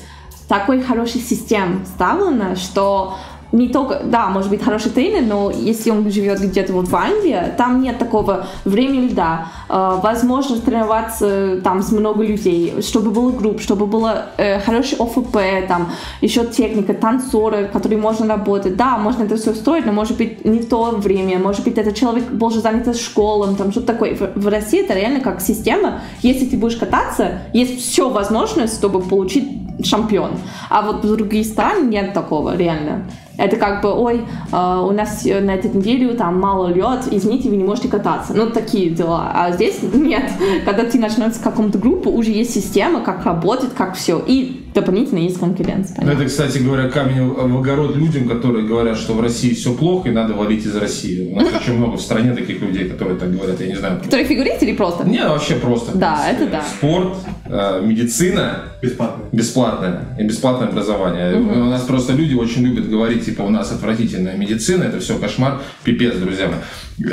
такой 0.47 0.81
хороший 0.81 1.21
систем 1.21 1.85
ставлена, 1.85 2.55
что 2.55 3.15
не 3.51 3.67
только, 3.67 4.01
да, 4.03 4.27
может 4.29 4.49
быть 4.49 4.61
хороший 4.61 4.91
тренер, 4.91 5.23
но 5.23 5.51
если 5.51 5.89
он 5.89 6.09
живет 6.11 6.39
где-то 6.39 6.73
вот 6.73 6.87
в 6.87 6.95
Англии, 6.95 7.53
там 7.57 7.81
нет 7.81 7.97
такого 7.97 8.47
времени 8.65 9.07
льда, 9.07 9.47
э, 9.67 9.99
возможность 10.03 10.63
тренироваться 10.65 11.25
э, 11.27 11.61
там 11.63 11.81
с 11.81 11.91
много 11.91 12.23
людей, 12.23 12.81
чтобы 12.81 13.11
было 13.11 13.31
групп, 13.31 13.61
чтобы 13.61 13.87
было 13.87 14.27
э, 14.37 14.59
хороший 14.59 14.97
ОФП, 14.99 15.67
там 15.67 15.91
еще 16.21 16.45
техника, 16.45 16.93
танцоры, 16.93 17.69
которые 17.71 17.99
можно 17.99 18.27
работать. 18.27 18.75
Да, 18.75 18.97
можно 18.97 19.23
это 19.23 19.35
все 19.35 19.51
устроить, 19.51 19.85
но 19.85 19.93
может 19.93 20.17
быть 20.17 20.45
не 20.45 20.59
то 20.59 20.91
время, 20.91 21.39
может 21.39 21.63
быть 21.63 21.77
этот 21.77 21.95
человек 21.95 22.29
больше 22.29 22.59
занят 22.59 22.95
школом, 22.95 23.55
там 23.55 23.71
что-то 23.71 23.87
такое. 23.87 24.15
В, 24.15 24.35
в 24.35 24.47
России 24.47 24.83
это 24.83 24.93
реально 24.93 25.21
как 25.21 25.41
система. 25.41 26.01
Если 26.21 26.45
ты 26.45 26.57
будешь 26.57 26.75
кататься, 26.75 27.41
есть 27.53 27.79
все 27.81 28.09
возможность, 28.09 28.77
чтобы 28.77 29.01
получить 29.01 29.68
шампион. 29.83 30.31
А 30.69 30.81
вот 30.81 31.03
в 31.03 31.15
другие 31.15 31.43
страны 31.43 31.87
нет 31.87 32.13
такого, 32.13 32.55
реально. 32.55 33.05
Это 33.37 33.55
как 33.55 33.81
бы, 33.81 33.93
ой, 33.93 34.25
э, 34.51 34.81
у 34.83 34.91
нас 34.91 35.23
на 35.23 35.55
этой 35.55 35.71
неделе 35.71 36.09
там 36.09 36.37
мало 36.39 36.67
лед, 36.67 37.07
извините, 37.09 37.49
вы 37.49 37.55
не 37.55 37.63
можете 37.63 37.87
кататься. 37.87 38.33
Ну, 38.33 38.49
такие 38.49 38.89
дела. 38.89 39.31
А 39.33 39.51
здесь 39.51 39.79
нет. 39.93 40.29
Когда 40.65 40.83
ты 40.83 40.99
начинаешь 40.99 41.33
с 41.35 41.39
каком-то 41.39 41.77
группу, 41.77 42.11
уже 42.11 42.31
есть 42.31 42.53
система, 42.53 42.99
как 42.99 43.23
работает, 43.23 43.73
как 43.73 43.95
все. 43.95 44.21
И 44.27 44.68
дополнительно 44.73 45.19
есть 45.19 45.39
конкуренция. 45.39 45.95
Ну, 45.97 46.01
понятно. 46.03 46.21
Это, 46.21 46.25
кстати 46.29 46.57
говоря, 46.59 46.89
камень 46.89 47.27
в 47.29 47.57
огород 47.57 47.95
людям, 47.95 48.27
которые 48.27 48.65
говорят, 48.65 48.97
что 48.97 49.13
в 49.13 49.21
России 49.21 49.53
все 49.53 49.73
плохо 49.73 50.09
и 50.09 50.11
надо 50.11 50.33
валить 50.33 50.65
из 50.65 50.75
России. 50.75 51.31
У 51.31 51.35
нас 51.35 51.47
очень 51.53 51.77
много 51.77 51.97
в 51.97 52.01
стране 52.01 52.33
таких 52.33 52.61
людей, 52.61 52.89
которые 52.89 53.17
так 53.17 53.31
говорят, 53.33 53.59
я 53.61 53.67
не 53.67 53.75
знаю. 53.75 53.99
Которые 54.03 54.25
фигурист 54.25 54.63
или 54.63 54.73
просто? 54.73 55.07
Не, 55.07 55.27
вообще 55.27 55.55
просто. 55.55 55.97
Да, 55.97 56.29
это 56.29 56.43
э, 56.45 56.47
да. 56.47 56.63
Спорт, 56.63 57.15
э, 57.45 57.81
медицина 57.85 58.63
Бесплатно. 58.81 59.23
бесплатное 59.31 60.15
и 60.19 60.23
бесплатное 60.23 60.69
образование. 60.69 61.35
У 61.35 61.65
нас 61.65 61.81
просто 61.83 62.13
люди 62.13 62.33
очень 62.33 62.63
любят 62.63 62.89
говорить, 62.89 63.25
типа, 63.25 63.41
у 63.41 63.49
нас 63.49 63.71
отвратительная 63.71 64.37
медицина, 64.37 64.83
это 64.83 64.99
все 64.99 65.17
кошмар, 65.17 65.61
пипец, 65.83 66.15
друзья 66.15 66.47
мои. 66.47 67.09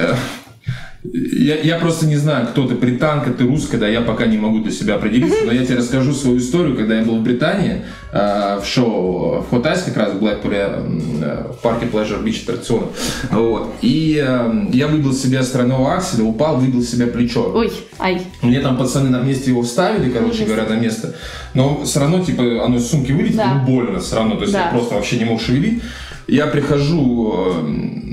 Я, 1.12 1.60
я 1.60 1.78
просто 1.78 2.06
не 2.06 2.16
знаю, 2.16 2.46
кто 2.48 2.66
ты, 2.66 2.74
британка, 2.74 3.30
ты 3.30 3.44
русская, 3.44 3.78
да, 3.78 3.88
я 3.88 4.00
пока 4.00 4.26
не 4.26 4.38
могу 4.38 4.60
для 4.60 4.72
себя 4.72 4.94
определиться, 4.96 5.44
но 5.44 5.52
я 5.52 5.64
тебе 5.64 5.76
расскажу 5.76 6.12
свою 6.12 6.38
историю, 6.38 6.76
когда 6.76 6.96
я 6.98 7.04
был 7.04 7.18
в 7.18 7.22
Британии, 7.22 7.82
э, 8.12 8.60
в 8.62 8.66
шоу 8.66 9.42
в 9.42 9.50
Хотайс, 9.50 9.82
как 9.82 9.96
раз 9.96 10.12
в 10.12 10.18
Блэкпуре, 10.20 10.68
э, 11.22 11.44
в 11.52 11.62
парке 11.62 11.86
Pleasure 11.86 12.22
Beach 12.24 12.42
аттракционов, 12.42 12.88
вот, 13.30 13.74
и 13.82 14.22
э, 14.26 14.66
я 14.72 14.88
выбил 14.88 15.12
себе 15.12 15.42
стороного 15.42 15.94
акселя, 15.94 16.24
упал, 16.24 16.56
выбил 16.56 16.82
себе 16.82 17.06
плечо. 17.06 17.52
Ой, 17.54 17.70
ай. 17.98 18.22
Мне 18.42 18.60
там 18.60 18.76
пацаны 18.76 19.10
на 19.10 19.20
месте 19.20 19.50
его 19.50 19.62
вставили, 19.62 20.10
короче 20.10 20.44
говоря, 20.44 20.64
на 20.64 20.74
место. 20.74 21.14
Но 21.54 21.82
все 21.84 22.00
равно, 22.00 22.24
типа, 22.24 22.42
оно 22.64 22.76
из 22.76 22.88
сумки 22.90 23.12
вылетело, 23.12 23.44
Да. 23.44 23.54
ну, 23.54 23.66
больно 23.74 24.00
все 24.00 24.16
равно. 24.16 24.36
То 24.36 24.42
есть 24.42 24.52
Да. 24.52 24.64
я 24.64 24.70
просто 24.70 24.94
вообще 24.94 25.18
не 25.18 25.24
мог 25.24 25.40
шевелить. 25.40 25.82
Я 26.26 26.46
прихожу 26.48 27.34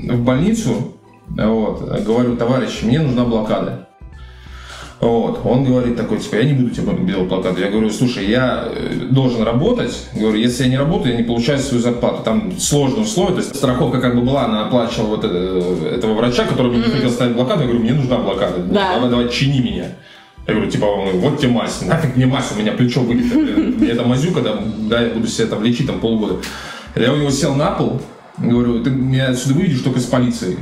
э, 0.08 0.12
в 0.14 0.22
больницу, 0.24 0.94
вот, 1.36 1.82
говорю, 2.04 2.36
товарищ, 2.36 2.82
мне 2.82 3.00
нужна 3.00 3.24
блокада. 3.24 3.88
Вот. 5.00 5.40
Он 5.44 5.64
говорит 5.64 5.96
такой, 5.96 6.18
типа, 6.18 6.36
я 6.36 6.44
не 6.44 6.54
буду 6.54 6.70
тебе 6.70 6.86
делать 7.04 7.28
блокаду. 7.28 7.60
Я 7.60 7.68
говорю, 7.70 7.90
слушай, 7.90 8.26
я 8.26 8.64
э, 8.68 9.06
должен 9.10 9.42
работать. 9.42 10.08
Говорю, 10.14 10.38
если 10.38 10.64
я 10.64 10.70
не 10.70 10.78
работаю, 10.78 11.12
я 11.12 11.18
не 11.20 11.24
получаю 11.24 11.58
свою 11.58 11.82
зарплату. 11.82 12.22
Там 12.24 12.52
сложные 12.58 13.02
условия. 13.02 13.34
То 13.34 13.40
есть 13.40 13.54
страховка 13.56 14.00
как 14.00 14.14
бы 14.14 14.22
была, 14.22 14.46
она 14.46 14.66
оплачивала 14.66 15.08
вот 15.16 15.24
это- 15.24 15.84
этого 15.94 16.14
врача, 16.14 16.44
который 16.46 16.68
мне 16.72 16.78
не 16.78 16.90
хотел 16.90 17.10
ставить 17.10 17.34
блокаду. 17.34 17.62
Я 17.62 17.66
говорю, 17.66 17.82
мне 17.82 17.92
нужна 17.92 18.16
блокада. 18.18 18.58
Да. 18.60 18.94
Давай, 18.94 19.10
давай, 19.10 19.28
чини 19.28 19.60
меня. 19.60 19.88
Я 20.46 20.54
говорю, 20.54 20.70
типа, 20.70 20.86
вот 21.14 21.38
тебе 21.38 21.50
мазь. 21.50 21.82
Нафиг 21.82 22.16
мне 22.16 22.26
мазь, 22.26 22.52
у 22.56 22.58
меня 22.60 22.72
плечо 22.72 23.00
вылито. 23.00 23.36
Мне 23.38 23.88
это 23.90 24.04
мазюка, 24.04 24.40
да, 24.40 24.58
да, 24.88 25.02
я 25.02 25.10
буду 25.12 25.26
себя 25.26 25.48
там 25.48 25.62
лечить 25.64 25.86
там 25.86 26.00
полгода. 26.00 26.36
Я 26.94 27.12
у 27.12 27.16
него 27.16 27.30
сел 27.30 27.54
на 27.54 27.72
пол, 27.72 28.00
говорю, 28.38 28.82
ты 28.82 28.90
меня 28.90 29.28
отсюда 29.28 29.54
выведешь 29.54 29.80
только 29.80 30.00
с 30.00 30.04
полицией. 30.04 30.58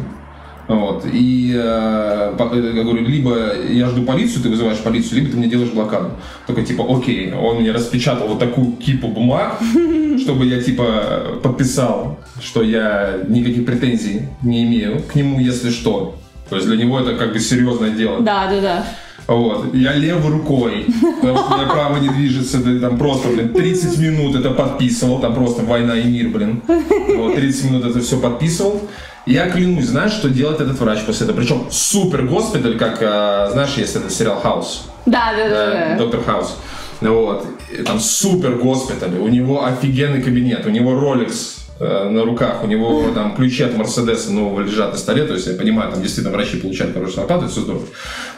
Вот. 0.72 1.04
И 1.12 1.52
э, 1.54 2.34
э, 2.38 2.72
я 2.74 2.82
говорю, 2.82 3.04
либо 3.04 3.54
я 3.68 3.88
жду 3.88 4.02
полицию, 4.04 4.42
ты 4.42 4.48
вызываешь 4.48 4.78
полицию, 4.78 5.20
либо 5.20 5.30
ты 5.30 5.36
мне 5.36 5.48
делаешь 5.48 5.70
блокаду. 5.70 6.12
Такой, 6.46 6.64
типа, 6.64 6.84
окей. 6.88 7.32
Он 7.32 7.60
мне 7.60 7.72
распечатал 7.72 8.28
вот 8.28 8.38
такую 8.38 8.72
кипу 8.72 9.08
бумаг, 9.08 9.58
чтобы 10.18 10.46
я, 10.46 10.62
типа, 10.62 11.40
подписал, 11.42 12.18
что 12.40 12.62
я 12.62 13.18
никаких 13.28 13.66
претензий 13.66 14.22
не 14.42 14.64
имею 14.64 15.02
к 15.02 15.14
нему, 15.14 15.40
если 15.40 15.70
что. 15.70 16.16
То 16.48 16.56
есть 16.56 16.68
для 16.68 16.76
него 16.76 17.00
это 17.00 17.14
как 17.16 17.32
бы 17.32 17.38
серьезное 17.38 17.90
дело. 17.90 18.20
Да, 18.20 18.50
да, 18.50 18.60
да. 18.60 18.86
Вот. 19.26 19.74
Я 19.74 19.94
левой 19.94 20.32
рукой, 20.32 20.86
потому 21.20 21.38
что 21.38 21.50
моя 21.50 21.68
право 21.68 21.98
не 21.98 22.08
движется, 22.08 22.58
там 22.80 22.98
просто, 22.98 23.28
блин, 23.28 23.50
30 23.50 23.98
минут 23.98 24.36
это 24.36 24.50
подписывал, 24.50 25.20
там 25.20 25.34
просто 25.34 25.62
война 25.62 25.96
и 25.96 26.04
мир, 26.04 26.28
блин. 26.28 26.62
Вот, 26.66 27.36
30 27.36 27.64
минут 27.70 27.84
это 27.84 28.00
все 28.00 28.18
подписывал. 28.18 28.80
Я 29.26 29.48
клянусь, 29.50 29.86
знаешь, 29.86 30.12
что 30.12 30.28
делает 30.28 30.60
этот 30.60 30.80
врач 30.80 31.00
после 31.06 31.26
этого? 31.26 31.36
Причем 31.38 31.66
супер 31.70 32.22
госпиталь, 32.22 32.76
как, 32.76 32.98
а, 33.02 33.50
знаешь, 33.52 33.74
есть 33.74 33.94
этот 33.94 34.12
сериал 34.12 34.40
«Хаус». 34.40 34.88
Да, 35.06 35.32
да, 35.36 35.48
да, 35.48 35.66
Да, 35.66 35.88
да. 35.90 35.96
Доктор 35.96 36.22
Хаус. 36.24 36.56
Вот. 37.00 37.46
И 37.72 37.82
там 37.82 38.00
супер 38.00 38.56
госпиталь, 38.56 39.16
у 39.18 39.28
него 39.28 39.64
офигенный 39.64 40.22
кабинет, 40.22 40.66
у 40.66 40.70
него 40.70 40.92
Rolex 40.92 41.58
э, 41.80 42.08
на 42.08 42.24
руках, 42.24 42.62
у 42.62 42.66
него 42.66 43.10
там 43.12 43.34
ключи 43.34 43.64
от 43.64 43.76
Мерседеса 43.76 44.32
нового 44.32 44.60
лежат 44.60 44.92
на 44.92 44.98
столе, 44.98 45.24
то 45.24 45.34
есть 45.34 45.46
я 45.46 45.54
понимаю, 45.54 45.90
там 45.90 46.00
действительно 46.00 46.36
врачи 46.36 46.58
получают 46.58 46.94
хорошую 46.94 47.16
зарплату, 47.16 47.48
все 47.48 47.60
здорово. 47.62 47.84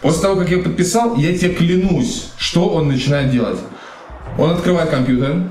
После 0.01 0.23
того, 0.23 0.37
как 0.37 0.51
я 0.51 0.59
подписал, 0.59 1.17
я 1.17 1.37
тебе 1.37 1.55
клянусь, 1.55 2.29
что 2.39 2.69
он 2.69 2.89
начинает 2.89 3.31
делать. 3.31 3.59
Он 4.39 4.51
открывает 4.51 4.89
компьютер, 4.89 5.51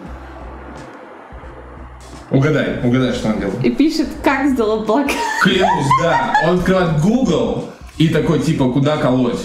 Угадай, 2.34 2.80
угадай, 2.84 3.14
что 3.14 3.30
он 3.30 3.40
делает. 3.40 3.64
И 3.64 3.70
пишет, 3.70 4.08
как 4.24 4.50
сделать 4.50 4.88
блок. 4.88 5.08
Клянусь, 5.44 5.88
да. 6.02 6.34
Он 6.48 6.58
открывает 6.58 7.00
Google 7.00 7.66
и 8.00 8.08
такой, 8.08 8.40
типа, 8.40 8.72
куда 8.72 8.98
колоть? 8.98 9.40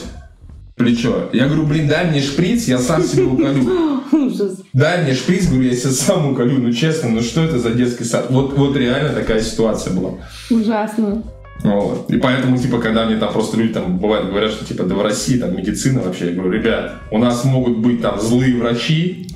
Плечо. 0.74 1.28
Я 1.34 1.46
говорю, 1.46 1.66
блин, 1.66 1.86
дай 1.86 2.06
мне 2.06 2.22
шприц, 2.22 2.66
я 2.66 2.78
сам 2.78 3.02
себе 3.02 3.24
уколю. 3.24 4.00
Ужас. 4.12 4.62
Дай 4.72 5.02
мне 5.02 5.12
шприц, 5.12 5.48
говорю, 5.48 5.68
я 5.68 5.76
себе 5.76 5.90
сам 5.90 6.32
уколю. 6.32 6.58
Ну, 6.58 6.72
честно, 6.72 7.10
ну 7.10 7.20
что 7.20 7.42
это 7.42 7.58
за 7.58 7.72
детский 7.72 8.04
сад? 8.04 8.28
Вот, 8.30 8.56
вот 8.56 8.74
реально 8.74 9.10
такая 9.10 9.42
ситуация 9.42 9.92
была. 9.92 10.12
Ужасно. 10.50 11.22
Вот. 11.64 12.10
И 12.10 12.16
поэтому, 12.16 12.56
типа, 12.56 12.78
когда 12.78 13.04
мне 13.04 13.16
там 13.16 13.32
просто 13.32 13.58
люди 13.58 13.74
там 13.74 13.98
бывает 13.98 14.28
говорят, 14.28 14.52
что 14.52 14.64
типа, 14.64 14.84
да 14.84 14.94
в 14.94 15.02
России 15.02 15.38
там 15.38 15.54
медицина 15.54 16.00
вообще, 16.00 16.26
я 16.26 16.32
говорю, 16.32 16.52
ребят, 16.52 16.94
у 17.10 17.18
нас 17.18 17.44
могут 17.44 17.78
быть 17.78 18.00
там 18.00 18.18
злые 18.20 18.56
врачи, 18.56 19.27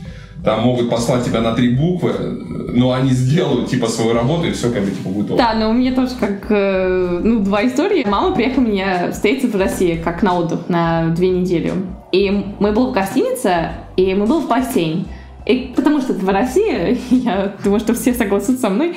там 0.44 0.62
могут 0.62 0.90
послать 0.90 1.24
тебя 1.24 1.40
на 1.40 1.54
три 1.54 1.70
буквы, 1.70 2.12
но 2.72 2.92
они 2.92 3.10
сделают 3.10 3.68
типа 3.68 3.86
свою 3.86 4.12
работу 4.12 4.46
и 4.46 4.52
все 4.52 4.70
как 4.70 4.82
бы 4.82 4.90
типа 4.90 5.08
ок. 5.08 5.36
Да, 5.36 5.54
но 5.54 5.70
у 5.70 5.72
меня 5.72 5.94
тоже 5.94 6.12
как, 6.18 6.46
э, 6.50 7.20
ну, 7.22 7.40
два 7.40 7.64
истории. 7.66 8.04
Мама 8.06 8.34
приехала 8.34 8.64
меня 8.64 9.12
встретить 9.12 9.54
в 9.54 9.58
России 9.58 10.00
как 10.02 10.22
на 10.22 10.38
отдых 10.38 10.68
на 10.68 11.10
две 11.10 11.30
недели. 11.30 11.72
И 12.10 12.30
мы 12.58 12.72
были 12.72 12.86
в 12.86 12.92
гостинице, 12.92 13.72
и 13.96 14.14
мы 14.14 14.26
были 14.26 14.40
в 14.40 14.48
бассейн. 14.48 15.06
И 15.46 15.72
потому 15.74 16.00
что 16.00 16.12
это 16.12 16.24
в 16.24 16.28
России, 16.28 16.98
я 17.24 17.54
думаю, 17.62 17.80
что 17.80 17.94
все 17.94 18.12
согласятся 18.12 18.62
со 18.62 18.68
мной, 18.68 18.96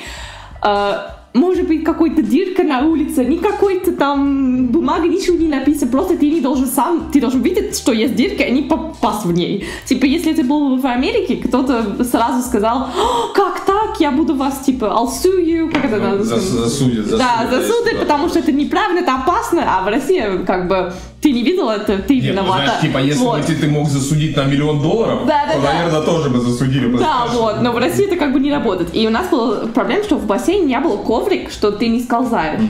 э, 0.64 0.92
может 1.36 1.66
быть, 1.68 1.84
какой-то 1.84 2.22
дырка 2.22 2.62
на 2.62 2.80
улице, 2.80 3.24
не 3.24 3.38
какой-то 3.38 3.92
там 3.92 4.66
бумага, 4.66 5.06
ничего 5.06 5.36
не 5.36 5.48
написано, 5.48 5.90
просто 5.90 6.16
ты 6.16 6.30
не 6.30 6.40
должен 6.40 6.66
сам, 6.66 7.10
ты 7.12 7.20
должен 7.20 7.42
видеть, 7.42 7.76
что 7.76 7.92
есть 7.92 8.16
дырка, 8.16 8.42
и 8.44 8.52
не 8.52 8.62
попасть 8.62 9.24
в 9.24 9.32
ней. 9.32 9.64
Типа, 9.84 10.04
если 10.06 10.32
это 10.32 10.42
было 10.42 10.76
в 10.76 10.86
Америке, 10.86 11.36
кто-то 11.36 12.04
сразу 12.04 12.42
сказал, 12.42 12.88
«О, 12.96 13.32
как 13.34 13.64
так, 13.64 14.00
я 14.00 14.10
буду 14.10 14.34
вас, 14.34 14.60
типа, 14.60 14.86
you, 14.86 15.70
как 15.70 15.84
это 15.84 15.96
надо 15.98 16.22
Зас- 16.22 16.40
сказать? 16.40 16.42
засудят, 16.42 17.10
Да, 17.10 17.46
засудят, 17.50 17.66
засудят, 17.66 17.94
да. 17.94 18.00
потому 18.00 18.28
что 18.28 18.38
это 18.38 18.52
неправильно, 18.52 19.00
это 19.00 19.14
опасно, 19.14 19.64
а 19.66 19.82
в 19.84 19.88
России, 19.88 20.22
как 20.46 20.68
бы, 20.68 20.92
ты 21.22 21.32
не 21.32 21.42
видел 21.42 21.68
это, 21.70 21.98
ты 21.98 22.16
Нет, 22.20 22.34
ну, 22.36 22.42
виновата. 22.42 22.64
знаешь, 22.64 22.80
типа, 22.82 22.98
если 22.98 23.20
Вот. 23.24 23.40
бы 23.40 23.46
ты, 23.46 23.56
ты 23.56 23.68
мог 23.68 23.88
засудить 23.88 24.36
на 24.36 24.44
миллион 24.44 24.80
долларов, 24.80 25.20
Да, 25.26 25.46
да, 25.46 25.54
то, 25.54 25.60
да. 25.60 25.72
наверное, 25.72 26.02
тоже 26.02 26.30
бы 26.30 26.40
засудили. 26.40 26.86
бы, 26.86 26.98
Да, 26.98 27.24
знаешь. 27.26 27.32
вот, 27.32 27.62
но 27.62 27.72
в 27.72 27.78
России 27.78 28.06
это 28.06 28.16
как 28.16 28.32
бы 28.32 28.38
не 28.38 28.52
работает. 28.52 28.90
И 28.94 29.06
у 29.06 29.10
нас 29.10 29.28
была 29.28 29.66
проблема, 29.74 30.04
что 30.04 30.16
в 30.16 30.26
бассейне 30.26 30.66
не 30.66 30.78
было 30.80 30.96
коврик, 30.98 31.50
что 31.50 31.72
ты 31.72 31.88
не 31.88 32.00
скользаешь. 32.00 32.60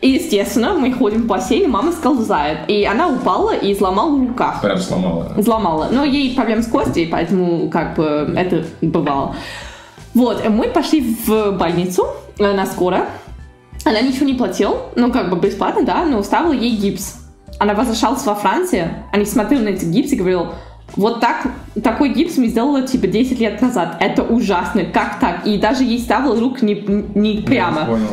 И, 0.00 0.10
естественно, 0.10 0.74
мы 0.74 0.92
ходим 0.92 1.22
в 1.22 1.26
бассейн, 1.26 1.70
мама 1.70 1.92
скользает. 1.92 2.58
И 2.68 2.84
она 2.84 3.08
упала 3.08 3.54
и 3.54 3.74
сломала 3.76 4.10
в 4.16 4.26
руках. 4.28 4.60
Прям 4.62 4.78
сломала. 4.78 5.32
Взломала. 5.36 5.88
Но 5.92 6.04
ей 6.04 6.34
проблем 6.34 6.62
с 6.62 6.66
костей, 6.66 7.06
поэтому 7.06 7.68
как 7.68 7.94
бы 7.96 8.32
это 8.36 8.64
бывало. 8.80 9.36
Вот, 10.14 10.48
мы 10.48 10.68
пошли 10.68 11.16
в 11.26 11.52
больницу 11.52 12.06
э, 12.38 12.52
на 12.52 12.66
скоро. 12.66 13.06
Она 13.84 14.00
ничего 14.00 14.26
не 14.26 14.34
платила, 14.34 14.76
ну 14.96 15.12
как 15.12 15.30
бы 15.30 15.36
бесплатно, 15.38 15.84
да, 15.84 16.04
но 16.04 16.22
ставила 16.22 16.52
ей 16.52 16.74
гипс. 16.76 17.14
Она 17.60 17.74
возвращалась 17.74 18.24
во 18.24 18.34
Францию, 18.34 18.88
они 19.12 19.26
смотрели 19.26 19.62
на 19.62 19.68
этот 19.68 19.90
гипс 19.90 20.12
и 20.12 20.16
говорил, 20.16 20.54
вот 20.96 21.20
так, 21.20 21.46
такой 21.82 22.12
гипс 22.12 22.36
мне 22.36 22.48
сделала 22.48 22.82
типа 22.82 23.06
10 23.06 23.38
лет 23.38 23.62
назад. 23.62 23.96
Это 24.00 24.22
ужасно. 24.22 24.84
Как 24.84 25.20
так? 25.20 25.46
И 25.46 25.56
даже 25.58 25.84
ей 25.84 26.00
ставила 26.00 26.38
рук 26.38 26.62
не, 26.62 26.74
не 27.14 27.42
прямо. 27.42 27.80
Я 27.80 27.86
понял. 27.86 28.08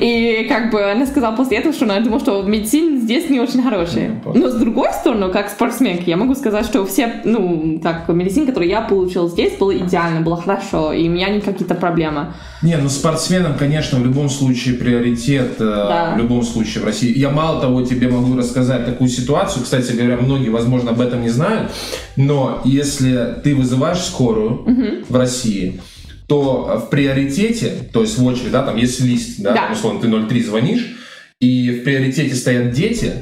И 0.00 0.46
как 0.48 0.70
бы 0.70 0.82
она 0.90 1.06
сказала 1.06 1.36
после 1.36 1.58
этого, 1.58 1.74
что 1.74 1.84
она 1.84 2.00
думала, 2.00 2.20
что 2.20 2.42
медицина 2.42 2.98
здесь 2.98 3.28
не 3.28 3.38
очень 3.40 3.62
хорошая. 3.62 4.20
Ну. 4.24 4.34
Но 4.34 4.48
с 4.48 4.54
другой 4.54 4.92
стороны, 4.92 5.30
как 5.30 5.50
спортсменка, 5.50 6.04
я 6.06 6.16
могу 6.16 6.34
сказать, 6.34 6.64
что 6.64 6.84
все, 6.86 7.20
ну, 7.24 7.78
так, 7.82 8.08
медицина, 8.08 8.46
которую 8.46 8.70
я 8.70 8.80
получила 8.80 9.28
здесь, 9.28 9.56
была 9.58 9.76
идеально, 9.76 10.22
было 10.22 10.40
хорошо, 10.40 10.92
и 10.92 11.08
у 11.08 11.12
меня 11.12 11.28
не 11.28 11.40
какие-то 11.40 11.74
проблемы. 11.74 12.28
Не, 12.62 12.76
ну 12.76 12.88
спортсменам, 12.88 13.54
конечно, 13.58 13.98
в 13.98 14.04
любом 14.04 14.30
случае 14.30 14.76
приоритет, 14.76 15.56
э, 15.58 15.64
Да. 15.64 16.12
в 16.14 16.18
любом 16.18 16.42
случае 16.42 16.82
в 16.82 16.86
России. 16.86 17.16
Я 17.16 17.30
мало 17.30 17.60
того 17.60 17.82
тебе 17.82 18.08
могу 18.08 18.36
рассказать 18.36 18.86
такую 18.86 19.10
ситуацию, 19.10 19.64
кстати 19.64 19.92
говоря, 19.92 20.16
многие, 20.16 20.48
возможно, 20.48 20.90
об 20.92 21.00
этом 21.00 21.22
не 21.22 21.28
знают, 21.28 21.70
но 22.16 22.60
если 22.64 23.01
ты 23.44 23.54
вызываешь 23.54 24.00
скорую 24.00 25.04
в 25.08 25.16
России, 25.16 25.80
то 26.28 26.80
в 26.86 26.90
приоритете, 26.90 27.72
то 27.92 28.00
есть 28.02 28.16
в 28.18 28.24
очереди, 28.24 28.50
да, 28.50 28.62
там 28.62 28.76
есть 28.76 29.00
лист, 29.00 29.40
да, 29.40 29.50
Да. 29.52 29.56
там, 29.62 29.72
условно, 29.72 30.00
ты 30.00 30.08
03 30.08 30.42
звонишь, 30.42 30.96
и 31.40 31.70
в 31.70 31.84
приоритете 31.84 32.34
стоят 32.34 32.72
дети, 32.72 33.12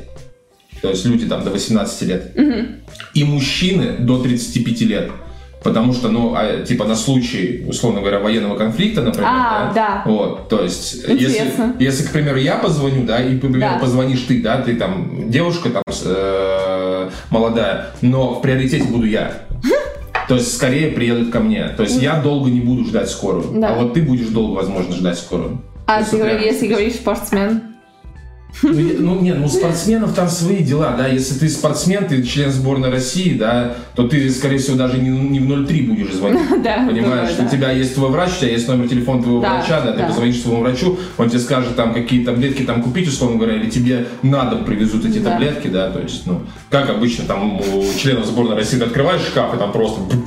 то 0.83 0.91
есть 0.91 1.05
люди 1.07 1.27
там 1.27 1.43
до 1.45 1.51
18 1.51 2.03
лет, 2.03 2.33
и 3.15 3.25
мужчины 3.25 3.97
до 3.99 4.23
35 4.23 4.81
лет. 4.83 5.11
Потому 5.63 5.93
что, 5.93 6.09
ну, 6.09 6.33
а, 6.35 6.65
типа 6.65 6.87
на 6.87 6.95
случай, 6.97 7.67
условно 7.69 8.01
говоря, 8.01 8.19
военного 8.19 8.57
конфликта, 8.57 9.03
например, 9.03 9.29
А, 9.31 9.73
да. 9.75 10.03
вот, 10.07 10.49
то 10.49 10.63
есть, 10.63 10.95
если, 11.07 11.13
Интересно. 11.13 11.77
если, 11.79 12.07
к 12.07 12.13
примеру, 12.13 12.39
я 12.39 12.57
позвоню, 12.57 13.05
да, 13.05 13.23
и, 13.23 13.37
к 13.37 13.43
примеру, 13.43 13.61
Да. 13.61 13.79
позвонишь 13.79 14.23
ты, 14.27 14.41
да, 14.41 14.63
ты 14.63 14.75
там 14.77 15.31
девушка 15.31 15.69
там 15.69 15.83
э, 15.87 16.70
молодая, 17.31 17.91
но 18.03 18.35
в 18.35 18.43
приоритете 18.43 18.85
буду 18.85 19.07
я. 19.07 19.33
То 20.29 20.37
есть 20.37 20.55
скорее 20.55 20.93
приедут 20.93 21.33
ко 21.33 21.41
мне. 21.41 21.69
То 21.77 21.83
есть 21.83 22.01
я 22.01 22.21
долго 22.21 22.51
не 22.51 22.61
буду 22.61 22.85
ждать 22.85 23.11
скорую. 23.11 23.61
Да. 23.61 23.75
А 23.75 23.83
вот 23.83 23.95
ты 23.95 24.03
будешь 24.03 24.29
долго, 24.29 24.55
возможно, 24.55 24.95
ждать 24.95 25.19
скорую. 25.19 25.61
А 25.87 26.05
ты, 26.05 26.17
если 26.17 26.69
говоришь 26.69 26.95
спортсмен? 26.95 27.70
Ну, 28.63 28.71
ну, 28.99 29.21
нет, 29.21 29.39
ну, 29.39 29.47
у 29.47 29.49
спортсменов 29.49 30.15
там 30.15 30.29
свои 30.29 30.59
дела, 30.59 30.95
да. 30.97 31.07
Если 31.09 31.35
ты 31.39 31.49
спортсмен, 31.49 32.07
ты 32.07 32.23
член 32.23 32.51
сборной 32.51 32.91
России, 32.91 33.35
да, 33.37 33.75
то 33.95 34.07
ты, 34.09 34.31
скорее 34.31 34.59
всего, 34.59 34.77
даже 34.77 34.99
не, 34.99 35.09
не 35.09 35.41
в 35.41 35.67
03 35.67 35.83
будешь 35.83 36.13
звонить. 36.15 36.41
Да, 36.63 36.87
Понимаешь, 36.87 37.31
думаю, 37.31 37.37
да. 37.39 37.45
у 37.47 37.49
тебя 37.49 37.71
есть 37.73 37.95
твой 37.95 38.11
врач, 38.11 38.31
у 38.37 38.41
тебя 38.41 38.51
есть 38.51 38.69
номер 38.69 38.89
телефона 38.89 39.23
твоего 39.23 39.41
Да, 39.41 39.55
врача, 39.59 39.81
да, 39.81 39.93
ты 39.93 39.99
да. 40.01 40.07
позвонишь 40.09 40.41
своему 40.41 40.61
врачу, 40.63 40.99
он 41.17 41.29
тебе 41.31 41.39
скажет, 41.41 41.75
там, 41.77 41.95
какие 41.95 42.25
таблетки 42.25 42.63
там 42.63 42.83
купить, 42.83 43.09
условно 43.09 43.39
говоря, 43.39 43.57
или 43.57 43.71
тебе 43.71 44.07
на 44.23 44.45
дом 44.45 44.65
привезут 44.65 45.05
эти 45.07 45.19
Да. 45.19 45.31
таблетки, 45.33 45.69
да, 45.69 45.91
то 45.91 46.01
есть, 46.01 46.27
ну, 46.27 46.43
как 46.71 46.91
обычно, 46.91 47.25
там, 47.25 47.61
у 47.61 47.85
членов 47.99 48.27
сборной 48.27 48.57
России 48.57 48.79
ты 48.79 48.85
открываешь 48.85 49.23
шкаф, 49.23 49.55
и 49.55 49.59
там 49.59 49.73
просто 49.73 50.01
Ну, 50.01 50.23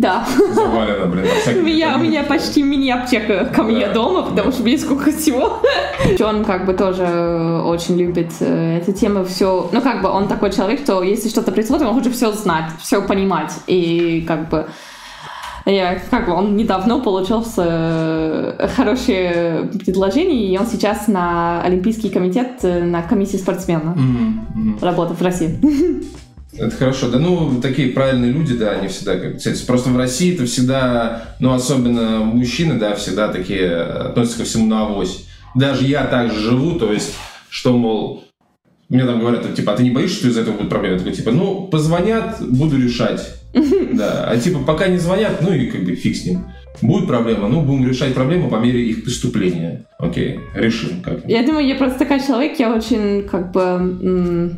да. 0.00 0.26
завалено, 0.52 1.06
блин, 1.06 1.26
У 1.46 1.62
меня, 1.62 1.96
у 1.96 1.98
меня 1.98 2.22
почти 2.22 2.62
мини-аптека 2.62 3.46
ко 3.54 3.62
мне 3.62 3.86
Да. 3.86 3.92
дома, 3.92 4.22
потому 4.22 4.52
что 4.52 4.62
мне 4.62 4.78
сколько 4.78 5.10
всего. 5.10 5.60
Он 6.20 6.44
как 6.44 6.66
бы 6.66 6.74
тоже 6.74 7.62
очень 7.64 7.98
любит 7.98 8.32
э, 8.40 8.78
эту 8.78 8.92
тему, 8.92 9.24
все, 9.24 9.68
ну 9.72 9.80
как 9.80 10.02
бы 10.02 10.08
он 10.08 10.28
такой 10.28 10.52
человек, 10.52 10.80
что 10.80 11.02
если 11.02 11.28
что-то 11.28 11.52
происходит, 11.52 11.86
он 11.86 11.94
хочет 11.94 12.14
все 12.14 12.32
знать, 12.32 12.70
все 12.80 13.02
понимать, 13.02 13.52
и 13.66 14.24
как 14.26 14.48
бы 14.48 14.66
я, 15.66 15.98
как 16.10 16.26
бы 16.26 16.32
он 16.32 16.56
недавно 16.56 16.98
получил 17.00 17.44
э, 17.58 18.68
хорошее 18.74 19.68
предложение, 19.84 20.52
и 20.52 20.58
он 20.58 20.66
сейчас 20.66 21.08
на 21.08 21.62
Олимпийский 21.62 22.08
комитет, 22.08 22.60
э, 22.62 22.84
на 22.84 23.02
комиссии 23.02 23.36
спортсмена 23.36 23.94
мгм. 23.96 24.78
работает 24.80 25.20
в 25.20 25.24
России. 25.24 25.58
Это 26.56 26.70
хорошо. 26.70 27.10
Да, 27.10 27.18
ну, 27.18 27.60
такие 27.60 27.90
правильные 27.90 28.32
люди, 28.32 28.56
да, 28.56 28.72
они 28.72 28.88
всегда, 28.88 29.16
как 29.18 29.36
кстати, 29.36 29.64
просто 29.66 29.90
в 29.90 29.96
России 29.96 30.34
это 30.34 30.46
всегда, 30.46 31.34
ну, 31.40 31.52
особенно 31.52 32.20
мужчины, 32.20 32.78
да, 32.78 32.94
всегда 32.94 33.28
такие 33.28 33.70
относятся 33.74 34.38
ко 34.38 34.44
всему 34.44 34.66
на 34.66 34.82
авось. 34.82 35.26
Даже 35.54 35.84
я 35.86 36.04
так 36.04 36.32
же 36.32 36.40
живу, 36.40 36.78
то 36.78 36.92
есть, 36.92 37.14
что, 37.50 37.76
мол, 37.76 38.24
мне 38.88 39.04
там 39.04 39.20
говорят, 39.20 39.54
типа, 39.54 39.72
а 39.72 39.76
ты 39.76 39.82
не 39.82 39.90
боишься, 39.90 40.18
что 40.18 40.28
из-за 40.28 40.40
этого 40.40 40.56
будет 40.56 40.70
проблема? 40.70 40.94
Я 40.94 40.98
такой, 41.00 41.12
типа, 41.12 41.30
ну, 41.32 41.68
позвонят, 41.68 42.36
буду 42.40 42.80
решать. 42.80 43.34
Да, 43.92 44.28
а 44.28 44.36
типа, 44.36 44.60
пока 44.60 44.88
не 44.88 44.98
звонят, 44.98 45.40
ну 45.40 45.52
и 45.52 45.66
как 45.66 45.82
бы 45.84 45.94
фиг 45.94 46.16
с 46.16 46.24
ним. 46.24 46.44
Будет 46.80 47.08
проблема, 47.08 47.48
ну, 47.48 47.62
будем 47.62 47.88
решать 47.88 48.14
проблему 48.14 48.48
по 48.48 48.56
мере 48.56 48.82
их 48.84 49.04
поступления. 49.04 49.86
Окей, 49.98 50.38
решим 50.54 51.02
как. 51.02 51.26
Я 51.26 51.42
думаю, 51.44 51.66
я 51.66 51.74
просто 51.74 51.98
такой 51.98 52.20
человек, 52.20 52.58
я 52.58 52.72
очень, 52.72 53.24
как 53.24 53.52
бы, 53.52 54.54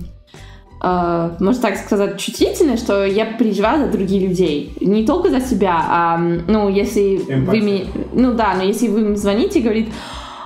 э, 0.80 1.30
можно 1.38 1.62
так 1.62 1.76
сказать, 1.76 2.18
чувствительный, 2.18 2.76
что 2.76 3.04
я 3.04 3.26
переживаю 3.26 3.86
за 3.86 3.92
других 3.92 4.22
людей. 4.22 4.72
Не 4.80 5.04
только 5.04 5.30
за 5.30 5.40
себя, 5.40 5.84
а, 5.88 6.18
ну, 6.18 6.68
если 6.68 7.18
вы 7.18 7.34
Эмпатия. 7.34 7.62
мне... 7.62 7.84
Ну 8.12 8.34
да, 8.34 8.54
но 8.56 8.62
если 8.62 8.88
вы 8.88 9.00
мне 9.00 9.16
звоните 9.16 9.58
и 9.58 9.62
говорите, 9.62 9.92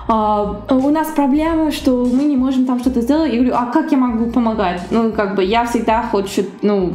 «А, 0.07 0.61
у 0.69 0.91
нас 0.91 1.09
проблема, 1.09 1.71
что 1.73 2.05
мы 2.05 2.25
не 2.25 2.37
можем 2.37 2.67
там 2.67 2.79
что-то 2.81 3.01
сделать, 3.01 3.33
я 3.33 3.39
говорю, 3.39 3.55
а 3.55 3.67
как 3.67 3.91
я 3.91 3.99
могу 3.99 4.31
помогать? 4.31 4.83
Ну, 4.91 5.13
как 5.13 5.35
бы, 5.35 5.43
я 5.43 5.65
всегда 5.65 6.03
хочу, 6.03 6.45
ну, 6.63 6.95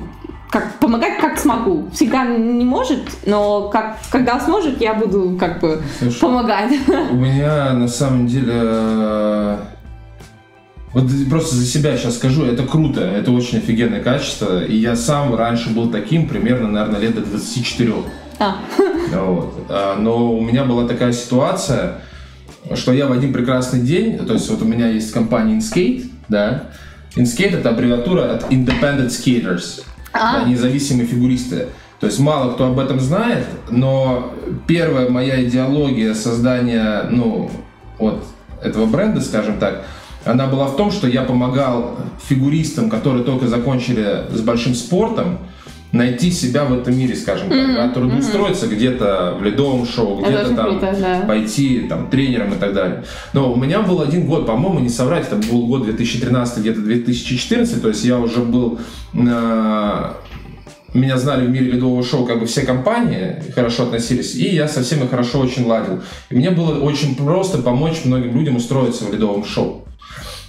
как 0.50 0.80
помогать 0.80 1.20
как 1.20 1.38
смогу. 1.38 1.88
Всегда 1.94 2.26
не 2.26 2.66
может, 2.66 3.02
но 3.26 3.70
как, 3.70 3.98
когда 4.12 4.40
сможет, 4.40 4.82
я 4.82 4.96
буду 4.96 5.38
как 5.40 5.60
бы 5.60 5.82
Слушай, 6.00 6.20
помогать. 6.20 6.72
У 7.12 7.16
меня 7.16 7.74
на 7.74 7.88
самом 7.88 8.26
деле 8.26 8.54
э, 8.56 9.58
Вот 10.94 11.06
просто 11.30 11.56
за 11.56 11.66
себя 11.66 11.96
сейчас 11.98 12.16
скажу, 12.16 12.46
это 12.46 12.64
круто, 12.64 13.02
это 13.02 13.32
очень 13.32 13.60
офигенное 13.60 14.02
качество. 14.02 14.64
И 14.64 14.76
я 14.76 14.96
сам 14.96 15.36
раньше 15.36 15.70
был 15.70 15.92
таким 15.92 16.28
примерно, 16.28 16.68
наверное, 16.68 17.00
лет 17.00 17.16
до 17.16 17.22
24. 17.22 17.94
А, 18.40 18.58
Вот. 19.12 19.54
А, 19.70 19.98
Но 20.00 20.34
у 20.34 20.42
меня 20.42 20.64
была 20.64 20.88
такая 20.88 21.14
ситуация, 21.14 22.02
что 22.74 22.92
я 22.92 23.08
в 23.08 23.12
один 23.12 23.34
прекрасный 23.34 23.82
день, 23.82 24.18
то 24.18 24.34
есть 24.34 24.50
вот 24.50 24.62
у 24.62 24.66
меня 24.66 24.88
есть 24.88 25.12
компания 25.12 25.58
InSkate, 25.58 26.10
да, 26.28 26.64
InSkate 27.16 27.60
это 27.60 27.70
аббревиатура 27.70 28.34
от 28.34 28.52
Independent 28.52 29.10
Skaters, 29.10 29.84
А. 30.14 30.40
да, 30.40 30.50
независимые 30.50 31.08
фигуристы. 31.08 31.68
То 32.00 32.08
есть 32.08 32.20
мало 32.20 32.54
кто 32.54 32.68
об 32.68 32.80
этом 32.80 33.00
знает, 33.00 33.46
но 33.70 34.34
первая 34.68 35.10
моя 35.10 35.44
идеология 35.44 36.14
создания, 36.14 37.04
ну, 37.10 37.52
вот 37.98 38.24
этого 38.64 38.86
бренда, 38.86 39.22
скажем 39.22 39.58
так, 39.60 39.84
она 40.26 40.48
была 40.48 40.68
в 40.68 40.76
том, 40.76 40.92
что 40.92 41.08
я 41.08 41.24
помогал 41.24 41.98
фигуристам, 42.28 42.90
которые 42.90 43.24
только 43.24 43.48
закончили 43.48 44.26
с 44.32 44.42
большим 44.42 44.76
спортом, 44.76 45.40
найти 45.92 46.30
себя 46.30 46.66
в 46.66 46.78
этом 46.78 46.96
мире, 46.98 47.16
скажем 47.16 47.50
так, 47.50 47.74
да, 47.74 47.90
трудоустроиться 47.90 48.68
где-то 48.68 49.38
в 49.40 49.44
ледовом 49.44 49.88
шоу, 49.88 50.20
где-то 50.22 50.54
там 50.54 50.80
круто, 50.80 50.96
да. 51.00 51.22
пойти 51.28 51.88
там 51.90 52.10
тренером 52.10 52.54
и 52.54 52.58
так 52.58 52.74
далее. 52.74 53.04
Но 53.34 53.52
у 53.52 53.56
меня 53.56 53.82
был 53.82 54.02
один 54.02 54.28
год, 54.28 54.46
по-моему, 54.46 54.80
не 54.80 54.90
соврать, 54.90 55.28
это 55.28 55.38
был 55.52 55.66
год 55.66 55.86
2013, 55.86 56.60
где-то 56.60 56.82
2014, 56.82 57.82
то 57.82 57.88
есть 57.88 58.04
я 58.04 58.20
уже 58.20 58.42
был 58.42 58.80
э, 59.14 60.12
меня 60.94 61.18
знали 61.18 61.46
в 61.46 61.50
мире 61.50 61.72
ледового 61.72 62.04
шоу 62.04 62.26
как 62.26 62.40
бы 62.40 62.46
все 62.46 62.62
компании, 62.62 63.42
хорошо 63.56 63.84
относились, 63.84 64.36
и 64.36 64.48
я 64.56 64.68
со 64.68 64.84
всеми 64.84 65.08
хорошо 65.08 65.40
очень 65.40 65.66
ладил. 65.66 66.02
И 66.30 66.36
мне 66.36 66.52
было 66.52 66.80
очень 66.80 67.16
просто 67.16 67.60
помочь 67.60 68.06
многим 68.06 68.36
людям 68.36 68.58
устроиться 68.58 69.06
в 69.06 69.14
ледовом 69.14 69.44
шоу. 69.44 69.86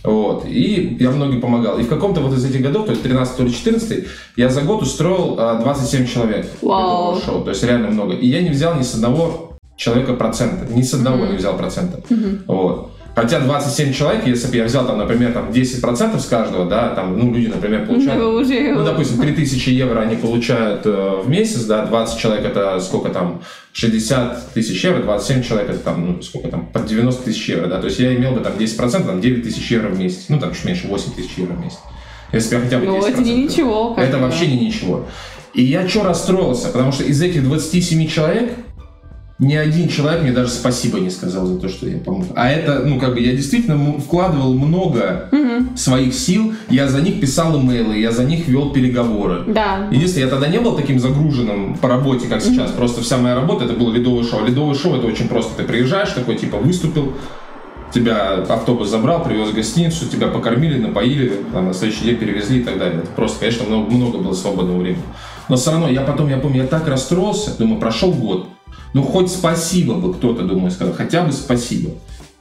Вот. 0.04 0.46
И 0.46 0.96
я 1.00 1.10
многим 1.10 1.40
помогал. 1.40 1.78
И 1.78 1.82
в 1.82 1.88
каком-то 1.88 2.20
вот 2.20 2.32
из 2.32 2.44
этих 2.44 2.62
годов, 2.62 2.86
то 2.86 2.92
есть 2.92 3.02
13 3.02 3.40
или 3.40 3.50
14, 3.50 4.06
я 4.36 4.48
за 4.48 4.62
год 4.62 4.82
устроил 4.82 5.36
а, 5.38 5.60
27 5.60 6.06
человек 6.06 6.46
в 6.60 6.66
Вау. 6.66 7.12
ледовое 7.14 7.26
шоу. 7.26 7.44
То 7.44 7.50
есть 7.50 7.62
реально 7.62 7.88
много. 7.90 8.14
И 8.14 8.26
я 8.26 8.40
не 8.42 8.50
взял 8.50 8.74
ни 8.76 8.82
с 8.82 8.94
одного 8.94 9.58
человека 9.76 10.14
процента. 10.14 10.72
Ни 10.72 10.82
с 10.82 10.94
одного 10.94 11.26
не 11.26 11.36
взял 11.36 11.56
процента. 11.56 12.00
Вот. 12.46 12.92
Хотя 13.20 13.38
27 13.40 13.92
человек, 13.92 14.26
если 14.26 14.48
бы 14.48 14.56
я 14.56 14.64
взял, 14.64 14.86
там, 14.86 14.96
например, 14.96 15.32
там 15.32 15.50
10% 15.50 16.18
с 16.18 16.24
каждого, 16.26 16.64
да, 16.64 16.88
там, 16.94 17.18
ну, 17.18 17.34
люди, 17.34 17.48
например, 17.48 17.86
получают... 17.86 18.18
Вы 18.18 18.34
уже- 18.40 18.72
Ну, 18.72 18.82
допустим, 18.82 19.20
3000 19.20 19.68
евро 19.68 20.00
они 20.00 20.16
получают 20.16 20.86
э, 20.86 21.20
в 21.22 21.28
месяц, 21.28 21.64
да, 21.64 21.84
20 21.84 22.18
человек 22.18 22.46
это 22.46 22.80
сколько 22.80 23.10
там, 23.10 23.42
60 23.74 24.54
тысяч 24.54 24.82
евро, 24.84 25.02
27 25.02 25.42
человек 25.42 25.68
это 25.68 25.78
там, 25.80 26.06
ну, 26.06 26.22
сколько 26.22 26.48
там, 26.48 26.66
под 26.72 26.86
90 26.86 27.22
тысяч 27.22 27.46
евро, 27.50 27.66
да, 27.66 27.78
то 27.78 27.88
есть 27.88 27.98
я 27.98 28.14
имел 28.14 28.32
бы 28.32 28.40
там 28.40 28.54
10%, 28.54 29.04
там 29.06 29.20
9 29.20 29.42
тысяч 29.42 29.70
евро 29.70 29.88
в 29.88 29.98
месяц, 29.98 30.24
ну, 30.30 30.38
там 30.38 30.54
чуть 30.54 30.64
меньше, 30.64 30.86
8 30.88 31.12
тысяч 31.12 31.32
евро 31.36 31.52
в 31.52 31.60
месяц. 31.62 31.78
Если 32.32 32.56
бы 32.56 32.62
я 32.62 32.64
хотя 32.64 32.78
бы 32.78 32.86
10%. 32.86 32.88
Ну, 33.00 33.06
это 33.06 33.22
не 33.22 33.34
ничего, 33.42 33.94
Это 33.98 34.18
вообще 34.18 34.46
не 34.46 34.66
ничего. 34.66 35.06
И 35.52 35.62
я 35.62 35.86
что 35.88 36.04
расстроился, 36.04 36.68
потому 36.68 36.92
что 36.92 37.02
из 37.04 37.20
этих 37.20 37.44
27 37.44 38.06
человек 38.08 38.52
ни 39.40 39.54
один 39.54 39.88
человек 39.88 40.22
мне 40.22 40.32
даже 40.32 40.50
спасибо 40.50 41.00
не 41.00 41.08
сказал 41.08 41.46
за 41.46 41.58
то, 41.58 41.68
что 41.68 41.88
я 41.88 41.98
помог. 41.98 42.26
А 42.36 42.50
это, 42.50 42.82
ну, 42.84 43.00
как 43.00 43.14
бы, 43.14 43.20
я 43.20 43.32
действительно 43.32 43.98
вкладывал 43.98 44.54
много 44.54 45.30
своих 45.76 46.14
сил, 46.14 46.52
я 46.68 46.86
за 46.88 47.00
них 47.00 47.20
писал 47.20 47.58
имейлы, 47.58 47.98
я 47.98 48.12
за 48.12 48.24
них 48.24 48.46
вел 48.46 48.70
переговоры. 48.70 49.44
Да. 49.46 49.88
Единственное, 49.90 50.26
я 50.26 50.30
тогда 50.30 50.46
не 50.46 50.60
был 50.60 50.76
таким 50.76 50.98
загруженным 50.98 51.76
по 51.78 51.88
работе, 51.88 52.26
как 52.28 52.42
сейчас. 52.42 52.70
Просто 52.72 53.00
вся 53.00 53.16
моя 53.16 53.34
работа 53.34 53.64
это 53.64 53.74
было 53.74 53.90
ледовое 53.92 54.24
шоу. 54.24 54.44
Ледовое 54.44 54.74
шоу 54.74 54.96
это 54.96 55.06
очень 55.06 55.28
просто. 55.28 55.56
Ты 55.56 55.64
приезжаешь, 55.64 56.10
такой 56.10 56.36
типа 56.36 56.58
выступил, 56.58 57.14
тебя 57.94 58.44
автобус 58.48 58.88
забрал, 58.88 59.24
привез 59.24 59.48
в 59.48 59.54
гостиницу, 59.54 60.06
тебя 60.06 60.28
покормили, 60.28 60.78
напоили, 60.78 61.42
там, 61.52 61.66
на 61.66 61.74
следующий 61.74 62.04
день 62.04 62.16
перевезли 62.16 62.60
и 62.60 62.62
так 62.62 62.78
далее. 62.78 62.98
Это 62.98 63.10
просто, 63.12 63.40
конечно, 63.40 63.64
много, 63.66 63.90
много 63.90 64.18
было 64.18 64.34
свободного 64.34 64.78
времени. 64.78 65.02
Но 65.50 65.56
все 65.56 65.72
равно, 65.72 65.88
я 65.88 66.02
потом, 66.02 66.28
я 66.28 66.38
помню, 66.38 66.62
я 66.62 66.66
так 66.68 66.86
расстроился, 66.86 67.58
думаю, 67.58 67.80
прошел 67.80 68.12
год. 68.12 68.46
Ну, 68.94 69.02
хоть 69.02 69.32
спасибо 69.32 69.94
бы 69.94 70.14
кто-то, 70.14 70.44
думаю, 70.44 70.70
сказал, 70.70 70.94
хотя 70.94 71.24
бы 71.24 71.32
спасибо. 71.32 71.90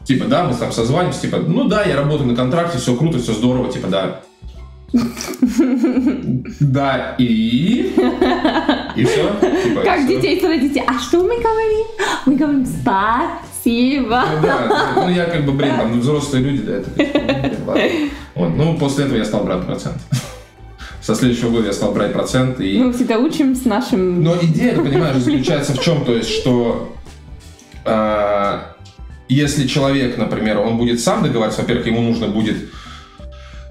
Типа, 0.04 0.26
да, 0.26 0.44
мы 0.44 0.54
там 0.54 0.72
созванимся, 0.72 1.22
типа, 1.22 1.38
ну 1.38 1.68
да, 1.68 1.84
я 1.84 1.96
работаю 1.96 2.30
на 2.30 2.36
контракте, 2.36 2.78
все 2.78 2.96
круто, 2.96 3.18
все 3.18 3.34
здорово, 3.34 3.72
типа, 3.72 3.88
да. 3.88 4.22
Да, 6.60 7.16
и... 7.18 7.96
И 8.96 9.04
все. 9.06 9.32
Типа, 9.64 9.82
Как 9.84 10.00
всё. 10.02 10.08
детей 10.08 10.40
родите, 10.46 10.84
а 10.86 11.00
что 11.00 11.24
мы 11.24 11.40
говорим? 11.40 11.88
Мы 12.28 12.36
говорим 12.36 12.66
спасибо. 12.66 14.24
Ну 14.36 14.42
да, 14.44 14.94
ну 14.98 15.10
я 15.10 15.26
как 15.26 15.46
бы, 15.46 15.54
блин, 15.54 15.76
там 15.78 16.00
взрослые 16.00 16.44
люди, 16.44 16.62
да, 16.62 16.74
это 16.74 16.90
блин, 16.92 17.56
ладно. 17.66 17.84
Вот, 18.36 18.56
ну 18.56 18.78
после 18.78 19.06
этого 19.06 19.18
я 19.18 19.26
стал 19.26 19.44
брать 19.44 19.66
процент. 19.66 19.98
Со 21.02 21.16
следующего 21.16 21.50
года 21.50 21.68
я 21.68 21.74
стал 21.74 21.94
брать 21.94 22.14
процент 22.14 22.60
и... 22.60 22.78
Мы 22.78 22.94
всегда 22.94 23.18
учим 23.18 23.56
с 23.56 23.66
нашим... 23.66 24.24
Но 24.24 24.36
идея, 24.42 24.76
ты 24.76 24.82
понимаешь, 24.82 25.18
заключается 25.24 25.74
в 25.74 25.82
чем? 25.82 26.04
То 26.06 26.14
есть, 26.14 26.30
что 26.30 26.94
а, 27.86 28.76
если 29.28 29.68
человек, 29.68 30.18
например, 30.18 30.60
он 30.60 30.78
будет 30.78 31.00
сам 31.00 31.24
договариваться, 31.24 31.62
во-первых, 31.62 31.88
ему 31.88 32.02
нужно 32.02 32.28
будет 32.28 32.58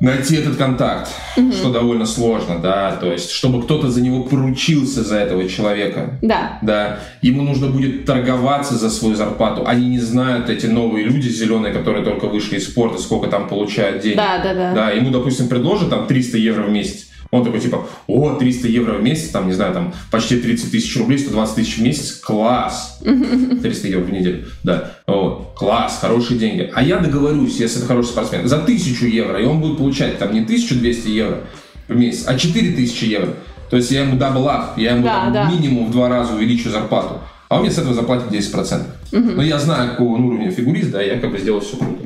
найти 0.01 0.37
этот 0.37 0.57
контакт, 0.57 1.11
что 1.53 1.73
довольно 1.73 2.07
сложно, 2.07 2.61
да, 2.61 2.97
то 2.97 3.11
есть, 3.13 3.31
чтобы 3.33 3.63
кто-то 3.63 3.91
за 3.91 4.01
него 4.01 4.23
поручился 4.23 5.03
за 5.03 5.17
этого 5.17 5.49
человека, 5.49 6.19
Да. 6.23 6.59
да, 6.63 7.01
ему 7.21 7.43
нужно 7.43 7.67
будет 7.67 8.05
торговаться 8.05 8.77
за 8.77 8.91
свою 8.91 9.17
зарплату. 9.17 9.65
Они 9.67 9.89
не 9.89 9.99
знают, 9.99 10.51
эти 10.51 10.67
новые 10.67 11.05
люди 11.05 11.29
зеленые, 11.29 11.75
которые 11.75 12.05
только 12.05 12.27
вышли 12.27 12.59
из 12.59 12.69
спорта, 12.69 13.03
сколько 13.03 13.29
там 13.29 13.49
получают 13.49 14.03
денег. 14.03 14.17
Да, 14.19 14.39
да, 14.39 14.55
да. 14.55 14.73
Да, 14.73 14.91
ему, 14.91 15.11
допустим, 15.11 15.49
предложат 15.49 15.91
там 15.91 16.07
300 16.07 16.39
евро 16.39 16.63
в 16.63 16.71
месяц. 16.71 17.09
Он 17.31 17.45
такой, 17.45 17.61
типа, 17.61 17.87
о, 18.07 18.37
300 18.37 18.69
евро 18.69 18.95
в 18.95 19.03
месяц, 19.03 19.29
там, 19.31 19.49
не 19.49 19.53
знаю, 19.53 19.75
там, 19.75 19.93
почти 20.11 20.41
30 20.41 20.71
тысяч 20.71 20.97
рублей, 20.97 21.19
120 21.19 21.55
тысяч 21.57 21.77
в 21.77 21.83
месяц, 21.83 22.13
класс. 22.13 23.01
300 23.63 23.89
евро 23.89 24.05
в 24.05 24.11
неделю, 24.13 24.47
да. 24.63 24.93
Вот, 25.07 25.53
класс, 25.55 25.99
хорошие 26.01 26.39
деньги. 26.39 26.71
А 26.75 26.83
я 26.83 26.99
договорюсь, 26.99 27.57
если 27.61 27.79
это 27.79 27.87
хороший 27.87 28.09
спортсмен, 28.09 28.49
за 28.49 28.57
1000 28.57 29.07
евро, 29.07 29.41
и 29.41 29.45
он 29.45 29.61
будет 29.61 29.77
получать 29.77 30.19
там 30.19 30.33
не 30.33 30.41
1200 30.41 31.09
евро 31.09 31.41
в 31.87 31.97
месяц, 31.97 32.25
а 32.27 32.39
4000 32.39 33.05
евро. 33.05 33.35
То 33.71 33.77
есть 33.77 33.91
я 33.91 34.03
ему 34.03 34.17
double 34.17 34.49
я 34.79 34.93
ему 34.93 35.05
Да, 35.05 35.25
там 35.25 35.33
да. 35.33 35.51
минимум 35.51 35.89
в 35.89 35.91
два 35.91 36.09
раза 36.09 36.35
увеличу 36.35 36.71
зарплату. 36.71 37.21
А 37.49 37.57
он 37.57 37.63
мне 37.63 37.71
с 37.71 37.79
этого 37.79 37.95
заплатит 37.95 38.31
10%. 38.31 38.83
Но 39.13 39.43
я 39.43 39.59
знаю, 39.59 39.91
какого 39.91 40.15
он 40.15 40.25
уровня 40.25 40.51
фигурист, 40.51 40.91
да, 40.91 41.03
я 41.03 41.19
как 41.19 41.31
бы 41.33 41.39
сделал 41.39 41.61
все 41.61 41.77
круто. 41.77 42.05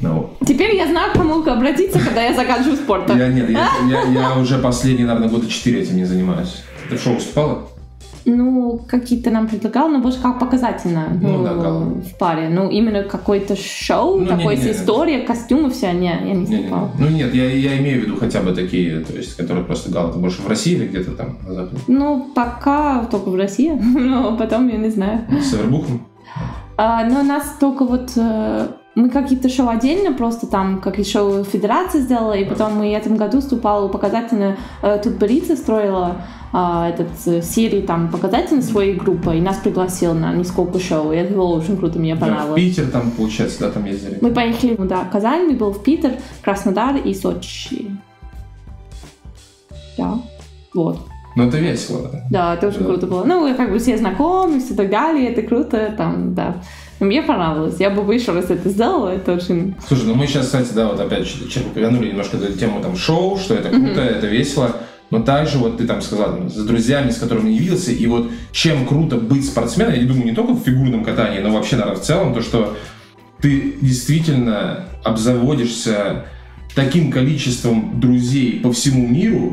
Ну. 0.00 0.30
Теперь 0.46 0.74
я 0.76 0.86
знаю, 0.88 1.12
к 1.12 1.14
кому 1.16 1.42
обратиться, 1.42 1.98
когда 2.00 2.22
я 2.22 2.34
заканчиваю 2.34 2.76
спортом. 2.76 3.18
Я 3.18 3.28
нет, 3.28 3.48
я, 3.50 3.68
я- 3.88 4.02
я 4.04 4.38
уже 4.38 4.58
последние, 4.58 5.06
наверное, 5.06 5.28
года 5.28 5.46
4 5.48 5.80
этим 5.80 5.96
не 5.96 6.04
занимаюсь. 6.04 6.62
Ты 6.90 6.96
в 6.96 7.00
шоу 7.02 7.14
выступала? 7.14 7.68
Ну, 8.24 8.80
какие-то 8.86 9.30
нам 9.30 9.48
предлагал, 9.48 9.88
но 9.88 9.98
больше 9.98 10.20
как 10.22 10.38
показательно 10.38 11.08
Ну 11.20 11.38
ну, 11.38 11.44
да, 11.44 11.70
в 12.08 12.18
паре. 12.18 12.48
Ну, 12.48 12.68
именно 12.70 13.02
какое-то 13.02 13.56
шоу, 13.56 14.20
Ну, 14.20 14.26
такой 14.26 14.56
не-не-не. 14.56 14.74
с 14.74 14.76
историей, 14.76 15.26
костюмы 15.26 15.70
все, 15.70 15.92
не, 15.92 16.06
я 16.06 16.20
не 16.34 16.44
выступала. 16.46 16.90
Ну 16.98 17.08
нет, 17.08 17.34
я, 17.34 17.50
я 17.50 17.76
имею 17.78 18.00
в 18.00 18.04
виду 18.04 18.16
хотя 18.16 18.40
бы 18.40 18.52
такие, 18.52 19.00
то 19.00 19.12
есть, 19.16 19.36
которые 19.36 19.64
просто 19.64 19.90
гал. 19.90 20.10
Это 20.10 20.18
больше 20.18 20.40
в 20.40 20.48
России 20.48 20.74
или 20.74 20.86
где-то 20.86 21.12
там 21.12 21.38
на 21.46 21.54
Западе? 21.54 21.80
Ну, 21.88 22.30
пока 22.34 23.04
только 23.10 23.28
в 23.28 23.34
России, 23.34 23.70
но 23.98 24.36
потом 24.36 24.68
я 24.68 24.76
не 24.76 24.90
знаю. 24.90 25.26
С 25.40 25.54
Авербухом? 25.54 26.06
А, 26.76 27.04
но 27.04 27.20
у 27.20 27.24
нас 27.24 27.56
только 27.58 27.84
вот 27.84 28.12
э, 28.16 28.68
мы 28.94 29.08
какие-то 29.08 29.48
шоу 29.48 29.68
отдельно, 29.68 30.12
просто 30.12 30.46
там 30.46 30.80
как 30.80 30.98
и 30.98 31.04
шоу 31.04 31.44
Федерация 31.44 32.02
сделала, 32.02 32.34
и 32.34 32.44
потом 32.44 32.76
мы 32.76 32.92
этом 32.92 33.16
году 33.16 33.38
выступала 33.38 33.88
показательно, 33.88 34.56
э, 34.82 35.00
тут 35.02 35.14
Борица 35.14 35.56
строила 35.56 36.16
а, 36.52 36.90
этот 36.90 37.08
э, 37.26 37.40
серии 37.40 37.80
там 37.80 38.10
показательно 38.10 38.60
своей 38.60 38.94
группой, 38.94 39.38
и 39.38 39.40
нас 39.40 39.56
пригласил 39.56 40.12
на 40.12 40.34
несколько 40.34 40.78
шоу, 40.78 41.12
и 41.12 41.16
это 41.16 41.32
было 41.34 41.56
очень 41.56 41.78
круто, 41.78 41.98
мне 41.98 42.14
Да, 42.14 42.18
в 42.18 42.28
понравилось. 42.28 42.60
Питер 42.60 42.86
там, 42.88 43.10
получается, 43.12 43.60
да, 43.60 43.70
там 43.70 43.86
ездили. 43.86 44.18
Мы 44.20 44.30
поехали, 44.32 44.76
ну 44.78 44.84
да, 44.84 45.04
Казань, 45.10 45.46
мы 45.46 45.54
был 45.54 45.72
в 45.72 45.82
Питер, 45.82 46.12
Краснодар 46.42 46.96
и 46.96 47.14
Сочи. 47.14 47.90
Да, 49.96 50.18
вот. 50.74 50.98
Ну 51.34 51.48
это 51.48 51.56
весело, 51.56 52.10
да. 52.12 52.24
Да, 52.30 52.54
это 52.54 52.68
очень 52.68 52.80
Да. 52.80 52.84
круто 52.84 53.06
было. 53.06 53.24
Ну, 53.24 53.54
как 53.56 53.72
бы 53.72 53.78
все 53.78 53.96
знакомы 53.96 54.58
и 54.58 54.74
так 54.74 54.90
далее, 54.90 55.30
это 55.30 55.40
круто, 55.42 55.94
там, 55.96 56.34
да. 56.34 56.56
Мне 57.02 57.20
понравилось. 57.20 57.80
Я 57.80 57.90
бы 57.90 58.14
еще 58.14 58.30
раз 58.30 58.48
это 58.48 58.68
сделала, 58.68 59.08
это 59.08 59.32
очень... 59.32 59.74
Слушай, 59.88 60.04
ну 60.06 60.14
мы 60.14 60.28
сейчас, 60.28 60.46
кстати, 60.46 60.72
да, 60.72 60.86
вот 60.86 61.00
опять 61.00 61.26
черпанули 61.26 62.10
немножко 62.10 62.36
эту 62.36 62.56
тему 62.56 62.80
там 62.80 62.96
шоу, 62.96 63.36
что 63.38 63.54
это 63.54 63.70
круто, 63.70 64.00
это 64.00 64.28
весело. 64.28 64.76
Но 65.10 65.20
также 65.20 65.58
вот 65.58 65.78
ты 65.78 65.86
там 65.86 66.00
сказал, 66.00 66.36
там, 66.36 66.48
с 66.48 66.54
друзьями, 66.64 67.10
с 67.10 67.18
которыми 67.18 67.50
не 67.50 67.58
виделся, 67.58 67.90
и 67.90 68.06
вот 68.06 68.30
чем 68.52 68.86
круто 68.86 69.16
быть 69.16 69.44
спортсменом, 69.44 69.94
я 69.94 69.98
не 69.98 70.06
думаю 70.06 70.24
не 70.26 70.32
только 70.32 70.52
в 70.52 70.62
фигурном 70.62 71.04
катании, 71.04 71.40
но 71.40 71.50
вообще, 71.50 71.74
наверное, 71.74 72.00
в 72.00 72.04
целом, 72.04 72.32
то, 72.34 72.40
что 72.40 72.76
ты 73.40 73.74
действительно 73.80 74.84
обзаводишься 75.02 76.26
таким 76.74 77.10
количеством 77.10 78.00
друзей 78.00 78.60
по 78.62 78.72
всему 78.72 79.06
миру, 79.06 79.52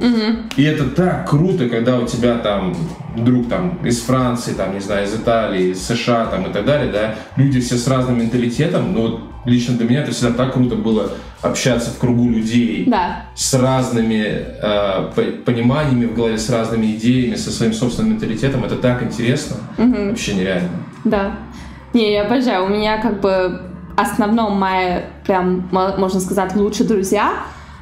и 0.56 0.64
это 0.64 0.86
так 0.86 1.30
круто, 1.30 1.68
когда 1.68 1.98
у 2.00 2.06
тебя 2.08 2.36
там 2.38 2.76
друг 3.18 3.50
там 3.50 3.78
из 3.84 4.02
Франции, 4.02 4.54
там, 4.54 4.74
не 4.74 4.80
знаю, 4.80 5.06
из 5.06 5.14
Италии, 5.16 5.72
из 5.72 5.86
США 5.86 6.28
там 6.28 6.46
и 6.50 6.54
так 6.54 6.66
далее, 6.66 6.92
да, 6.92 7.16
люди 7.36 7.60
все 7.60 7.76
с 7.76 7.88
разным 7.88 8.20
менталитетом, 8.20 8.94
но 8.94 9.02
вот 9.02 9.22
лично 9.46 9.76
для 9.78 9.88
меня 9.90 10.02
это 10.04 10.12
всегда 10.12 10.34
так 10.46 10.54
круто 10.54 10.76
было 10.76 11.12
общаться 11.42 11.90
в 11.92 11.98
кругу 11.98 12.30
людей 12.30 12.84
Да. 12.88 13.26
с 13.36 13.54
разными 13.54 14.24
э, 14.26 15.12
по- 15.16 15.44
пониманиями 15.52 16.06
в 16.06 16.14
голове, 16.16 16.38
с 16.38 16.50
разными 16.50 16.88
идеями, 16.96 17.36
со 17.36 17.50
своим 17.52 17.72
собственным 17.74 18.12
менталитетом. 18.14 18.64
Это 18.66 18.76
так 18.76 19.02
интересно. 19.04 19.56
Вообще 19.78 20.34
нереально. 20.36 20.70
Да. 21.06 21.38
Не, 21.94 22.12
я 22.14 22.26
обожаю. 22.26 22.66
У 22.66 22.68
меня 22.70 23.02
как 23.02 23.22
бы 23.22 23.62
основном 23.96 24.60
мои, 24.60 25.02
прям, 25.30 25.70
мо- 25.72 25.96
можно 25.98 26.20
сказать, 26.20 26.56
лучшие 26.56 26.88
друзья. 26.88 27.30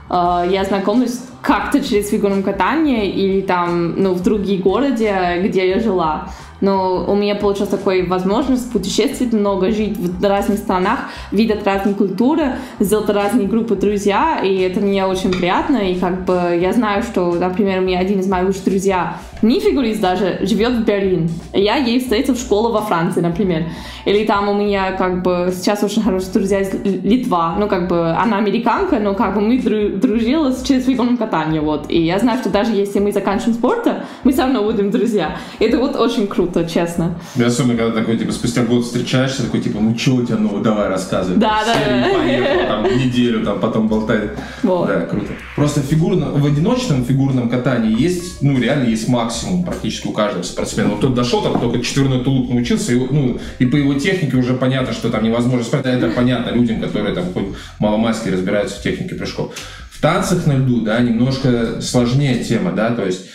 Э, 0.10 0.44
Я 0.52 0.66
знакомлюсь 0.66 1.18
как-то 1.42 1.80
через 1.82 2.10
фигурное 2.10 2.44
катание 2.44 3.10
или 3.10 3.40
там, 3.42 3.94
ну, 4.04 4.14
в 4.14 4.22
другие 4.22 4.62
городе, 4.62 5.42
где 5.46 5.70
я 5.70 5.80
жила. 5.80 6.28
Но 6.62 7.06
у 7.08 7.16
меня 7.16 7.36
получилась 7.36 7.70
такая 7.70 8.06
возможность 8.06 8.72
путешествовать 8.72 9.34
много, 9.34 9.72
жить 9.72 9.98
в 9.98 10.24
разных 10.24 10.58
странах, 10.60 11.00
видеть 11.32 11.66
разные 11.66 11.96
культуры, 11.96 12.56
сделать 12.80 13.10
разные 13.10 13.48
группы 13.48 13.76
друзья, 13.76 14.40
и 14.44 14.58
это 14.62 14.80
мне 14.80 15.06
очень 15.06 15.32
приятно, 15.32 15.78
и 15.78 15.96
как 15.96 16.26
бы 16.26 16.58
я 16.60 16.74
знаю, 16.74 17.04
что, 17.04 17.32
например, 17.34 17.80
у 17.80 17.84
меня 17.84 18.00
один 18.00 18.20
из 18.20 18.28
моих 18.28 18.48
лучших 18.48 18.66
друзья, 18.66 19.18
не 19.42 19.60
фигурист 19.60 20.02
даже, 20.02 20.40
живет 20.42 20.74
в 20.74 20.84
Берлин. 20.84 21.30
Я 21.54 21.76
ей 21.76 22.00
встретил 22.00 22.34
в 22.34 22.40
школу 22.40 22.72
во 22.72 22.82
Франции, 22.82 23.22
например. 23.22 23.66
Или 24.06 24.26
там 24.26 24.48
у 24.50 24.54
меня 24.54 24.94
как 24.94 25.22
бы 25.22 25.54
сейчас 25.54 25.84
очень 25.84 26.02
хорошие 26.02 26.32
друзья 26.32 26.62
из 26.62 26.74
Литва, 27.04 27.56
ну 27.60 27.68
как 27.68 27.88
бы 27.88 28.12
она 28.12 28.38
американка, 28.38 29.00
но 29.00 29.14
как 29.14 29.36
бы 29.36 29.42
мы 29.42 29.58
дру- 29.58 29.98
дружили 29.98 30.38
через 30.66 30.86
фигурное 30.86 31.18
катание, 31.18 31.62
вот. 31.62 31.86
И 31.90 32.02
я 32.02 32.18
знаю, 32.20 32.40
что 32.40 32.50
даже 32.50 32.72
если 32.72 33.00
мы 33.00 33.12
заканчиваем 33.12 33.54
спорта, 33.54 34.06
мы 34.24 34.32
все 34.32 34.44
равно 34.44 34.64
будем 34.64 34.92
друзья. 34.92 35.38
Это 35.60 35.78
вот 35.78 35.96
очень 35.96 36.28
круто, 36.28 36.47
честно. 36.66 37.20
И 37.36 37.44
особенно, 37.44 37.78
когда 37.78 38.00
такой, 38.00 38.18
типа, 38.18 38.32
спустя 38.32 38.64
год 38.64 38.86
встречаешься, 38.86 39.44
такой, 39.44 39.62
типа, 39.62 39.80
ну 39.80 39.98
что 39.98 40.16
у 40.16 40.26
тебя 40.26 40.38
нового, 40.38 40.64
давай 40.64 40.90
рассказывай. 40.90 41.38
Да, 41.38 41.64
да, 41.66 41.74
да. 41.74 42.14
поехал, 42.14 42.68
там, 42.68 42.84
неделю, 42.98 43.46
там, 43.46 43.60
потом 43.60 43.88
болтает. 43.88 44.38
Вот. 44.64 44.88
Да, 44.88 45.02
круто. 45.02 45.28
Просто 45.56 45.82
фигурно, 45.82 46.32
в 46.32 46.46
одиночном 46.46 47.06
фигурном 47.06 47.50
катании 47.50 48.00
есть, 48.00 48.42
ну, 48.42 48.60
реально 48.60 48.90
есть 48.90 49.08
максимум 49.08 49.64
практически 49.64 50.08
у 50.08 50.12
каждого 50.12 50.44
спортсмена. 50.44 50.90
Вот 50.90 51.00
кто 51.00 51.10
дошел, 51.10 51.42
там, 51.42 51.60
только 51.60 51.80
четверной 51.82 52.24
тулуп 52.24 52.50
научился, 52.50 52.94
и, 52.94 52.96
ну, 52.96 53.40
и 53.60 53.66
по 53.66 53.76
его 53.76 53.94
технике 53.96 54.38
уже 54.38 54.54
понятно, 54.54 54.94
что 54.94 55.10
там 55.10 55.24
невозможно 55.24 55.64
спать. 55.64 55.86
Это 55.86 56.10
понятно 56.10 56.52
людям, 56.52 56.82
которые 56.82 57.14
там 57.14 57.34
хоть 57.34 57.46
маломальски 57.80 58.30
разбираются 58.30 58.80
в 58.80 58.84
технике 58.84 59.16
прыжков. 59.16 59.54
В 59.92 60.02
танцах 60.02 60.46
на 60.46 60.54
льду, 60.54 60.82
да, 60.82 61.00
немножко 61.00 61.82
сложнее 61.82 62.44
тема, 62.44 62.72
да, 62.72 62.92
то 62.92 63.04
есть 63.04 63.26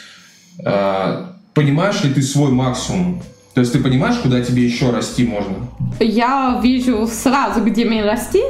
э, 0.65 1.27
понимаешь 1.55 2.03
ли 2.03 2.13
ты 2.13 2.23
свой 2.23 2.51
максимум? 2.51 3.23
То 3.55 3.61
есть 3.61 3.73
ты 3.73 3.81
понимаешь, 3.81 4.17
куда 4.17 4.41
тебе 4.41 4.65
еще 4.65 4.91
расти 4.91 5.25
можно? 5.25 5.55
Я 6.01 6.59
вижу 6.63 7.07
сразу, 7.07 7.63
где 7.63 7.85
мне 7.85 8.03
расти, 8.03 8.43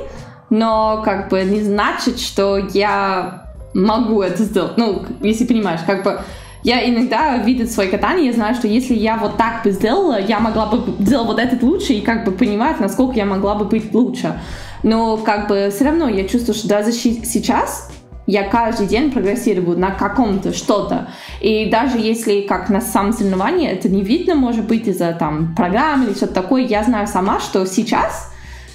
но 0.51 1.03
как 1.05 1.29
бы 1.29 1.43
не 1.43 1.63
значит, 1.63 2.21
что 2.21 2.57
я 2.57 3.47
могу 3.75 4.23
это 4.23 4.45
сделать. 4.45 4.77
Ну, 4.77 5.05
если 5.21 5.45
понимаешь, 5.45 5.81
как 5.87 6.05
бы 6.05 6.21
я 6.63 6.89
иногда 6.89 7.39
видя 7.39 7.67
свое 7.67 7.91
катание, 7.91 8.27
я 8.27 8.33
знаю, 8.33 8.55
что 8.55 8.69
если 8.69 8.95
я 8.95 9.17
вот 9.17 9.37
так 9.37 9.65
бы 9.65 9.73
сделала, 9.73 10.21
я 10.21 10.39
могла 10.39 10.67
бы 10.67 10.95
сделать 11.03 11.27
вот 11.27 11.39
этот 11.41 11.63
лучше 11.63 11.95
и 11.95 12.01
как 12.01 12.25
бы 12.25 12.31
понимать, 12.31 12.79
насколько 12.79 13.17
я 13.17 13.25
могла 13.25 13.57
бы 13.57 13.65
быть 13.65 13.93
лучше. 13.93 14.41
Но 14.85 15.17
как 15.17 15.49
бы 15.49 15.73
все 15.75 15.85
равно 15.85 16.09
я 16.09 16.29
чувствую, 16.29 16.55
что 16.55 16.69
даже 16.69 16.93
сейчас 16.93 17.91
я 18.27 18.45
каждый 18.49 18.87
день 18.87 19.11
прогрессирую 19.11 19.79
на 19.79 19.91
каком-то 19.91 20.53
что-то. 20.53 21.09
И 21.41 21.69
даже 21.71 21.99
если 21.99 22.43
как 22.43 22.69
на 22.69 22.81
самом 22.81 23.13
соревновании 23.13 23.69
это 23.69 23.89
не 23.89 24.03
видно, 24.03 24.35
может 24.35 24.67
быть, 24.67 24.87
из-за 24.87 25.13
там 25.13 25.55
программы 25.55 26.07
или 26.07 26.15
что-то 26.15 26.35
такое, 26.35 26.63
я 26.63 26.85
знаю 26.85 27.07
сама, 27.07 27.41
что 27.41 27.67
сейчас 27.67 28.33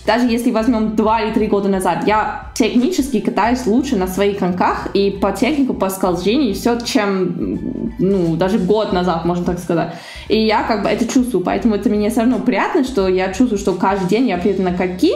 даже 0.08 0.26
если 0.26 0.52
возьмем 0.52 0.96
два 0.96 1.22
или 1.22 1.34
три 1.34 1.48
года 1.48 1.68
назад, 1.68 2.08
я 2.08 2.50
технически 2.56 3.20
катаюсь 3.20 3.66
лучше 3.68 3.98
на 3.98 4.08
своих 4.08 4.40
коньках 4.40 4.88
и 4.94 5.12
по 5.12 5.34
технику, 5.34 5.74
по 5.74 5.90
скольжению, 5.90 6.56
все, 6.56 6.80
чем, 6.80 7.92
ну, 8.00 8.38
даже 8.38 8.58
год 8.58 8.94
назад, 8.94 9.26
можно 9.26 9.44
так 9.44 9.60
сказать. 9.60 9.96
И 10.30 10.40
я 10.40 10.64
как 10.64 10.84
бы 10.84 10.88
это 10.88 11.06
чувствую, 11.06 11.44
поэтому 11.44 11.76
это 11.76 11.90
мне 11.90 12.10
все 12.10 12.22
равно 12.22 12.40
приятно, 12.40 12.86
что 12.86 13.10
я 13.10 13.34
чувствую, 13.34 13.60
что 13.60 13.74
каждый 13.74 14.08
день 14.08 14.30
я 14.30 14.38
приеду 14.38 14.64
на 14.64 14.74
коньки, 14.74 15.12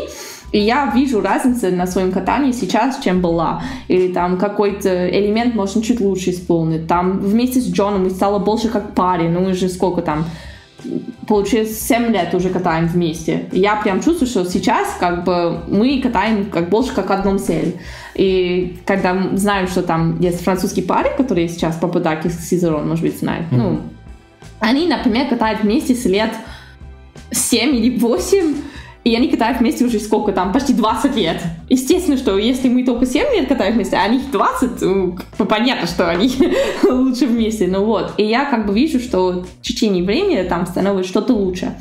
и 0.51 0.59
я 0.59 0.91
вижу 0.93 1.21
разницу 1.21 1.73
на 1.73 1.87
своем 1.87 2.11
катании 2.11 2.51
сейчас, 2.51 2.99
чем 2.99 3.21
была. 3.21 3.63
Или 3.87 4.11
там 4.11 4.37
какой-то 4.37 5.09
элемент 5.09 5.55
можно 5.55 5.81
чуть 5.81 6.01
лучше 6.01 6.31
исполнить. 6.31 6.87
Там 6.87 7.19
вместе 7.19 7.59
с 7.61 7.71
Джоном 7.71 8.09
стало 8.09 8.39
больше 8.39 8.67
как 8.67 8.93
паре, 8.93 9.29
ну 9.29 9.43
уже 9.49 9.69
сколько 9.69 10.01
там, 10.01 10.25
получилось 11.27 11.79
7 11.79 12.11
лет 12.11 12.33
уже 12.33 12.49
катаем 12.49 12.87
вместе. 12.87 13.45
Я 13.51 13.77
прям 13.77 14.01
чувствую, 14.01 14.27
что 14.27 14.45
сейчас 14.45 14.95
как 14.99 15.23
бы 15.23 15.61
мы 15.67 16.01
катаем 16.01 16.45
как 16.45 16.69
больше 16.69 16.93
как 16.93 17.11
одном 17.11 17.39
цель. 17.39 17.77
И 18.15 18.77
когда 18.85 19.17
знаем, 19.33 19.67
что 19.67 19.83
там 19.83 20.19
есть 20.19 20.43
французские 20.43 20.85
пары, 20.85 21.09
которые 21.15 21.47
сейчас 21.47 21.77
попадают 21.77 22.25
из 22.25 22.37
Сизерон, 22.47 22.89
может 22.89 23.05
быть, 23.05 23.17
знают. 23.17 23.45
Ну, 23.51 23.79
они, 24.59 24.87
например, 24.87 25.27
катают 25.29 25.61
вместе 25.61 25.95
с 25.95 26.05
лет 26.05 26.31
7 27.31 27.75
или 27.75 27.97
8, 27.97 28.55
и 29.03 29.15
они 29.15 29.29
катают 29.29 29.59
вместе 29.59 29.83
уже 29.83 29.99
сколько 29.99 30.31
там, 30.31 30.53
почти 30.53 30.73
20 30.73 31.15
лет. 31.15 31.41
Естественно, 31.69 32.17
что 32.17 32.37
если 32.37 32.69
мы 32.69 32.83
только 32.83 33.05
7 33.05 33.33
лет 33.33 33.47
катаем 33.47 33.73
вместе, 33.73 33.95
а 33.95 34.03
они 34.03 34.21
20, 34.31 34.81
ну, 34.81 35.17
понятно, 35.37 35.87
что 35.87 36.07
они 36.07 36.31
лучше 36.83 37.25
вместе. 37.25 37.67
Ну 37.67 37.85
вот. 37.85 38.13
И 38.17 38.23
я 38.23 38.45
как 38.45 38.67
бы 38.67 38.73
вижу, 38.73 38.99
что 38.99 39.43
в 39.43 39.61
течение 39.61 40.03
времени 40.03 40.43
там 40.43 40.67
становится 40.67 41.09
что-то 41.09 41.33
лучше. 41.33 41.75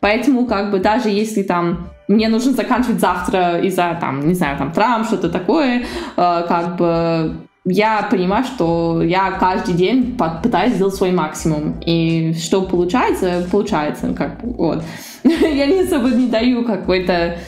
Поэтому 0.00 0.46
как 0.46 0.72
бы 0.72 0.78
даже 0.78 1.08
если 1.08 1.42
там 1.42 1.88
мне 2.08 2.28
нужно 2.28 2.52
заканчивать 2.52 3.00
завтра 3.00 3.60
из-за 3.60 3.96
там, 4.00 4.26
не 4.26 4.34
знаю, 4.34 4.58
там 4.58 4.72
травм, 4.72 5.04
что-то 5.04 5.28
такое, 5.28 5.80
э, 5.80 5.84
как 6.16 6.76
бы 6.76 7.36
я 7.66 8.06
понимаю, 8.08 8.44
что 8.44 9.02
я 9.02 9.32
каждый 9.32 9.74
день 9.74 10.16
пытаюсь 10.42 10.74
сделать 10.74 10.94
свой 10.94 11.10
максимум. 11.10 11.80
И 11.84 12.32
что 12.34 12.62
получается, 12.62 13.46
получается. 13.50 14.14
Как 14.14 14.42
вот. 14.42 14.84
Я 15.24 15.66
не 15.66 15.80
особо 15.80 16.10
не 16.10 16.28
даю 16.28 16.64
какой-то... 16.64 17.38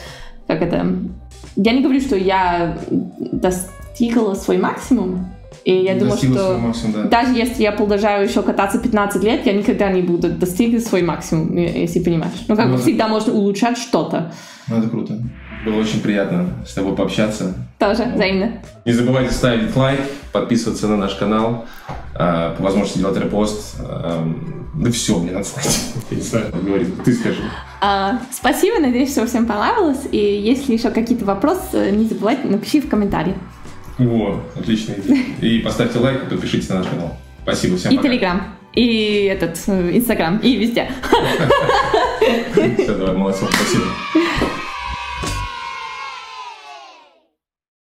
Как 0.45 0.61
это... 0.61 0.85
Я 1.55 1.71
не 1.73 1.81
говорю, 1.81 2.01
что 2.01 2.15
я 2.15 2.77
достигла 2.89 4.33
свой 4.33 4.57
максимум. 4.57 5.27
И 5.65 5.73
я 5.73 5.95
думаю, 5.95 6.17
что 6.17 6.33
своего 6.33 6.59
максимума, 6.59 7.03
да. 7.03 7.09
даже 7.09 7.37
если 7.37 7.63
я 7.63 7.71
продолжаю 7.71 8.27
еще 8.27 8.41
кататься 8.41 8.79
15 8.79 9.23
лет, 9.23 9.45
я 9.45 9.53
никогда 9.53 9.91
не 9.91 10.01
буду 10.01 10.29
достигнуть 10.29 10.85
свой 10.85 11.01
максимум, 11.01 11.55
е- 11.57 11.81
если 11.81 11.99
понимаешь. 12.01 12.45
Ну, 12.47 12.55
как 12.55 12.67
Ну 12.67 12.77
всегда 12.77 13.07
можно 13.07 13.33
улучшать 13.33 13.77
что-то. 13.77 14.33
Ну, 14.67 14.77
это 14.77 14.89
круто. 14.89 15.19
Было 15.65 15.75
очень 15.81 16.01
приятно 16.01 16.49
с 16.65 16.73
тобой 16.73 16.95
пообщаться. 16.95 17.53
Тоже 17.79 18.03
взаимно. 18.15 18.61
Не 18.85 18.93
забывайте 18.93 19.33
ставить 19.33 19.75
лайк, 19.75 19.99
подписываться 20.31 20.87
на 20.87 20.95
наш 20.95 21.15
канал, 21.15 21.65
э, 22.15 22.55
по 22.57 22.63
возможности 22.63 22.99
делать 22.99 23.17
репост. 23.17 23.75
Э, 23.79 24.23
Да 24.75 24.91
все, 24.91 25.19
мне 25.19 25.31
надо 25.31 25.45
сказать. 25.45 25.79
Я 26.11 26.17
не 26.17 26.23
знаю, 26.23 26.45
как 26.51 26.63
говорить. 26.63 27.03
Ты 27.03 27.13
скажи. 27.13 27.41
А, 27.81 28.19
спасибо, 28.31 28.79
надеюсь, 28.79 29.11
что 29.11 29.25
всем 29.27 29.45
понравилось. 29.45 30.07
И 30.11 30.17
если 30.17 30.73
еще 30.73 30.91
какие-то 30.91 31.25
вопросы, 31.25 31.91
не 31.91 32.05
забывайте, 32.05 32.47
напиши 32.47 32.79
в 32.79 32.89
комментарии. 32.89 33.35
Во, 33.97 34.41
отличная 34.57 34.95
идея. 34.99 35.25
И 35.41 35.59
поставьте 35.59 35.99
лайк, 35.99 36.29
подпишитесь 36.29 36.69
на 36.69 36.75
наш 36.77 36.87
канал. 36.87 37.17
Спасибо, 37.43 37.75
всем 37.75 37.91
И 37.91 37.97
пока. 37.97 38.07
Телеграм, 38.07 38.43
и 38.73 39.23
этот, 39.25 39.59
э, 39.67 39.97
Инстаграм, 39.97 40.37
и 40.37 40.55
везде. 40.55 40.89
Все, 42.77 42.95
давай, 42.95 43.15
молодцом, 43.15 43.49
спасибо. 43.51 43.83